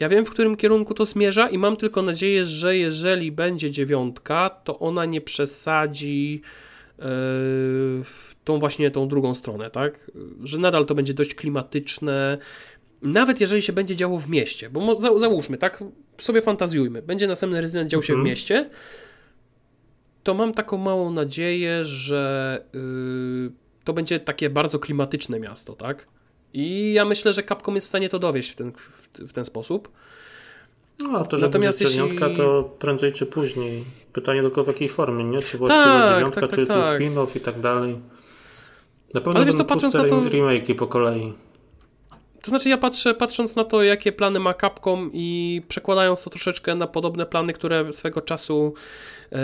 [0.00, 4.50] ja wiem, w którym kierunku to zmierza i mam tylko nadzieję, że jeżeli będzie dziewiątka,
[4.64, 6.32] to ona nie przesadzi
[6.98, 7.04] yy,
[8.04, 10.10] w tą właśnie tą drugą stronę, tak?
[10.44, 12.38] Że nadal to będzie dość klimatyczne,
[13.02, 15.84] nawet jeżeli się będzie działo w mieście, bo za, załóżmy, tak,
[16.18, 18.28] sobie fantazjujmy, będzie następny rezydent dział się w mhm.
[18.28, 18.70] mieście,
[20.22, 23.52] to mam taką małą nadzieję, że yy,
[23.84, 26.06] to będzie takie bardzo klimatyczne miasto, tak?
[26.54, 28.72] I ja myślę, że Capcom jest w stanie to dowieść w ten,
[29.12, 29.88] w, ten sposób.
[30.98, 32.36] No, a to, że Natomiast będzie jeśli...
[32.36, 33.84] to prędzej czy później.
[34.12, 35.42] Pytanie tylko w jakiej formie, nie?
[35.42, 36.84] Czy właściwie tak, dziewiątka, tak, tak, czy, tak.
[36.84, 37.98] czy spin-off i tak dalej.
[39.14, 40.20] Na pewno Ale wiesz, to patrząc na to...
[40.20, 41.32] remake'i po kolei.
[42.42, 46.74] To znaczy ja patrzę, patrząc na to, jakie plany ma Capcom i przekładając to troszeczkę
[46.74, 48.74] na podobne plany, które swego czasu
[49.30, 49.38] yy,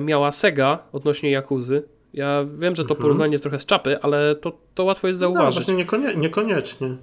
[0.00, 1.82] miała Sega odnośnie Jakuzy.
[2.14, 3.00] Ja wiem, że to mhm.
[3.00, 5.54] porównanie jest trochę z czapy, ale to, to łatwo jest no, zauważyć.
[5.54, 6.96] No, właśnie niekonie, niekoniecznie.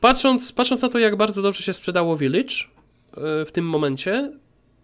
[0.00, 2.54] Patrząc, patrząc na to, jak bardzo dobrze się sprzedało Village
[3.16, 4.32] yy, w tym momencie,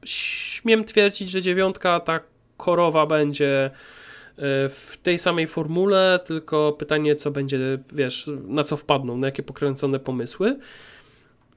[0.05, 2.21] śmiem twierdzić, że dziewiątka ta
[2.57, 3.71] korowa będzie
[4.41, 7.59] E, w tej samej formule, tylko pytanie, co będzie,
[7.93, 10.59] wiesz, na co wpadną, na jakie pokręcone pomysły.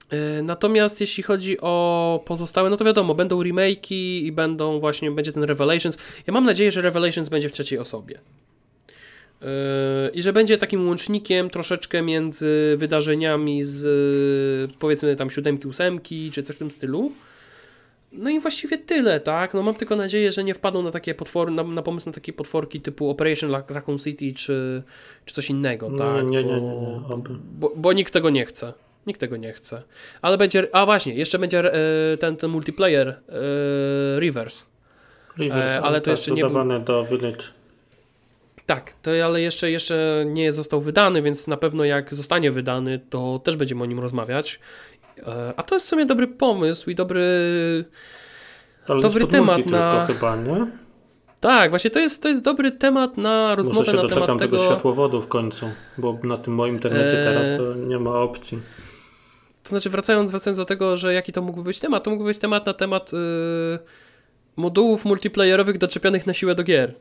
[0.09, 5.31] E, natomiast jeśli chodzi o pozostałe, no to wiadomo, będą remake'i i będą właśnie, będzie
[5.31, 5.97] ten Revelations.
[6.27, 8.19] Ja mam nadzieję, że Revelations będzie w trzeciej osobie.
[9.41, 16.43] E, I że będzie takim łącznikiem troszeczkę między wydarzeniami z powiedzmy tam siódemki, ósemki, czy
[16.43, 17.11] coś w tym stylu
[18.13, 19.53] no i właściwie tyle, tak?
[19.53, 22.33] No mam tylko nadzieję, że nie wpadną na takie potwory, na, na pomysł na takie
[22.33, 24.83] potworki typu Operation Raccoon City czy,
[25.25, 26.25] czy coś innego, no, tak?
[26.25, 26.99] Nie, nie, nie, nie.
[27.59, 28.73] Bo, bo, nikt tego nie chce.
[29.07, 29.81] Nikt tego nie chce.
[30.21, 33.15] Ale będzie, a właśnie, jeszcze będzie e, ten, ten multiplayer e,
[34.19, 34.65] Reverse.
[35.37, 36.79] Reverse, e, ale to tak, jeszcze nie był...
[36.79, 37.43] do Village.
[38.65, 43.39] Tak, to ale jeszcze, jeszcze nie został wydany, więc na pewno jak zostanie wydany, to
[43.43, 44.59] też będziemy o nim rozmawiać.
[45.57, 47.25] A to jest w sumie dobry pomysł i dobry,
[48.87, 50.05] Ale dobry temat na.
[50.07, 50.67] chyba, nie?
[51.39, 54.39] Tak, właśnie to jest, to jest dobry temat na rozmowę Może się na temat tego...
[54.39, 57.23] tego światłowodu w końcu, bo na tym moim internecie eee...
[57.23, 58.59] teraz to nie ma opcji.
[59.63, 62.37] To znaczy wracając, wracając do tego, że jaki to mógłby być temat, to mógłby być
[62.37, 63.79] temat na temat yy,
[64.55, 66.93] modułów multiplayerowych doczepionych na siłę do gier.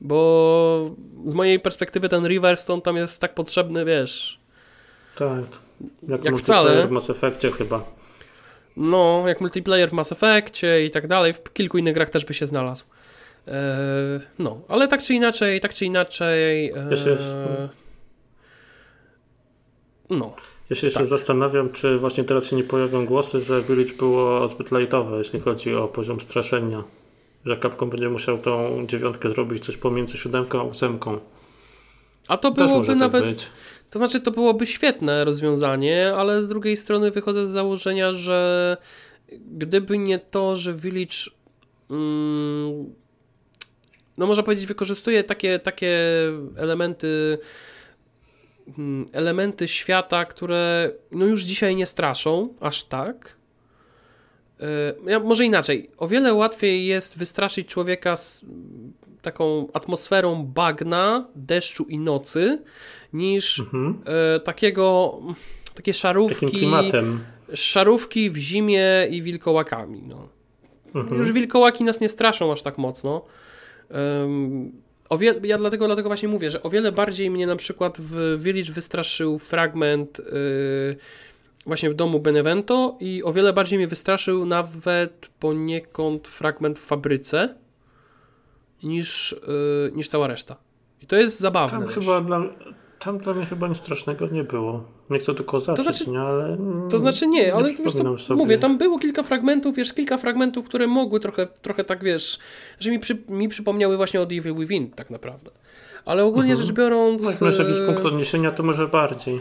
[0.00, 0.90] Bo
[1.26, 4.40] z mojej perspektywy ten Riverstone tam jest tak potrzebny, wiesz,
[5.16, 5.44] tak.
[6.08, 6.86] Jak, jak wcale.
[6.86, 7.84] w Mass Effectie chyba.
[8.76, 11.32] No, jak multiplayer w Mass Effectie i tak dalej.
[11.32, 12.84] W kilku innych grach też by się znalazł.
[13.46, 13.54] Eee,
[14.38, 16.64] no, ale tak czy inaczej, tak czy inaczej.
[16.64, 17.36] Eee, jeszcze jest...
[20.10, 20.36] No.
[20.70, 21.08] Ja się jeszcze tak.
[21.08, 25.74] zastanawiam, czy właśnie teraz się nie pojawią głosy, że Village było zbyt lightowe, jeśli chodzi
[25.74, 26.84] o poziom straszenia.
[27.44, 31.18] Że Capcom będzie musiał tą dziewiątkę zrobić coś pomiędzy siódemką a ósemką.
[32.28, 33.50] A to byłoby tak nawet.
[33.90, 38.76] To znaczy, to byłoby świetne rozwiązanie, ale z drugiej strony wychodzę z założenia, że
[39.58, 41.16] gdyby nie to, że Village.
[41.90, 42.94] Mm,
[44.18, 45.98] no, można powiedzieć, wykorzystuje takie, takie
[46.56, 47.38] elementy
[49.12, 53.36] elementy świata, które no już dzisiaj nie straszą aż tak.
[54.60, 55.90] E, ja, może inaczej.
[55.98, 58.44] O wiele łatwiej jest wystraszyć człowieka z
[59.22, 62.62] taką atmosferą bagna, deszczu i nocy,
[63.12, 63.98] niż mhm.
[64.06, 65.18] e, takiego,
[65.74, 66.68] takie szarówki.
[67.54, 70.02] Szarówki w zimie i wilkołakami.
[70.02, 70.28] No.
[70.94, 71.18] Mhm.
[71.18, 73.24] Już wilkołaki nas nie straszą aż tak mocno.
[73.90, 74.72] Um,
[75.08, 78.42] o wiele, ja dlatego, dlatego właśnie mówię, że o wiele bardziej mnie na przykład w
[78.42, 80.96] Village wystraszył fragment yy,
[81.66, 87.54] właśnie w domu Benevento i o wiele bardziej mnie wystraszył nawet poniekąd fragment w fabryce
[88.82, 90.56] niż, yy, niż cała reszta.
[91.02, 91.78] I to jest zabawne.
[91.78, 92.40] Tam chyba dla,
[92.98, 94.84] tam dla mnie chyba nic strasznego nie było.
[95.10, 96.58] Nie chcę tylko zacząć, to znaczy, nie, ale...
[96.90, 97.92] To znaczy nie, ale wiesz
[98.26, 102.38] co, mówię, tam było kilka fragmentów, wiesz, kilka fragmentów, które mogły trochę, trochę tak, wiesz,
[102.80, 105.50] że mi, przy, mi przypomniały właśnie od Evil Within tak naprawdę.
[106.04, 106.66] Ale ogólnie mhm.
[106.66, 107.22] rzecz biorąc...
[107.22, 109.40] No, jak masz jakiś punkt odniesienia, to może bardziej.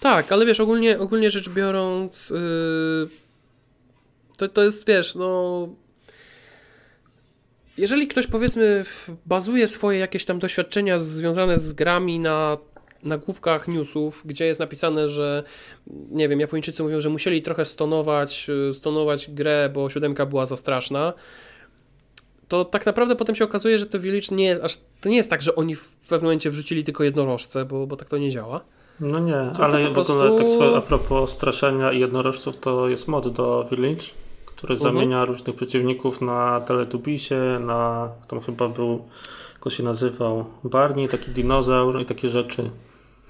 [0.00, 3.08] Tak, ale wiesz, ogólnie, ogólnie rzecz biorąc yy,
[4.36, 5.68] to, to jest, wiesz, no
[7.78, 8.84] jeżeli ktoś powiedzmy
[9.26, 12.58] bazuje swoje jakieś tam doświadczenia związane z grami na
[13.02, 15.42] nagłówkach newsów, gdzie jest napisane, że
[16.10, 20.56] nie wiem, Japończycy mówią, że musieli trochę stonować, y, stonować grę, bo siódemka była za
[20.56, 21.12] straszna,
[22.48, 25.30] to tak naprawdę potem się okazuje, że to Village nie jest aż, to nie jest
[25.30, 28.60] tak, że oni w pewnym momencie wrzucili tylko jednorożce, bo, bo tak to nie działa.
[29.00, 32.88] No nie, to ale to w ogóle tak swoje, a propos straszenia i jednorożców, to
[32.88, 34.02] jest mod do Village,
[34.56, 34.92] który mhm.
[34.92, 39.04] zamienia różnych przeciwników na Teletubisie, na, tam chyba był,
[39.64, 42.70] jak się nazywał, Barney, taki dinozaur i takie rzeczy.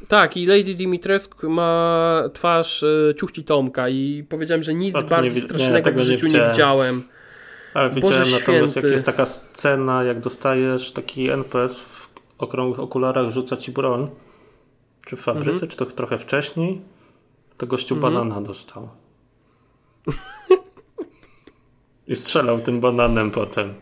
[0.08, 5.40] Tak, i Lady Dimitrescu ma twarz y, ciuchci Tomka i powiedziałem, że nic bardziej nie,
[5.40, 7.02] strasznego nie, w życiu nie, nie widziałem.
[7.74, 8.88] Ale widziałem Boże natomiast, święty.
[8.88, 12.08] jak jest taka scena, jak dostajesz taki NPS w
[12.38, 14.08] okrągłych okularach, rzuca ci broń,
[15.06, 15.68] czy w fabryce, mhm.
[15.68, 16.80] czy to trochę wcześniej,
[17.56, 18.14] to gościu mhm.
[18.14, 18.88] banana dostał.
[22.08, 23.74] I strzelał tym bananem potem.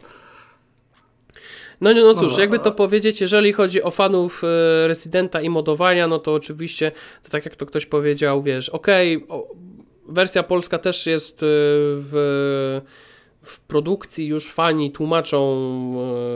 [1.81, 5.49] No, no, no cóż, no, jakby to powiedzieć, jeżeli chodzi o fanów e, Residenta i
[5.49, 6.93] modowania, no to oczywiście,
[7.23, 9.47] to tak jak to ktoś powiedział, wiesz, okej, okay,
[10.09, 12.81] wersja polska też jest e, w,
[13.43, 15.39] w produkcji, już fani tłumaczą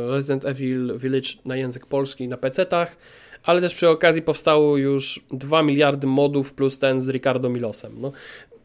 [0.09, 2.97] e, Resident Evil Village na język polski na PC-tach,
[3.43, 7.93] ale też przy okazji powstało już 2 miliardy modów plus ten z Ricardo Milosem.
[8.01, 8.12] No,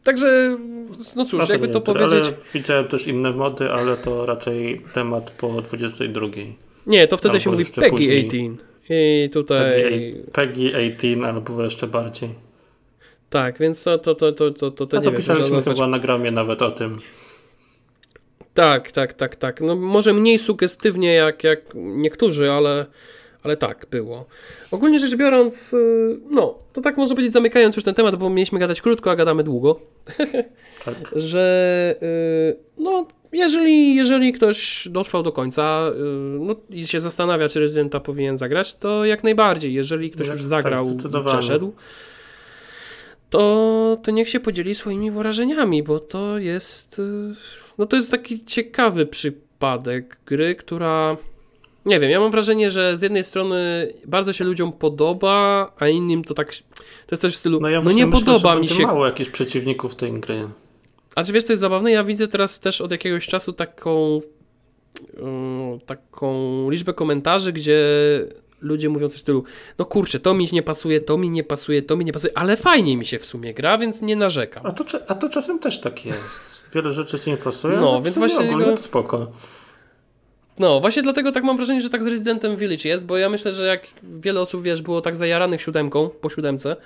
[0.04, 0.58] Także,
[1.16, 2.34] no cóż, no to jakby to powiedzieć.
[2.54, 6.26] widziałem też inne mody, ale to raczej temat po 22.
[6.86, 8.26] Nie, to wtedy albo się mówi Peggy później.
[8.26, 8.54] 18.
[8.90, 9.84] I tutaj.
[10.32, 12.30] Peggy, 18 albo jeszcze bardziej.
[13.30, 15.86] Tak, więc to, to, to, to, to, to, to A to nie pisaliśmy wiem, chyba
[15.86, 17.00] na gramie nawet o tym.
[18.54, 19.60] Tak, tak, tak, tak.
[19.60, 22.86] No może mniej sugestywnie jak, jak niektórzy, ale,
[23.44, 24.26] ale tak, było.
[24.70, 28.58] Ogólnie rzecz biorąc, y, no, to tak może powiedzieć zamykając już ten temat, bo mieliśmy
[28.58, 29.80] gadać krótko, a gadamy długo.
[30.84, 30.94] Tak.
[31.16, 37.60] że y, no, jeżeli, jeżeli ktoś dotrwał do końca y, no, i się zastanawia, czy
[37.60, 39.74] rezydenta powinien zagrać, to jak najbardziej.
[39.74, 41.72] Jeżeli ktoś już zagrał tak, przeszedł,
[43.30, 47.00] to, to niech się podzieli swoimi wrażeniami, bo to jest
[47.78, 51.16] no to jest taki ciekawy przypadek gry, która
[51.86, 56.24] nie wiem, ja mam wrażenie, że z jednej strony bardzo się ludziom podoba, a innym
[56.24, 56.52] to tak.
[56.76, 57.60] To jest coś w stylu.
[57.60, 58.82] No, ja no nie myślę, podoba mi się.
[58.82, 60.48] mało jakichś przeciwników tej gry.
[61.14, 61.90] A czy wiesz, co jest zabawne?
[61.90, 64.20] Ja widzę teraz też od jakiegoś czasu taką.
[65.16, 67.80] Yy, taką liczbę komentarzy, gdzie
[68.64, 69.44] ludzie mówią coś w stylu,
[69.78, 72.56] no kurczę, to mi nie pasuje, to mi nie pasuje, to mi nie pasuje, ale
[72.56, 74.66] fajnie mi się w sumie gra, więc nie narzekam.
[74.66, 76.62] A to, a to czasem też tak jest.
[76.74, 79.32] Wiele rzeczy ci nie pasuje, no, więc właśnie ogólnie to spoko.
[80.58, 83.52] No, właśnie dlatego tak mam wrażenie, że tak z Residentem Village jest, bo ja myślę,
[83.52, 86.76] że jak wiele osób, wiesz, było tak zajaranych siódemką, po siódemce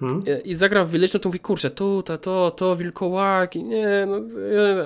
[0.00, 0.22] hmm.
[0.44, 4.16] i zagra w Village, no to mówi, kurczę, tu, to, to, to, wilkołaki, nie, no,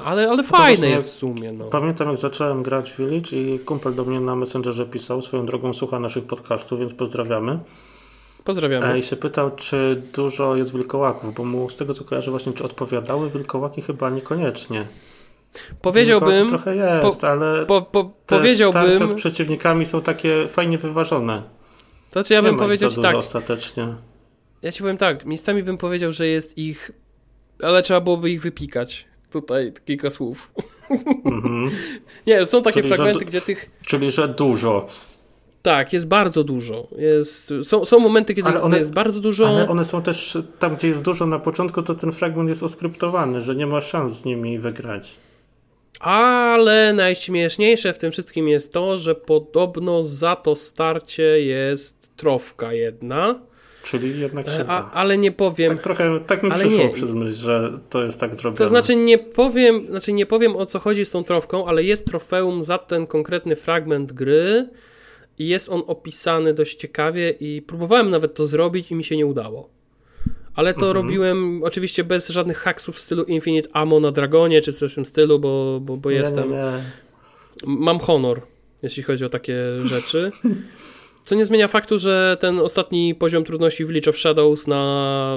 [0.04, 1.64] ale, ale no fajne jest w sumie, no.
[1.64, 5.72] Pamiętam, jak zacząłem grać w Village i kumpel do mnie na Messengerze pisał, swoją drogą
[5.72, 7.58] słucha naszych podcastów, więc pozdrawiamy.
[8.44, 8.98] Pozdrawiamy.
[8.98, 12.64] I się pytał, czy dużo jest wilkołaków, bo mu z tego co kojarzę właśnie, czy
[12.64, 14.86] odpowiadały wilkołaki, chyba niekoniecznie.
[15.82, 16.48] Powiedziałbym.
[16.48, 17.66] Trochę jest, po, ale.
[17.66, 19.08] Po, po, powiedziałbym.
[19.08, 21.42] z przeciwnikami są takie fajnie wyważone.
[22.10, 23.16] To znaczy, ja bym powiedział tak.
[23.16, 23.94] ostatecznie.
[24.62, 26.90] Ja ci powiem tak, miejscami bym powiedział, że jest ich.
[27.62, 29.04] Ale trzeba byłoby ich wypikać.
[29.30, 30.50] Tutaj kilka słów.
[30.90, 31.70] Mm-hmm.
[32.26, 33.70] Nie, są takie czyli, fragmenty, gdzie tych.
[33.86, 34.86] Czyli, że dużo.
[35.62, 36.88] Tak, jest bardzo dużo.
[36.98, 39.48] Jest, są, są momenty, kiedy one, jest bardzo dużo.
[39.48, 43.40] Ale one są też tam, gdzie jest dużo na początku, to ten fragment jest oskryptowany,
[43.40, 45.14] że nie ma szans z nimi wygrać.
[46.00, 53.40] Ale najśmieszniejsze w tym wszystkim jest to, że podobno za to starcie jest trofka jedna.
[53.82, 55.72] Czyli jednak się A, Ale nie powiem.
[55.74, 56.88] Tak trochę, tak mi przyszło nie.
[56.88, 58.56] przez myśl, że to jest tak zrobione.
[58.58, 62.06] To znaczy nie powiem, znaczy nie powiem o co chodzi z tą trofką, ale jest
[62.06, 64.68] trofeum za ten konkretny fragment gry
[65.38, 69.26] i jest on opisany dość ciekawie i próbowałem nawet to zrobić i mi się nie
[69.26, 69.77] udało
[70.58, 70.94] ale to mhm.
[70.94, 75.04] robiłem oczywiście bez żadnych haksów w stylu Infinite Ammo na Dragonie, czy coś w tym
[75.04, 76.50] stylu, bo, bo, bo nie, jestem...
[76.50, 76.72] Nie, nie.
[77.66, 78.42] Mam honor,
[78.82, 80.30] jeśli chodzi o takie rzeczy.
[81.22, 85.36] Co nie zmienia faktu, że ten ostatni poziom trudności w Leech of Shadows na,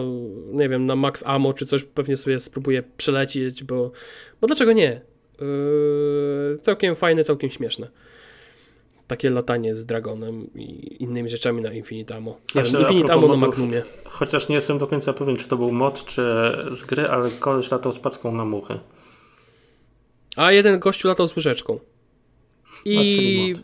[0.52, 3.92] nie wiem, na max ammo czy coś pewnie sobie spróbuję przelecieć, bo,
[4.42, 5.02] bo dlaczego nie?
[5.42, 7.88] Yy, całkiem fajne, całkiem śmieszne.
[9.12, 12.38] Takie latanie z Dragonem i innymi rzeczami na Infinitamo.
[12.56, 13.84] Nie wiem, Infinitamo na Magnumie.
[14.06, 16.22] Chociaż nie jestem do końca pewien, czy to był mod, czy
[16.72, 18.80] z gry, ale koleś latał z packą na muchy.
[20.36, 21.80] A jeden gościu latał z łyżeczką.
[22.86, 23.56] I,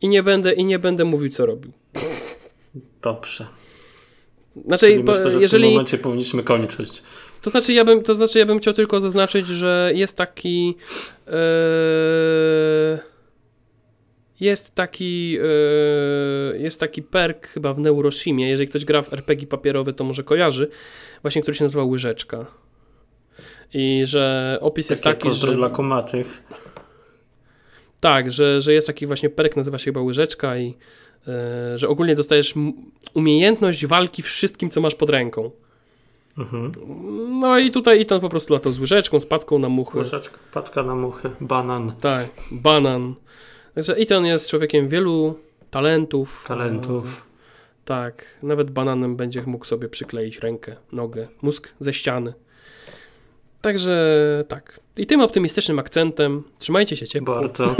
[0.00, 1.72] i, nie będę, I nie będę mówił, co robił.
[3.02, 3.46] Dobrze.
[4.66, 5.64] Znaczy, myślę, że jeżeli...
[5.64, 7.02] w tym momencie powinniśmy kończyć.
[7.42, 10.76] To znaczy, ja bym, to znaczy, ja bym chciał tylko zaznaczyć, że jest taki.
[11.26, 13.13] Yy,
[14.40, 15.32] jest taki.
[15.32, 18.48] Yy, jest taki perk chyba w Neurosimie.
[18.48, 20.68] Jeżeli ktoś gra w RPG papierowy, to może kojarzy.
[21.22, 22.46] Właśnie, który się nazywa Łyżeczka.
[23.74, 25.54] I że opis jest taki, że.
[25.54, 26.42] dla komatych.
[28.00, 30.66] Tak, że, że jest taki właśnie perk, nazywa się chyba Łyżeczka i
[31.26, 32.54] yy, że ogólnie dostajesz
[33.14, 35.50] umiejętność walki wszystkim, co masz pod ręką.
[36.38, 36.72] Mhm.
[37.40, 39.98] No i tutaj i tam po prostu latał z łyżeczką, z packą na muchy.
[39.98, 41.92] Łyżeczka, packa na muchy, banan.
[42.00, 43.14] Tak, banan.
[43.74, 45.38] Także Ethan jest człowiekiem wielu
[45.70, 46.44] talentów.
[46.46, 47.26] Talentów.
[47.84, 52.32] tak, nawet bananem będzie mógł sobie przykleić rękę, nogę, mózg ze ściany.
[53.60, 54.80] Także tak.
[54.96, 57.34] I tym optymistycznym akcentem trzymajcie się ciepło.
[57.34, 57.76] Bardzo.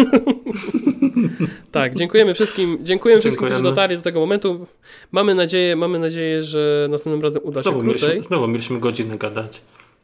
[1.72, 4.66] tak, dziękujemy wszystkim, dziękujemy, wszystkim, którzy dotarli do tego momentu.
[5.12, 8.08] Mamy nadzieję, mamy nadzieję, że następnym razem uda znowu się krócej.
[8.08, 9.60] Mieliśmy, znowu mieliśmy godzinę gadać.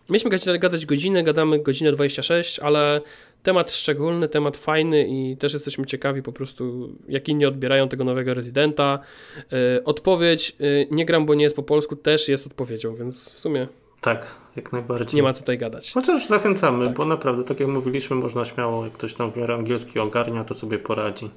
[0.09, 3.01] Mieliśmy gadać godzinę, gadamy godzinę 26, ale
[3.43, 8.35] temat szczególny, temat fajny i też jesteśmy ciekawi po prostu, jak inni odbierają tego nowego
[8.35, 8.99] rezydenta.
[9.37, 13.41] Yy, odpowiedź, yy, nie gram, bo nie jest po polsku, też jest odpowiedzią, więc w
[13.41, 13.69] sumie
[14.01, 15.17] tak, jak najbardziej.
[15.17, 15.93] Nie ma co tutaj gadać.
[15.93, 16.95] Chociaż zachęcamy, tak.
[16.95, 20.55] bo naprawdę, tak jak mówiliśmy, można śmiało, jak ktoś tam w miarę angielski ogarnia, to
[20.55, 21.31] sobie poradzi.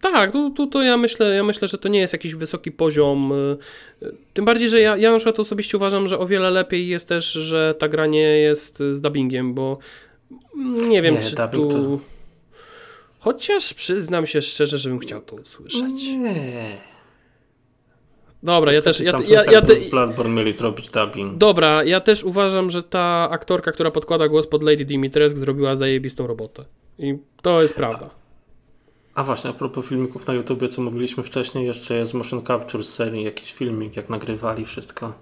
[0.00, 3.32] Tak, to, to, to, ja, myślę, ja myślę, że to nie jest jakiś wysoki poziom.
[4.02, 7.08] Y, tym bardziej, że ja, ja na przykład osobiście uważam, że o wiele lepiej jest
[7.08, 9.78] też, że ta gra nie jest z dubbingiem, bo
[10.88, 11.68] nie wiem, nie, czy tu...
[11.68, 11.98] To...
[13.18, 16.02] Chociaż przyznam się szczerze, żebym chciał to usłyszeć.
[16.02, 16.78] Nie.
[18.42, 19.00] Dobra, ja też.
[19.00, 19.62] Ja, ja, ja.
[19.90, 21.38] Bloodborne mieli zrobić dubbing.
[21.38, 26.26] Dobra, ja też uważam, że ta aktorka, która podkłada głos pod Lady Dimitrescu, zrobiła zajebistą
[26.26, 26.64] robotę.
[26.98, 28.10] I to jest prawda.
[29.14, 32.94] A właśnie, a propos filmików na YouTubie, co mówiliśmy wcześniej, jeszcze jest motion capture z
[32.94, 35.12] serii, jakiś filmik, jak nagrywali wszystko.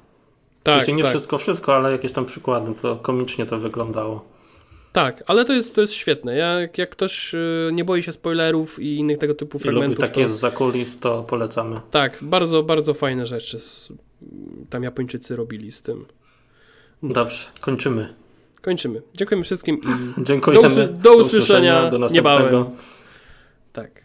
[0.63, 0.89] Tak.
[0.89, 1.11] nie tak.
[1.11, 4.25] wszystko, wszystko, ale jakieś tam przykłady, to komicznie to wyglądało.
[4.93, 6.37] Tak, ale to jest, to jest świetne.
[6.37, 9.99] Jak, jak ktoś y, nie boi się spoilerów i innych tego typu fragmentów.
[9.99, 10.33] I lubi takie to...
[10.33, 11.81] z zakulis, to polecamy.
[11.91, 13.61] Tak, bardzo, bardzo fajne rzeczy
[14.71, 16.05] tam Japończycy robili z tym.
[17.03, 18.15] Dobrze, kończymy.
[18.63, 19.03] Kończymy.
[19.15, 20.63] Dziękujemy wszystkim i Dziękujemy.
[20.63, 22.45] Do, usłyszenia, do usłyszenia do następnego.
[22.45, 22.65] Niebawem.
[23.73, 24.02] Tak.